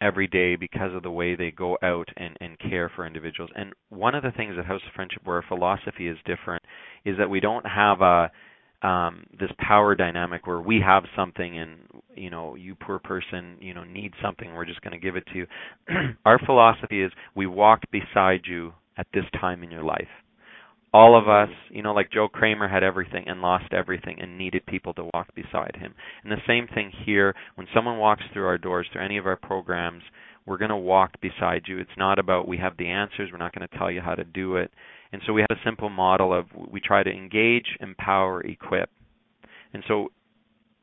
every 0.00 0.26
day 0.26 0.56
because 0.56 0.94
of 0.94 1.02
the 1.02 1.10
way 1.10 1.34
they 1.34 1.50
go 1.50 1.78
out 1.82 2.08
and, 2.16 2.36
and 2.40 2.58
care 2.58 2.90
for 2.94 3.06
individuals. 3.06 3.50
And 3.56 3.72
one 3.88 4.14
of 4.14 4.22
the 4.22 4.32
things 4.32 4.54
at 4.58 4.66
House 4.66 4.82
of 4.86 4.92
Friendship 4.94 5.22
where 5.24 5.36
our 5.36 5.44
philosophy 5.48 6.08
is 6.08 6.18
different 6.26 6.62
is 7.04 7.16
that 7.18 7.30
we 7.30 7.40
don't 7.40 7.66
have 7.66 8.00
a 8.00 8.30
um, 8.86 9.24
this 9.40 9.50
power 9.58 9.94
dynamic 9.94 10.46
where 10.46 10.60
we 10.60 10.78
have 10.84 11.04
something 11.16 11.58
and 11.58 11.78
you 12.14 12.28
know 12.28 12.54
you 12.54 12.74
poor 12.74 12.98
person 12.98 13.56
you 13.58 13.72
know 13.72 13.84
need 13.84 14.12
something 14.22 14.52
we're 14.52 14.66
just 14.66 14.82
going 14.82 14.92
to 14.92 14.98
give 14.98 15.16
it 15.16 15.24
to 15.32 15.38
you 15.38 15.46
our 16.26 16.38
philosophy 16.44 17.00
is 17.00 17.10
we 17.34 17.46
walk 17.46 17.80
beside 17.90 18.42
you 18.44 18.74
at 18.98 19.06
this 19.14 19.24
time 19.40 19.62
in 19.62 19.70
your 19.70 19.82
life 19.82 20.08
all 20.94 21.18
of 21.20 21.28
us 21.28 21.48
you 21.70 21.82
know 21.82 21.92
like 21.92 22.10
joe 22.12 22.28
kramer 22.28 22.68
had 22.68 22.84
everything 22.84 23.24
and 23.26 23.42
lost 23.42 23.72
everything 23.72 24.16
and 24.20 24.38
needed 24.38 24.64
people 24.64 24.94
to 24.94 25.10
walk 25.12 25.34
beside 25.34 25.76
him. 25.76 25.92
And 26.22 26.32
the 26.32 26.36
same 26.46 26.68
thing 26.72 26.92
here 27.04 27.34
when 27.56 27.66
someone 27.74 27.98
walks 27.98 28.22
through 28.32 28.46
our 28.46 28.58
doors 28.58 28.86
through 28.92 29.04
any 29.04 29.18
of 29.18 29.26
our 29.26 29.36
programs 29.36 30.02
we're 30.46 30.58
going 30.58 30.70
to 30.70 30.76
walk 30.76 31.12
beside 31.20 31.62
you. 31.66 31.78
It's 31.78 31.90
not 31.96 32.18
about 32.18 32.46
we 32.46 32.58
have 32.58 32.76
the 32.76 32.88
answers 32.88 33.30
we're 33.32 33.38
not 33.38 33.54
going 33.54 33.66
to 33.66 33.78
tell 33.78 33.90
you 33.90 34.00
how 34.00 34.14
to 34.14 34.24
do 34.24 34.56
it. 34.56 34.70
And 35.12 35.22
so 35.26 35.32
we 35.32 35.40
have 35.40 35.56
a 35.56 35.64
simple 35.64 35.88
model 35.88 36.36
of 36.36 36.46
we 36.70 36.80
try 36.80 37.02
to 37.02 37.10
engage, 37.10 37.66
empower, 37.80 38.42
equip. 38.42 38.90
And 39.72 39.82
so 39.88 40.08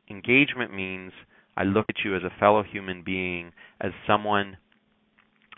engagement 0.09 0.74
means 0.74 1.12
I 1.55 1.64
look 1.64 1.86
at 1.89 2.03
you 2.03 2.16
as 2.16 2.24
a 2.24 2.39
fellow 2.39 2.64
human 2.64 3.03
being, 3.03 3.51
as 3.80 3.91
someone 4.07 4.57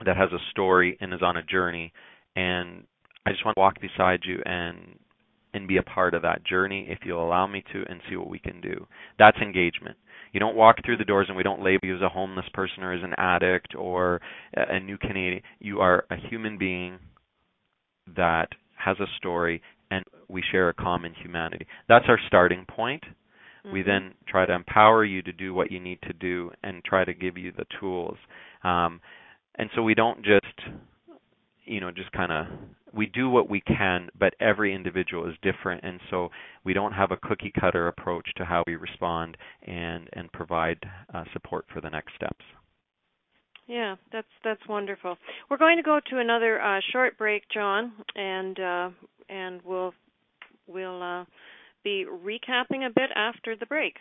that 0.05 0.17
has 0.17 0.31
a 0.31 0.49
story 0.51 0.97
and 0.99 1.13
is 1.13 1.21
on 1.21 1.37
a 1.37 1.43
journey, 1.43 1.93
and 2.35 2.83
I 3.25 3.31
just 3.31 3.45
want 3.45 3.55
to 3.55 3.61
walk 3.61 3.79
beside 3.79 4.21
you 4.23 4.41
and 4.45 4.99
and 5.53 5.67
be 5.67 5.77
a 5.77 5.83
part 5.83 6.15
of 6.15 6.23
that 6.23 6.43
journey 6.43 6.87
if 6.89 6.99
you'll 7.05 7.23
allow 7.23 7.45
me 7.45 7.63
to 7.71 7.83
and 7.87 8.01
see 8.09 8.15
what 8.15 8.29
we 8.29 8.39
can 8.39 8.59
do. 8.59 8.87
That's 9.19 9.37
engagement. 9.37 9.97
You 10.31 10.39
don't 10.39 10.55
walk 10.55 10.77
through 10.83 10.97
the 10.97 11.05
doors 11.05 11.27
and 11.27 11.37
we 11.37 11.43
don't 11.43 11.63
label 11.63 11.85
you 11.85 11.95
as 11.95 12.01
a 12.01 12.09
homeless 12.09 12.47
person 12.55 12.83
or 12.83 12.91
as 12.91 13.03
an 13.03 13.13
addict 13.19 13.75
or 13.77 14.19
a 14.55 14.79
new 14.79 14.97
Canadian. 14.97 15.43
You 15.59 15.79
are 15.79 16.05
a 16.09 16.15
human 16.29 16.57
being 16.57 16.97
that 18.15 18.47
has 18.75 18.99
a 18.99 19.05
story, 19.17 19.61
and 19.91 20.03
we 20.27 20.43
share 20.51 20.69
a 20.69 20.73
common 20.73 21.13
humanity. 21.13 21.67
That's 21.87 22.05
our 22.07 22.19
starting 22.27 22.65
point. 22.67 23.03
Mm-hmm. 23.03 23.73
We 23.73 23.83
then 23.83 24.13
try 24.27 24.45
to 24.45 24.53
empower 24.53 25.05
you 25.05 25.21
to 25.21 25.31
do 25.31 25.53
what 25.53 25.71
you 25.71 25.79
need 25.79 25.99
to 26.07 26.13
do 26.13 26.51
and 26.63 26.83
try 26.83 27.05
to 27.05 27.13
give 27.13 27.37
you 27.37 27.51
the 27.55 27.65
tools. 27.79 28.17
Um, 28.63 28.99
and 29.55 29.69
so 29.75 29.83
we 29.83 29.93
don't 29.93 30.25
just, 30.25 30.75
you 31.65 31.79
know, 31.79 31.91
just 31.91 32.11
kind 32.11 32.31
of 32.31 32.45
we 32.93 33.07
do 33.07 33.29
what 33.29 33.49
we 33.49 33.61
can, 33.61 34.09
but 34.17 34.35
every 34.39 34.73
individual 34.73 35.27
is 35.27 35.35
different, 35.41 35.83
and 35.83 35.99
so 36.09 36.29
we 36.63 36.73
don't 36.73 36.91
have 36.93 37.11
a 37.11 37.17
cookie 37.17 37.51
cutter 37.59 37.87
approach 37.87 38.27
to 38.37 38.45
how 38.45 38.63
we 38.67 38.75
respond 38.75 39.37
and 39.63 40.09
and 40.13 40.31
provide 40.31 40.77
uh, 41.13 41.23
support 41.33 41.65
for 41.73 41.81
the 41.81 41.89
next 41.89 42.13
steps. 42.15 42.45
Yeah, 43.67 43.95
that's 44.11 44.27
that's 44.43 44.61
wonderful. 44.67 45.17
We're 45.49 45.57
going 45.57 45.77
to 45.77 45.83
go 45.83 45.99
to 46.09 46.19
another 46.19 46.61
uh, 46.61 46.81
short 46.91 47.17
break, 47.17 47.43
John, 47.53 47.93
and 48.15 48.59
uh, 48.59 48.89
and 49.29 49.61
we'll 49.63 49.93
we'll 50.67 51.01
uh, 51.01 51.25
be 51.83 52.05
recapping 52.05 52.85
a 52.85 52.93
bit 52.93 53.09
after 53.15 53.55
the 53.55 53.65
break. 53.65 53.95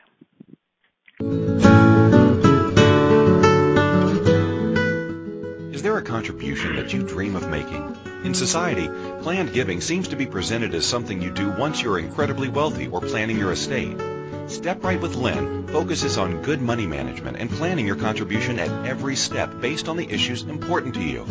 Contribution 5.82 6.76
that 6.76 6.92
you 6.92 7.02
dream 7.02 7.34
of 7.34 7.48
making. 7.48 7.96
In 8.24 8.34
society, 8.34 8.88
planned 9.22 9.52
giving 9.52 9.80
seems 9.80 10.06
to 10.08 10.16
be 10.16 10.26
presented 10.26 10.74
as 10.74 10.86
something 10.86 11.20
you 11.20 11.32
do 11.32 11.50
once 11.50 11.82
you're 11.82 11.98
incredibly 11.98 12.48
wealthy 12.48 12.86
or 12.86 13.00
planning 13.00 13.36
your 13.36 13.50
estate. 13.50 13.96
Step 14.46 14.84
Right 14.84 15.00
with 15.00 15.16
Lynn 15.16 15.66
focuses 15.66 16.18
on 16.18 16.42
good 16.42 16.62
money 16.62 16.86
management 16.86 17.36
and 17.36 17.50
planning 17.50 17.84
your 17.84 17.96
contribution 17.96 18.60
at 18.60 18.86
every 18.86 19.16
step 19.16 19.60
based 19.60 19.88
on 19.88 19.96
the 19.96 20.08
issues 20.08 20.42
important 20.42 20.94
to 20.94 21.02
you. 21.02 21.24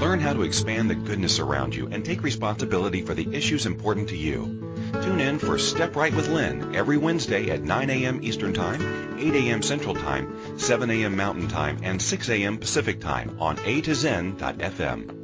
Learn 0.00 0.18
how 0.18 0.32
to 0.32 0.42
expand 0.42 0.90
the 0.90 0.96
goodness 0.96 1.38
around 1.38 1.74
you 1.74 1.86
and 1.86 2.04
take 2.04 2.24
responsibility 2.24 3.02
for 3.02 3.14
the 3.14 3.32
issues 3.32 3.64
important 3.64 4.08
to 4.08 4.16
you. 4.16 4.67
Tune 4.92 5.20
in 5.20 5.38
for 5.38 5.58
Step 5.58 5.96
Right 5.96 6.14
with 6.14 6.28
Lynn 6.28 6.74
every 6.74 6.96
Wednesday 6.96 7.50
at 7.50 7.62
9 7.62 7.90
a.m. 7.90 8.20
Eastern 8.22 8.54
Time, 8.54 9.18
8 9.18 9.34
a.m. 9.34 9.62
Central 9.62 9.94
Time, 9.94 10.58
7 10.58 10.90
a.m. 10.90 11.16
Mountain 11.16 11.48
Time, 11.48 11.78
and 11.82 12.00
6 12.00 12.28
a.m. 12.30 12.56
Pacific 12.58 13.00
Time 13.00 13.36
on 13.40 13.58
A 13.64 13.80
to 13.82 13.94
Zen.fm. 13.94 15.14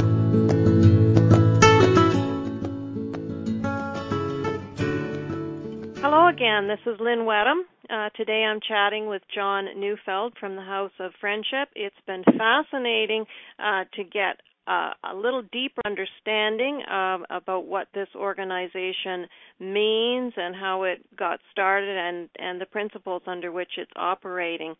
Hello 6.01 6.27
again. 6.27 6.67
This 6.67 6.81
is 6.85 6.99
Lynn 6.99 7.19
Wedham. 7.19 7.63
Uh, 7.89 8.09
today 8.15 8.43
I'm 8.43 8.59
chatting 8.67 9.07
with 9.07 9.21
John 9.33 9.65
Neufeld 9.77 10.33
from 10.39 10.55
the 10.55 10.61
House 10.61 10.91
of 10.99 11.11
Friendship. 11.19 11.69
It's 11.75 11.95
been 12.07 12.23
fascinating 12.23 13.25
uh, 13.59 13.83
to 13.95 14.03
get 14.03 14.41
uh, 14.67 14.91
a 15.11 15.15
little 15.15 15.43
deeper 15.51 15.81
understanding 15.85 16.81
of, 16.91 17.21
about 17.29 17.67
what 17.67 17.87
this 17.93 18.07
organization 18.15 19.27
means 19.59 20.33
and 20.37 20.55
how 20.55 20.83
it 20.83 21.05
got 21.15 21.39
started 21.51 21.95
and, 21.95 22.29
and 22.39 22.59
the 22.59 22.65
principles 22.65 23.21
under 23.27 23.51
which 23.51 23.71
it's 23.77 23.91
operating. 23.95 24.73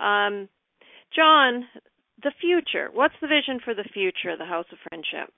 Um, 0.00 0.48
John, 1.14 1.64
the 2.22 2.32
future. 2.40 2.88
What's 2.92 3.14
the 3.20 3.26
vision 3.26 3.58
for 3.64 3.74
the 3.74 3.88
future 3.92 4.30
of 4.30 4.38
the 4.38 4.44
House 4.44 4.66
of 4.70 4.78
Friendship? 4.88 5.32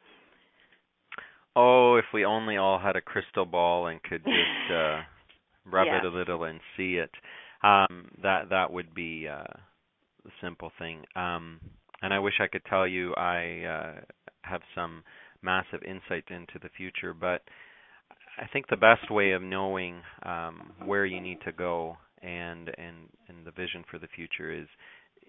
Oh, 1.55 1.97
if 1.97 2.05
we 2.13 2.27
only 2.27 2.59
all 2.59 2.79
had 2.79 2.97
a 2.97 3.01
crystal 3.01 3.47
ball 3.47 3.87
and 3.87 4.03
could 4.03 4.23
just 4.25 4.73
uh 4.73 5.01
rub 5.71 5.87
yes. 5.87 6.03
it 6.03 6.07
a 6.07 6.17
little 6.17 6.45
and 6.45 6.61
see 6.77 6.95
it. 6.95 7.11
Um, 7.63 8.11
that 8.23 8.51
that 8.51 8.73
would 8.73 8.95
be 8.95 9.27
uh, 9.29 9.45
the 10.25 10.31
simple 10.41 10.71
thing. 10.79 11.05
Um, 11.15 11.61
and 12.03 12.13
I 12.13 12.19
wish 12.19 12.35
I 12.41 12.47
could 12.47 12.65
tell 12.69 12.87
you 12.87 13.15
I 13.15 13.65
uh, 13.65 14.01
have 14.43 14.61
some 14.75 15.03
massive 15.43 15.83
insight 15.83 16.25
into 16.29 16.59
the 16.63 16.69
future, 16.77 17.15
but 17.15 17.43
I 18.39 18.47
think 18.53 18.67
the 18.69 18.77
best 18.77 19.11
way 19.11 19.33
of 19.33 19.43
knowing 19.43 20.03
um, 20.23 20.73
where 20.85 21.07
you 21.07 21.21
need 21.21 21.39
to 21.45 21.53
go 21.53 21.97
and 22.23 22.69
and 22.77 23.09
and 23.29 23.45
the 23.45 23.51
vision 23.51 23.85
for 23.91 23.99
the 23.99 24.09
future 24.15 24.53
is 24.53 24.69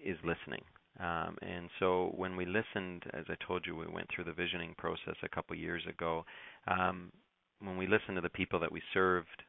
is 0.04 0.18
listening. 0.24 0.62
Um, 1.00 1.36
and 1.42 1.68
so 1.78 2.12
when 2.16 2.36
we 2.36 2.44
listened, 2.44 3.04
as 3.14 3.24
I 3.28 3.36
told 3.46 3.64
you, 3.66 3.76
we 3.76 3.86
went 3.86 4.08
through 4.14 4.24
the 4.24 4.32
visioning 4.32 4.74
process 4.76 5.14
a 5.22 5.28
couple 5.28 5.56
years 5.56 5.82
ago. 5.88 6.24
Um, 6.66 7.12
when 7.60 7.76
we 7.76 7.86
listened 7.86 8.16
to 8.16 8.20
the 8.20 8.28
people 8.28 8.58
that 8.60 8.72
we 8.72 8.82
served 8.92 9.42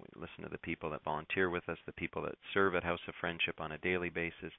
we 0.00 0.20
listen 0.20 0.44
to 0.44 0.50
the 0.50 0.58
people 0.58 0.90
that 0.90 1.04
volunteer 1.04 1.50
with 1.50 1.68
us, 1.68 1.78
the 1.86 1.92
people 1.92 2.22
that 2.22 2.34
serve 2.54 2.74
at 2.74 2.84
House 2.84 3.00
of 3.08 3.14
Friendship 3.20 3.60
on 3.60 3.72
a 3.72 3.78
daily 3.78 4.10
basis. 4.10 4.52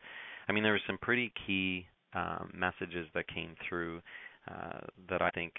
I 0.47 0.51
mean, 0.51 0.63
there 0.63 0.73
were 0.73 0.81
some 0.87 0.97
pretty 0.97 1.31
key 1.45 1.85
um, 2.13 2.51
messages 2.53 3.07
that 3.13 3.27
came 3.27 3.55
through 3.67 4.01
uh, 4.49 4.79
that 5.09 5.21
I 5.21 5.29
think 5.29 5.53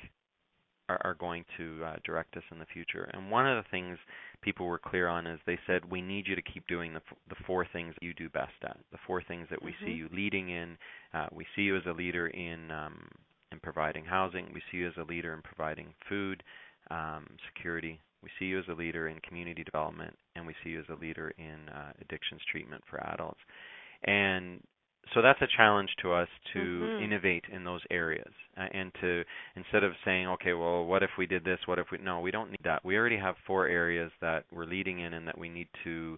are, 0.88 1.00
are 1.04 1.14
going 1.14 1.44
to 1.56 1.84
uh, 1.84 1.96
direct 2.04 2.36
us 2.36 2.42
in 2.50 2.58
the 2.58 2.66
future. 2.72 3.08
And 3.12 3.30
one 3.30 3.46
of 3.46 3.62
the 3.62 3.68
things 3.70 3.98
people 4.42 4.66
were 4.66 4.78
clear 4.78 5.06
on 5.06 5.26
is 5.26 5.38
they 5.46 5.58
said, 5.66 5.90
we 5.90 6.00
need 6.00 6.26
you 6.26 6.34
to 6.34 6.42
keep 6.42 6.66
doing 6.66 6.92
the, 6.92 7.02
f- 7.10 7.18
the 7.28 7.44
four 7.46 7.66
things 7.72 7.94
you 8.00 8.12
do 8.14 8.28
best 8.28 8.52
at, 8.64 8.78
the 8.90 8.98
four 9.06 9.22
things 9.22 9.46
that 9.50 9.62
we 9.62 9.70
mm-hmm. 9.72 9.86
see 9.86 9.92
you 9.92 10.08
leading 10.12 10.50
in. 10.50 10.76
Uh, 11.14 11.26
we 11.32 11.46
see 11.54 11.62
you 11.62 11.76
as 11.76 11.82
a 11.86 11.92
leader 11.92 12.26
in 12.28 12.70
um, 12.70 13.08
in 13.52 13.58
providing 13.60 14.04
housing. 14.04 14.46
We 14.54 14.62
see 14.70 14.78
you 14.78 14.88
as 14.88 14.94
a 14.96 15.02
leader 15.02 15.34
in 15.34 15.42
providing 15.42 15.88
food, 16.08 16.42
um, 16.90 17.26
security, 17.52 18.00
we 18.22 18.28
see 18.38 18.46
you 18.46 18.58
as 18.58 18.64
a 18.68 18.74
leader 18.74 19.08
in 19.08 19.18
community 19.20 19.64
development, 19.64 20.14
and 20.36 20.46
we 20.46 20.54
see 20.62 20.70
you 20.70 20.80
as 20.80 20.86
a 20.90 21.00
leader 21.00 21.32
in 21.38 21.68
uh, 21.68 21.92
addictions 22.00 22.40
treatment 22.50 22.82
for 22.88 23.02
adults. 23.02 23.40
And 24.04 24.60
so 25.14 25.22
that's 25.22 25.40
a 25.42 25.46
challenge 25.56 25.90
to 26.02 26.12
us 26.12 26.28
to 26.52 26.58
mm-hmm. 26.58 27.04
innovate 27.04 27.44
in 27.52 27.64
those 27.64 27.80
areas 27.90 28.32
uh, 28.56 28.66
and 28.72 28.92
to 29.00 29.22
instead 29.56 29.82
of 29.82 29.92
saying 30.04 30.28
okay 30.28 30.52
well 30.52 30.84
what 30.84 31.02
if 31.02 31.10
we 31.18 31.26
did 31.26 31.44
this 31.44 31.58
what 31.66 31.78
if 31.78 31.86
we 31.90 31.98
no 31.98 32.20
we 32.20 32.30
don't 32.30 32.50
need 32.50 32.60
that 32.64 32.84
we 32.84 32.96
already 32.96 33.16
have 33.16 33.34
four 33.46 33.66
areas 33.66 34.10
that 34.20 34.44
we're 34.52 34.66
leading 34.66 35.00
in 35.00 35.14
and 35.14 35.26
that 35.26 35.36
we 35.36 35.48
need 35.48 35.68
to 35.84 36.16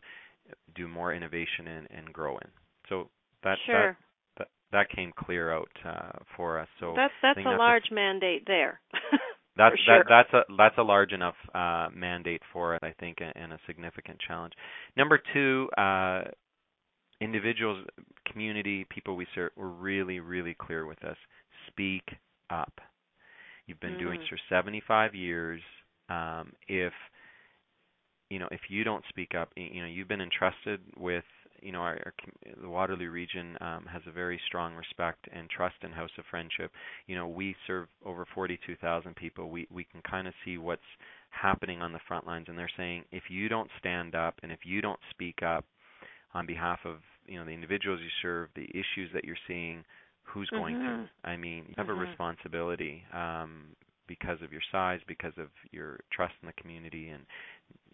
do 0.75 0.89
more 0.89 1.15
innovation 1.15 1.67
in 1.67 1.87
and 1.97 2.13
grow 2.13 2.37
in 2.39 2.49
so 2.89 3.09
that 3.45 3.57
sure. 3.65 3.97
that, 4.39 4.49
that, 4.73 4.87
that 4.89 4.97
came 4.97 5.13
clear 5.17 5.53
out 5.53 5.71
uh, 5.87 6.19
for 6.37 6.59
us 6.59 6.69
so 6.81 6.93
that's 6.97 7.15
that's 7.23 7.39
a 7.39 7.57
large 7.57 7.91
mandate 7.91 8.43
there 8.47 8.81
That's 9.57 9.77
sure. 9.85 9.99
that, 9.99 10.07
that's 10.09 10.33
a 10.33 10.57
that's 10.57 10.79
a 10.79 10.83
large 10.83 11.13
enough 11.13 11.35
uh, 11.55 11.89
mandate 11.95 12.43
for 12.53 12.75
it, 12.75 12.83
I 12.83 12.95
think, 12.99 13.19
and 13.21 13.53
a 13.53 13.59
significant 13.67 14.19
challenge. 14.27 14.55
Number 14.97 15.21
two, 15.33 15.69
uh, 15.77 16.23
individuals, 17.21 17.85
community, 18.31 18.87
people 18.89 19.15
we 19.15 19.27
serve, 19.35 19.53
were 19.57 19.69
really 19.69 20.21
really 20.21 20.57
clear 20.59 20.87
with 20.87 21.05
us. 21.05 21.17
Speak 21.69 22.03
up. 22.51 22.73
You've 23.67 23.81
been 23.81 23.93
mm-hmm. 23.93 24.01
doing 24.01 24.21
this 24.21 24.29
for 24.29 24.39
75 24.49 25.15
years. 25.15 25.61
Um, 26.09 26.53
if 26.67 26.93
you 28.31 28.39
know 28.39 28.49
if 28.51 28.61
you 28.71 28.85
don't 28.85 29.05
speak 29.11 29.33
up, 29.39 29.51
you 29.57 29.83
know 29.83 29.89
you've 29.89 30.09
been 30.09 30.23
entrusted 30.23 30.81
with 30.97 31.25
you 31.63 31.73
know, 31.73 31.81
our, 31.81 31.99
our 32.05 32.15
the 32.61 32.69
Waterloo 32.69 33.11
region 33.11 33.57
um, 33.61 33.87
has 33.91 34.03
a 34.07 34.13
very 34.13 34.41
strong 34.47 34.75
respect 34.75 35.27
and 35.33 35.49
trust 35.49 35.77
in 35.83 35.93
House 35.93 36.11
of 36.19 36.25
Friendship. 36.31 36.71
You 37.07 37.17
know, 37.17 37.29
we 37.29 37.55
serve 37.67 37.87
over 38.05 38.27
42,000 38.35 39.15
people. 39.17 39.49
We 39.49 39.67
we 39.71 39.85
can 39.85 40.03
kind 40.03 40.27
of 40.27 40.35
see 40.45 40.59
what's 40.59 40.83
happening 41.31 41.81
on 41.81 41.93
the 41.93 42.01
front 42.07 42.27
lines, 42.27 42.47
and 42.49 42.59
they're 42.59 42.71
saying 42.77 43.05
if 43.13 43.25
you 43.29 43.49
don't 43.49 43.71
stand 43.79 44.15
up 44.15 44.35
and 44.43 44.53
if 44.53 44.61
you 44.65 44.81
don't 44.81 45.01
speak 45.11 45.43
up 45.43 45.65
on 46.35 46.47
behalf 46.47 46.81
of 46.85 46.97
you 47.27 47.39
know 47.39 47.45
the 47.45 47.53
individuals 47.53 48.01
you 48.03 48.11
serve, 48.21 48.49
the 48.55 48.69
issues 48.71 49.11
that 49.15 49.25
you're 49.25 49.37
seeing, 49.47 49.85
who's 50.25 50.49
going 50.51 50.77
mm-hmm. 50.77 51.05
to? 51.05 51.11
I 51.25 51.37
mean, 51.37 51.65
you 51.69 51.75
have 51.77 51.87
mm-hmm. 51.87 52.03
a 52.03 52.07
responsibility 52.07 53.03
um, 53.13 53.65
because 54.09 54.43
of 54.43 54.53
your 54.53 54.63
size, 54.71 55.01
because 55.07 55.33
of 55.39 55.49
your 55.71 56.01
trust 56.13 56.35
in 56.43 56.47
the 56.47 56.61
community, 56.61 57.11
and 57.11 57.23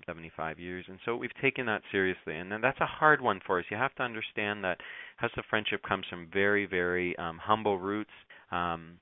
75 0.08 0.58
years. 0.58 0.84
And 0.88 0.98
so 1.04 1.14
we've 1.14 1.30
taken 1.40 1.66
that 1.66 1.82
seriously. 1.92 2.36
And 2.36 2.50
that's 2.62 2.80
a 2.80 2.86
hard 2.86 3.20
one 3.20 3.40
for 3.46 3.58
us. 3.58 3.66
You 3.70 3.76
have 3.76 3.94
to 3.96 4.02
understand 4.02 4.64
that 4.64 4.78
House 5.18 5.30
of 5.36 5.44
Friendship 5.48 5.82
comes 5.86 6.06
from 6.10 6.28
very, 6.32 6.66
very 6.66 7.16
um, 7.18 7.38
humble 7.40 7.78
roots. 7.78 8.10
Um, 8.50 8.98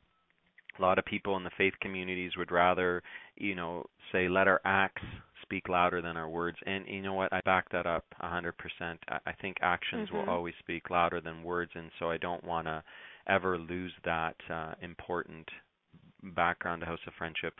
a 0.78 0.82
lot 0.82 0.98
of 0.98 1.04
people 1.04 1.36
in 1.36 1.44
the 1.44 1.50
faith 1.57 1.74
communities 1.80 2.32
would 2.36 2.50
rather, 2.50 3.02
you 3.36 3.54
know, 3.54 3.86
say, 4.12 4.28
let 4.28 4.48
our 4.48 4.61
acts 4.64 5.02
speak 5.42 5.68
louder 5.68 6.02
than 6.02 6.16
our 6.16 6.28
words. 6.28 6.59
And 6.66 6.84
you 6.86 7.02
know 7.02 7.14
what? 7.14 7.32
I 7.32 7.40
back 7.44 7.70
that 7.70 7.86
up 7.86 8.04
100%. 8.22 8.52
I 9.09 9.32
think 9.40 9.57
actions 9.62 10.09
mm-hmm. 10.09 10.18
will 10.18 10.28
always 10.28 10.54
speak 10.59 10.90
louder 10.90 11.20
than 11.20 11.42
words. 11.42 11.70
And 11.74 11.90
so 11.98 12.11
I 12.11 12.18
don't 12.18 12.44
want 12.44 12.66
to 12.66 12.82
ever 13.28 13.59
lose 13.59 13.92
that 14.04 14.36
uh, 14.50 14.74
important 14.82 15.48
background 16.34 16.80
to 16.80 16.86
House 16.86 16.98
of 17.07 17.12
Friendship. 17.16 17.54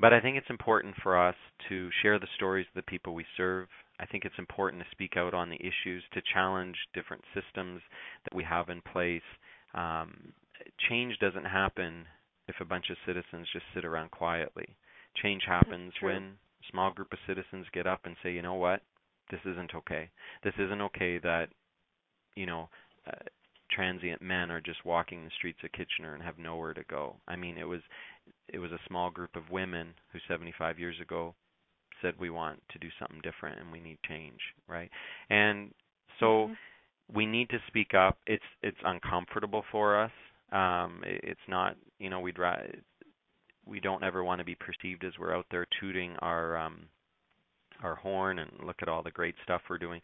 But 0.00 0.12
I 0.12 0.20
think 0.20 0.36
it's 0.36 0.50
important 0.50 0.94
for 1.02 1.16
us 1.16 1.36
to 1.68 1.88
share 2.02 2.18
the 2.18 2.26
stories 2.34 2.66
of 2.68 2.74
the 2.74 2.90
people 2.90 3.14
we 3.14 3.24
serve. 3.36 3.68
I 4.00 4.06
think 4.06 4.24
it's 4.24 4.34
important 4.38 4.82
to 4.82 4.88
speak 4.90 5.16
out 5.16 5.34
on 5.34 5.50
the 5.50 5.56
issues, 5.56 6.02
to 6.12 6.22
challenge 6.32 6.76
different 6.94 7.22
systems 7.32 7.80
that 8.24 8.34
we 8.34 8.42
have 8.44 8.68
in 8.68 8.82
place. 8.92 9.22
Um, 9.74 10.32
change 10.88 11.16
doesn't 11.20 11.44
happen 11.44 12.06
if 12.48 12.56
a 12.60 12.64
bunch 12.64 12.90
of 12.90 12.96
citizens 13.06 13.46
just 13.52 13.64
sit 13.74 13.84
around 13.84 14.10
quietly. 14.10 14.76
Change 15.22 15.42
happens 15.46 15.92
when 16.00 16.22
a 16.22 16.70
small 16.72 16.90
group 16.92 17.12
of 17.12 17.18
citizens 17.26 17.66
get 17.72 17.86
up 17.86 18.00
and 18.04 18.16
say, 18.22 18.32
you 18.32 18.42
know 18.42 18.54
what, 18.54 18.82
this 19.30 19.40
isn't 19.46 19.74
okay. 19.74 20.10
This 20.42 20.54
isn't 20.58 20.82
okay 20.82 21.18
that, 21.18 21.48
you 22.34 22.46
know, 22.46 22.68
uh, 23.06 23.22
transient 23.70 24.20
men 24.20 24.50
are 24.50 24.60
just 24.60 24.84
walking 24.84 25.24
the 25.24 25.30
streets 25.38 25.58
of 25.64 25.72
Kitchener 25.72 26.14
and 26.14 26.22
have 26.22 26.38
nowhere 26.38 26.74
to 26.74 26.84
go. 26.90 27.16
I 27.26 27.36
mean, 27.36 27.58
it 27.58 27.64
was 27.64 27.80
it 28.48 28.58
was 28.58 28.72
a 28.72 28.78
small 28.88 29.10
group 29.10 29.36
of 29.36 29.50
women 29.50 29.94
who 30.12 30.18
75 30.28 30.78
years 30.78 30.96
ago 31.00 31.34
said 32.02 32.14
we 32.18 32.30
want 32.30 32.60
to 32.70 32.78
do 32.78 32.88
something 32.98 33.20
different 33.22 33.60
and 33.60 33.72
we 33.72 33.80
need 33.80 33.98
change, 34.08 34.38
right? 34.68 34.90
And 35.30 35.70
so 36.20 36.26
mm-hmm. 36.26 37.16
we 37.16 37.26
need 37.26 37.48
to 37.50 37.58
speak 37.68 37.94
up. 37.94 38.18
It's 38.26 38.44
it's 38.62 38.78
uncomfortable 38.84 39.64
for 39.72 40.00
us. 40.00 40.12
Um, 40.52 41.02
it's 41.04 41.40
not, 41.48 41.76
you 41.98 42.10
know, 42.10 42.20
we'd 42.20 42.38
ra- 42.38 42.58
we 43.66 43.80
don't 43.80 44.04
ever 44.04 44.22
want 44.22 44.40
to 44.40 44.44
be 44.44 44.54
perceived 44.54 45.04
as 45.04 45.12
we're 45.18 45.34
out 45.34 45.46
there 45.50 45.66
tooting 45.80 46.14
our 46.20 46.56
um, 46.56 46.82
our 47.82 47.94
horn 47.96 48.38
and 48.38 48.50
look 48.64 48.76
at 48.82 48.88
all 48.88 49.02
the 49.02 49.10
great 49.10 49.34
stuff 49.42 49.62
we're 49.68 49.78
doing. 49.78 50.00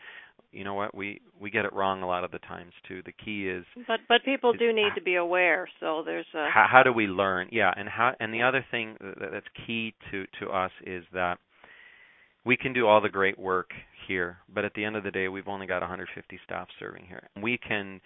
You 0.53 0.65
know 0.65 0.75
what? 0.75 0.95
We 0.95 1.21
we 1.41 1.51
get 1.51 1.65
it 1.65 1.73
wrong 1.73 2.03
a 2.03 2.07
lot 2.07 2.25
of 2.25 2.31
the 2.31 2.39
times 2.41 2.73
too. 2.89 3.03
The 3.05 3.13
key 3.13 3.49
is 3.49 3.65
But 3.87 4.01
but 4.09 4.25
people 4.25 4.53
do 4.53 4.73
need 4.73 4.93
to 4.95 5.03
be 5.03 5.15
aware. 5.15 5.69
So 5.79 6.03
there's 6.05 6.27
a 6.35 6.49
how, 6.53 6.67
how 6.71 6.83
do 6.83 6.93
we 6.93 7.07
learn? 7.07 7.49
Yeah, 7.53 7.73
and 7.77 7.89
how 7.89 8.15
and 8.21 8.35
the 8.35 8.43
other 8.43 8.65
thing 8.71 8.97
that's 9.01 9.47
key 9.67 9.95
to 10.11 10.25
to 10.41 10.51
us 10.51 10.73
is 10.87 11.05
that 11.13 11.39
we 12.45 12.57
can 12.57 12.73
do 12.73 12.87
all 12.87 13.01
the 13.01 13.09
great 13.09 13.39
work 13.39 13.71
here, 14.09 14.39
but 14.53 14.65
at 14.65 14.73
the 14.75 14.85
end 14.85 14.97
of 14.97 15.05
the 15.05 15.11
day, 15.11 15.29
we've 15.29 15.47
only 15.47 15.67
got 15.67 15.83
150 15.83 16.41
staff 16.45 16.69
serving 16.79 17.05
here. 17.07 17.29
We 17.41 17.59
can 17.59 18.01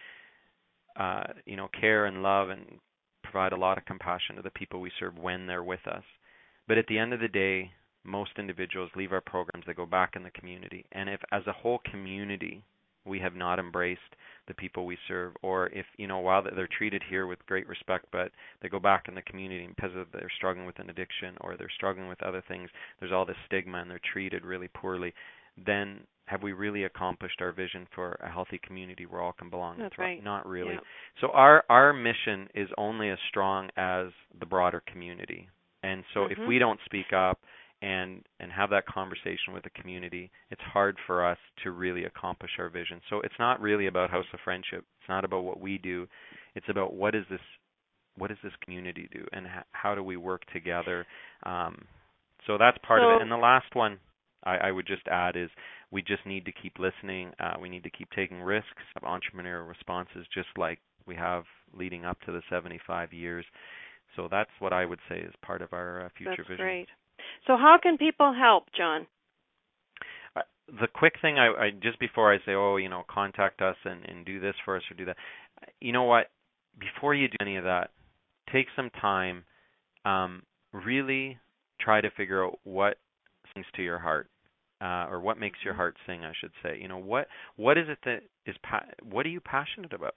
uh, 0.97 1.25
you 1.45 1.57
know, 1.57 1.69
care 1.79 2.07
and 2.07 2.23
love 2.23 2.51
and 2.51 2.65
provide 3.23 3.53
a 3.53 3.57
lot 3.57 3.79
of 3.79 3.85
compassion 3.85 4.37
to 4.37 4.43
the 4.43 4.51
people 4.51 4.81
we 4.81 4.93
serve 4.99 5.19
when 5.19 5.47
they're 5.47 5.63
with 5.63 5.87
us. 5.87 6.05
But 6.69 6.79
at 6.79 6.87
the 6.87 6.99
end 6.99 7.13
of 7.13 7.21
the 7.21 7.29
day, 7.29 7.73
most 8.05 8.33
individuals 8.39 8.91
leave 8.97 9.13
our 9.13 9.21
programs, 9.21 9.65
they 9.67 9.75
go 9.75 9.87
back 9.87 10.13
in 10.17 10.23
the 10.23 10.31
community. 10.31 10.85
And 10.93 11.09
if 11.09 11.21
as 11.33 11.43
a 11.47 11.53
whole 11.53 11.81
community 11.91 12.63
we 13.07 13.19
have 13.21 13.35
not 13.35 13.59
embraced 13.59 14.01
the 14.49 14.55
people 14.55 14.87
we 14.87 14.99
serve, 15.09 15.35
or 15.43 15.67
if, 15.69 15.87
you 15.97 16.07
know, 16.07 16.19
while 16.19 16.43
they're 16.43 16.69
treated 16.79 17.03
here 17.09 17.27
with 17.27 17.45
great 17.47 17.69
respect, 17.69 18.07
but 18.13 18.31
they 18.63 18.69
go 18.69 18.81
back 18.81 19.05
in 19.09 19.15
the 19.15 19.23
community 19.23 19.67
because 19.75 19.95
of 19.97 20.07
they're 20.13 20.33
struggling 20.37 20.67
with 20.67 20.79
an 20.79 20.91
addiction 20.91 21.37
or 21.41 21.57
they're 21.57 21.71
struggling 21.75 22.09
with 22.09 22.23
other 22.23 22.43
things, 22.49 22.71
there's 23.01 23.13
all 23.13 23.27
this 23.27 23.37
stigma 23.47 23.79
and 23.79 23.91
they're 23.91 24.01
treated 24.13 24.45
really 24.45 24.69
poorly, 24.69 25.13
then 25.67 26.01
have 26.27 26.43
we 26.43 26.53
really 26.53 26.85
accomplished 26.85 27.41
our 27.41 27.53
vision 27.53 27.87
for 27.95 28.19
a 28.23 28.31
healthy 28.31 28.59
community 28.67 29.05
where 29.07 29.21
all 29.21 29.33
can 29.33 29.51
belong? 29.51 29.79
That's 29.79 29.99
right. 29.99 30.23
Not 30.25 30.47
really. 30.47 30.75
Yeah. 30.75 30.81
So 31.21 31.29
our 31.33 31.65
our 31.69 31.93
mission 31.93 32.49
is 32.55 32.69
only 32.79 33.11
as 33.11 33.19
strong 33.29 33.69
as 33.77 34.07
the 34.41 34.47
broader 34.47 34.83
community. 34.91 35.49
And 35.83 36.03
so 36.15 36.21
mm-hmm. 36.21 36.43
if 36.43 36.49
we 36.49 36.59
don't 36.59 36.81
speak 36.87 37.13
up 37.15 37.41
and 37.85 38.23
and 38.41 38.51
have 38.51 38.71
that 38.71 38.87
conversation 38.87 39.53
with 39.53 39.63
the 39.63 39.71
community, 39.71 40.31
it's 40.51 40.63
hard 40.63 40.97
for 41.07 41.25
us 41.25 41.37
to 41.63 41.71
really 41.71 42.05
accomplish 42.05 42.53
our 42.59 42.71
vision. 42.71 43.01
So 43.11 43.21
it's 43.21 43.35
not 43.39 43.61
really 43.61 43.87
about 43.89 44.11
House 44.11 44.25
of 44.33 44.41
Friendship. 44.43 44.85
It's 45.01 45.09
not 45.09 45.25
about 45.25 45.45
what 45.45 45.61
we 45.61 45.77
do. 45.77 46.07
It's 46.55 46.67
about 46.71 46.95
what 46.95 47.15
is 47.15 47.25
this 47.31 47.41
what 48.17 48.29
does 48.29 48.39
this 48.43 48.53
community 48.65 49.09
do 49.13 49.27
and 49.33 49.47
how 49.73 49.95
do 49.95 50.03
we 50.03 50.17
work 50.17 50.43
together. 50.53 51.05
Um, 51.45 51.85
so 52.47 52.57
that's 52.59 52.79
part 52.87 53.03
so, 53.03 53.11
of 53.11 53.17
it. 53.17 53.23
And 53.23 53.31
the 53.31 53.37
last 53.37 53.75
one 53.75 53.99
I, 54.45 54.69
I 54.69 54.71
would 54.71 54.87
just 54.87 55.07
add 55.09 55.37
is 55.37 55.51
we 55.91 56.01
just 56.01 56.25
need 56.25 56.47
to 56.47 56.53
keep 56.53 56.79
listening. 56.79 57.33
Uh, 57.39 57.55
we 57.61 57.69
need 57.69 57.83
to 57.83 57.91
keep 57.91 58.09
taking 58.13 58.41
risks 58.41 58.71
of 58.97 59.03
entrepreneurial 59.03 59.69
responses, 59.69 60.27
just 60.33 60.49
like 60.57 60.79
we 61.07 61.17
have 61.17 61.45
leading 61.77 62.05
up 62.05 62.19
to 62.23 62.33
the 62.33 62.41
75 62.49 63.13
years. 63.13 63.45
So 64.17 64.29
that's 64.31 64.51
what 64.61 64.73
I 64.73 64.87
would 64.87 65.01
say 65.09 65.19
is 65.19 65.35
part 65.45 65.61
of 65.61 65.73
our 65.73 66.07
uh, 66.07 66.09
future 66.17 66.35
that's 66.39 66.49
vision. 66.49 66.65
great. 66.65 66.89
So 67.47 67.57
how 67.57 67.79
can 67.83 67.99
people 67.99 68.33
help, 68.33 68.65
John? 68.77 69.07
Uh, 70.37 70.43
the 70.69 70.89
quick 70.93 71.15
thing 71.21 71.39
I, 71.39 71.47
I 71.49 71.71
just 71.71 71.99
before 71.99 72.33
I 72.33 72.39
say, 72.39 72.53
oh, 72.53 72.77
you 72.77 72.89
know, 72.89 73.03
contact 73.09 73.61
us 73.61 73.77
and, 73.85 74.05
and 74.05 74.25
do 74.25 74.41
this 74.41 74.55
for 74.65 74.77
us 74.77 74.83
or 74.91 74.97
do 74.97 75.05
that. 75.07 75.17
You 75.81 75.93
know 75.93 76.05
what? 76.05 76.31
Before 76.79 77.15
you 77.15 77.29
do 77.29 77.37
any 77.41 77.57
of 77.57 77.65
that, 77.65 77.91
take 78.53 78.67
some 78.75 78.91
time. 79.01 79.45
Um, 80.05 80.43
really 80.73 81.39
try 81.81 82.01
to 82.01 82.11
figure 82.11 82.45
out 82.45 82.59
what 82.65 82.99
sings 83.55 83.67
to 83.77 83.83
your 83.83 83.99
heart 83.99 84.29
uh, 84.81 85.07
or 85.09 85.21
what 85.21 85.39
makes 85.39 85.59
your 85.65 85.75
mm-hmm. 85.75 85.81
heart 85.81 85.97
sing, 86.07 86.25
I 86.25 86.33
should 86.39 86.53
say. 86.63 86.79
You 86.81 86.89
know, 86.89 86.99
what 86.99 87.29
what 87.57 87.79
is 87.79 87.87
it 87.89 87.99
that 88.05 88.23
is 88.47 88.57
pa- 88.63 88.87
what 89.03 89.27
are 89.27 89.31
you 89.31 89.41
passionate 89.41 89.93
about? 89.93 90.15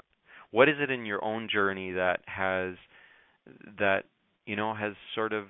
What 0.51 0.69
is 0.69 0.75
it 0.79 0.89
in 0.89 1.05
your 1.05 1.23
own 1.23 1.47
journey 1.51 1.91
that 1.91 2.21
has 2.25 2.75
that 3.79 4.03
you 4.45 4.55
know 4.55 4.73
has 4.73 4.93
sort 5.15 5.33
of 5.33 5.45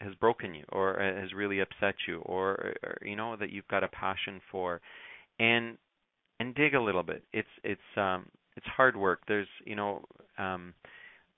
has 0.00 0.14
broken 0.16 0.54
you 0.54 0.64
or 0.70 0.98
has 0.98 1.32
really 1.32 1.60
upset 1.60 1.94
you 2.06 2.18
or, 2.20 2.74
or 2.82 2.98
you 3.02 3.16
know 3.16 3.36
that 3.36 3.50
you've 3.50 3.68
got 3.68 3.84
a 3.84 3.88
passion 3.88 4.40
for 4.50 4.80
and 5.38 5.76
and 6.40 6.54
dig 6.54 6.74
a 6.74 6.80
little 6.80 7.02
bit 7.02 7.22
it's 7.32 7.48
it's 7.64 7.80
um 7.96 8.26
it's 8.56 8.66
hard 8.66 8.96
work 8.96 9.20
there's 9.28 9.48
you 9.64 9.76
know 9.76 10.02
um 10.38 10.74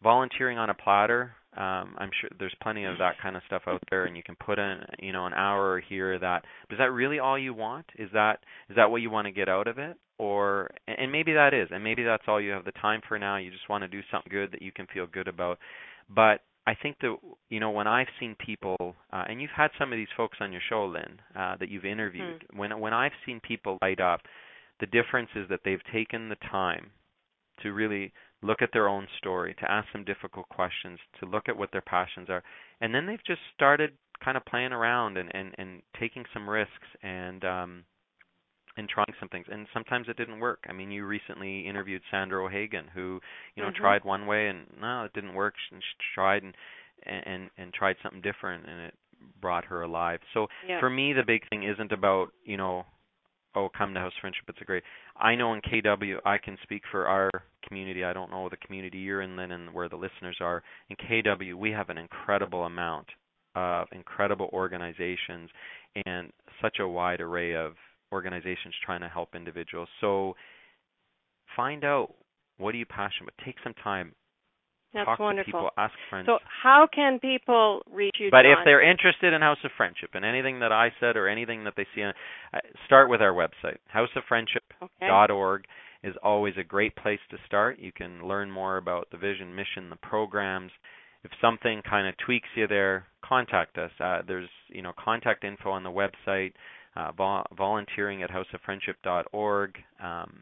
volunteering 0.02 0.58
on 0.58 0.70
a 0.70 0.74
platter 0.74 1.34
um, 1.56 1.96
I'm 1.98 2.10
sure 2.20 2.30
there's 2.38 2.54
plenty 2.62 2.84
of 2.84 2.98
that 2.98 3.14
kind 3.20 3.36
of 3.36 3.42
stuff 3.46 3.62
out 3.66 3.82
there, 3.90 4.04
and 4.04 4.16
you 4.16 4.22
can 4.22 4.36
put 4.36 4.60
in, 4.60 4.78
you 5.00 5.12
know, 5.12 5.26
an 5.26 5.34
hour 5.34 5.80
here. 5.80 6.14
or 6.14 6.18
That 6.20 6.44
is 6.70 6.78
that 6.78 6.92
really 6.92 7.18
all 7.18 7.36
you 7.36 7.52
want? 7.52 7.86
Is 7.98 8.08
that 8.12 8.38
is 8.68 8.76
that 8.76 8.88
what 8.90 9.02
you 9.02 9.10
want 9.10 9.26
to 9.26 9.32
get 9.32 9.48
out 9.48 9.66
of 9.66 9.76
it? 9.78 9.96
Or 10.18 10.70
and 10.86 11.10
maybe 11.10 11.32
that 11.32 11.52
is, 11.52 11.68
and 11.72 11.82
maybe 11.82 12.04
that's 12.04 12.22
all 12.28 12.40
you 12.40 12.52
have 12.52 12.64
the 12.64 12.72
time 12.72 13.00
for 13.08 13.18
now. 13.18 13.36
You 13.36 13.50
just 13.50 13.68
want 13.68 13.82
to 13.82 13.88
do 13.88 14.00
something 14.12 14.30
good 14.30 14.52
that 14.52 14.62
you 14.62 14.70
can 14.70 14.86
feel 14.94 15.08
good 15.08 15.26
about. 15.26 15.58
But 16.08 16.42
I 16.70 16.76
think 16.80 16.98
that 17.00 17.16
you 17.48 17.58
know 17.58 17.70
when 17.70 17.88
I've 17.88 18.06
seen 18.20 18.36
people, 18.44 18.76
uh, 19.12 19.24
and 19.28 19.42
you've 19.42 19.50
had 19.56 19.70
some 19.76 19.92
of 19.92 19.96
these 19.96 20.14
folks 20.16 20.38
on 20.40 20.52
your 20.52 20.60
show, 20.68 20.86
Lynn, 20.86 21.20
uh, 21.36 21.56
that 21.58 21.68
you've 21.68 21.84
interviewed. 21.84 22.44
Hmm. 22.50 22.58
When 22.58 22.78
when 22.78 22.94
I've 22.94 23.18
seen 23.26 23.40
people 23.40 23.76
light 23.82 24.00
up, 24.00 24.20
the 24.78 24.86
difference 24.86 25.30
is 25.34 25.48
that 25.48 25.60
they've 25.64 25.82
taken 25.92 26.28
the 26.28 26.36
time 26.48 26.92
to 27.62 27.72
really 27.72 28.12
look 28.42 28.62
at 28.62 28.70
their 28.72 28.88
own 28.88 29.08
story, 29.18 29.54
to 29.58 29.70
ask 29.70 29.88
some 29.92 30.04
difficult 30.04 30.48
questions, 30.48 30.98
to 31.18 31.26
look 31.26 31.48
at 31.48 31.56
what 31.56 31.72
their 31.72 31.82
passions 31.82 32.30
are. 32.30 32.42
And 32.80 32.94
then 32.94 33.04
they've 33.04 33.26
just 33.26 33.40
started 33.54 33.90
kind 34.24 34.36
of 34.36 34.44
playing 34.44 34.72
around 34.72 35.18
and, 35.18 35.30
and, 35.34 35.54
and 35.58 35.82
taking 35.98 36.24
some 36.32 36.48
risks 36.48 36.88
and 37.02 37.44
um 37.44 37.84
and 38.80 38.88
trying 38.88 39.14
some 39.20 39.28
things. 39.28 39.46
And 39.50 39.66
sometimes 39.72 40.06
it 40.08 40.16
didn't 40.16 40.40
work. 40.40 40.64
I 40.68 40.72
mean, 40.72 40.90
you 40.90 41.06
recently 41.06 41.68
interviewed 41.68 42.02
Sandra 42.10 42.44
O'Hagan 42.44 42.86
who, 42.92 43.20
you 43.54 43.62
know, 43.62 43.68
mm-hmm. 43.68 43.80
tried 43.80 44.04
one 44.04 44.26
way 44.26 44.48
and 44.48 44.66
no, 44.80 45.04
it 45.04 45.12
didn't 45.12 45.34
work. 45.34 45.54
And 45.70 45.80
she 45.80 46.04
tried 46.14 46.42
and 46.42 46.54
and 47.06 47.50
and 47.56 47.72
tried 47.72 47.96
something 48.02 48.22
different 48.22 48.66
and 48.68 48.80
it 48.80 48.94
brought 49.40 49.66
her 49.66 49.82
alive. 49.82 50.20
So 50.34 50.48
yeah. 50.66 50.80
for 50.80 50.90
me 50.90 51.12
the 51.12 51.22
big 51.24 51.42
thing 51.50 51.62
isn't 51.62 51.92
about, 51.92 52.28
you 52.44 52.56
know, 52.56 52.84
oh, 53.54 53.68
come 53.76 53.94
to 53.94 54.00
House 54.00 54.12
Friendship. 54.20 54.44
It's 54.48 54.60
a 54.60 54.64
great. 54.64 54.82
I 55.16 55.34
know 55.34 55.52
in 55.52 55.60
KW, 55.60 56.16
I 56.24 56.38
can 56.38 56.56
speak 56.62 56.82
for 56.90 57.06
our 57.06 57.30
community. 57.66 58.02
I 58.02 58.14
don't 58.14 58.30
know 58.30 58.48
the 58.48 58.56
community 58.56 58.98
you're 58.98 59.22
in, 59.22 59.36
Lynn, 59.36 59.52
and 59.52 59.74
where 59.74 59.88
the 59.88 59.96
listeners 59.96 60.38
are. 60.40 60.62
In 60.88 60.96
KW, 60.96 61.54
we 61.54 61.70
have 61.70 61.90
an 61.90 61.98
incredible 61.98 62.64
amount 62.64 63.06
of 63.54 63.88
incredible 63.92 64.48
organizations 64.52 65.50
and 66.06 66.32
such 66.62 66.78
a 66.78 66.88
wide 66.88 67.20
array 67.20 67.54
of 67.54 67.74
organizations 68.12 68.74
trying 68.84 69.00
to 69.00 69.08
help 69.08 69.34
individuals. 69.34 69.88
So 70.00 70.34
find 71.56 71.84
out 71.84 72.14
what 72.58 72.74
are 72.74 72.78
you 72.78 72.86
passionate 72.86 73.32
about. 73.34 73.44
Take 73.44 73.56
some 73.64 73.74
time. 73.82 74.14
That's 74.92 75.06
Talk 75.06 75.20
wonderful. 75.20 75.52
to 75.52 75.58
people, 75.58 75.70
ask 75.76 75.94
friends. 76.08 76.26
So, 76.26 76.38
how 76.62 76.88
can 76.92 77.20
people 77.20 77.82
reach 77.90 78.16
you? 78.18 78.28
But 78.30 78.42
John? 78.42 78.52
if 78.52 78.58
they're 78.64 78.82
interested 78.82 79.32
in 79.32 79.40
House 79.40 79.58
of 79.64 79.70
Friendship 79.76 80.10
and 80.14 80.24
anything 80.24 80.60
that 80.60 80.72
I 80.72 80.88
said 80.98 81.16
or 81.16 81.28
anything 81.28 81.62
that 81.64 81.74
they 81.76 81.86
see, 81.94 82.02
on, 82.02 82.12
uh, 82.52 82.58
start 82.86 83.08
with 83.08 83.20
our 83.20 83.32
website. 83.32 83.78
HouseOfFriendship.org 83.94 85.60
okay. 85.60 86.08
is 86.08 86.16
always 86.24 86.54
a 86.58 86.64
great 86.64 86.96
place 86.96 87.20
to 87.30 87.36
start. 87.46 87.78
You 87.78 87.92
can 87.92 88.26
learn 88.26 88.50
more 88.50 88.78
about 88.78 89.08
the 89.12 89.16
vision, 89.16 89.54
mission, 89.54 89.90
the 89.90 89.96
programs. 89.96 90.72
If 91.22 91.30
something 91.40 91.82
kind 91.88 92.08
of 92.08 92.14
tweaks 92.24 92.48
you 92.56 92.66
there, 92.66 93.06
contact 93.24 93.78
us. 93.78 93.92
Uh, 94.00 94.22
there's 94.26 94.48
you 94.70 94.82
know 94.82 94.92
contact 94.98 95.44
info 95.44 95.70
on 95.70 95.84
the 95.84 95.90
website. 95.90 96.52
Uh, 96.96 97.12
vol- 97.12 97.46
volunteering 97.56 98.22
at 98.22 98.30
houseoffriendship.org. 98.30 99.74
Um, 100.02 100.40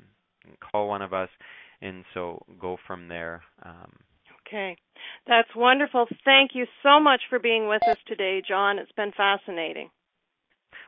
call 0.60 0.88
one 0.88 1.02
of 1.02 1.12
us, 1.12 1.28
and 1.82 2.04
so 2.14 2.42
go 2.58 2.78
from 2.86 3.08
there. 3.08 3.42
Um, 3.62 3.92
Okay. 4.48 4.76
That's 5.26 5.48
wonderful. 5.54 6.06
Thank 6.24 6.52
you 6.54 6.64
so 6.82 6.98
much 6.98 7.20
for 7.28 7.38
being 7.38 7.68
with 7.68 7.82
us 7.86 7.98
today, 8.06 8.42
John. 8.46 8.78
It's 8.78 8.92
been 8.92 9.12
fascinating. 9.16 9.90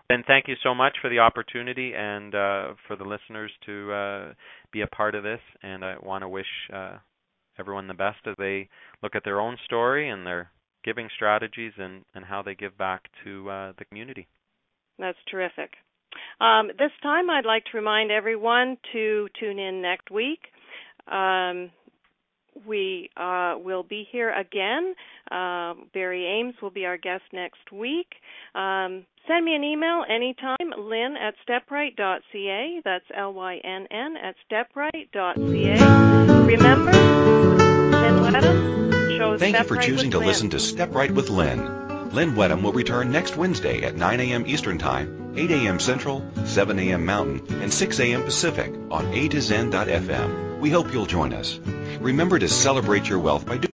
And 0.09 0.25
thank 0.27 0.49
you 0.49 0.55
so 0.63 0.75
much 0.75 0.97
for 1.01 1.09
the 1.09 1.21
opportunity 1.21 1.93
and 1.95 2.35
uh, 2.35 2.75
for 2.89 2.97
the 2.97 3.05
listeners 3.05 3.53
to 3.67 3.93
uh, 3.93 4.33
be 4.73 4.81
a 4.81 4.87
part 4.89 5.15
of 5.15 5.23
this. 5.23 5.41
And 5.63 5.85
I 5.85 5.97
want 6.03 6.23
to 6.23 6.29
wish 6.29 6.47
uh, 6.75 6.97
everyone 7.59 7.87
the 7.87 7.95
best 7.95 8.19
as 8.27 8.35
they 8.39 8.69
look 9.03 9.15
at 9.15 9.25
their 9.25 9.41
own 9.41 9.57
story 9.67 10.09
and 10.09 10.27
their 10.27 10.51
giving 10.83 11.09
strategies 11.15 11.73
and, 11.79 12.05
and 12.15 12.25
how 12.25 12.43
they 12.43 12.55
give 12.55 12.77
back 12.79 13.03
to 13.25 13.51
uh, 13.51 13.73
the 13.79 13.85
community. 13.85 14.27
That's 15.01 15.19
terrific. 15.31 15.71
Um, 16.41 16.69
this 16.79 16.91
time, 17.03 17.31
I'd 17.31 17.45
like 17.47 17.65
to 17.73 17.77
remind 17.77 18.11
everyone 18.11 18.77
to 18.93 19.29
tune 19.39 19.59
in 19.59 19.83
next 19.83 20.11
week. 20.11 20.41
Um, 21.11 21.71
we 22.67 23.11
uh, 23.17 23.55
will 23.59 23.83
be 23.83 24.07
here 24.11 24.31
again. 24.31 24.95
Uh, 25.31 25.75
Barry 25.95 26.27
Ames 26.27 26.55
will 26.61 26.71
be 26.71 26.85
our 26.85 26.99
guest 26.99 27.23
next 27.33 27.73
week. 27.73 28.09
Um, 28.55 29.07
send 29.27 29.45
me 29.45 29.55
an 29.55 29.65
email 29.65 30.05
anytime, 30.09 30.57
lynn 30.79 31.17
at 31.17 31.35
stepright.ca. 31.49 32.81
That's 32.85 33.05
L 33.17 33.33
Y 33.33 33.61
N 33.65 33.87
N 33.91 34.17
at 34.23 34.35
stepright.ca. 34.51 35.37
Remember, 36.45 36.93
Lynn 39.31 39.39
Thank 39.39 39.55
Step 39.55 39.65
you 39.65 39.69
for 39.69 39.75
right 39.77 39.87
choosing 39.87 40.11
to 40.13 40.19
Lynn. 40.19 40.27
listen 40.29 40.51
to 40.51 40.59
Step 40.59 40.95
Right 40.95 41.11
with 41.11 41.31
Lynn. 41.31 41.89
Lynn 42.13 42.35
Wedham 42.35 42.63
will 42.63 42.73
return 42.73 43.13
next 43.13 43.37
Wednesday 43.37 43.83
at 43.83 43.95
9 43.95 44.19
a.m. 44.21 44.45
Eastern 44.45 44.79
Time, 44.79 45.33
8 45.37 45.51
a.m. 45.53 45.79
Central, 45.79 46.25
7 46.45 46.77
a.m. 46.81 47.05
Mountain, 47.05 47.63
and 47.63 47.73
6 47.73 48.01
a.m. 48.01 48.25
Pacific 48.25 48.75
on 48.91 49.15
A 49.15 49.29
to 49.29 49.41
Zen.fm. 49.41 50.59
We 50.59 50.71
hope 50.71 50.93
you'll 50.93 51.07
join 51.07 51.33
us. 51.33 51.61
Remember 52.01 52.37
to 52.39 52.49
celebrate 52.49 53.09
your 53.09 53.21
wealth 53.21 53.47
by 53.47 53.59
doing 53.59 53.69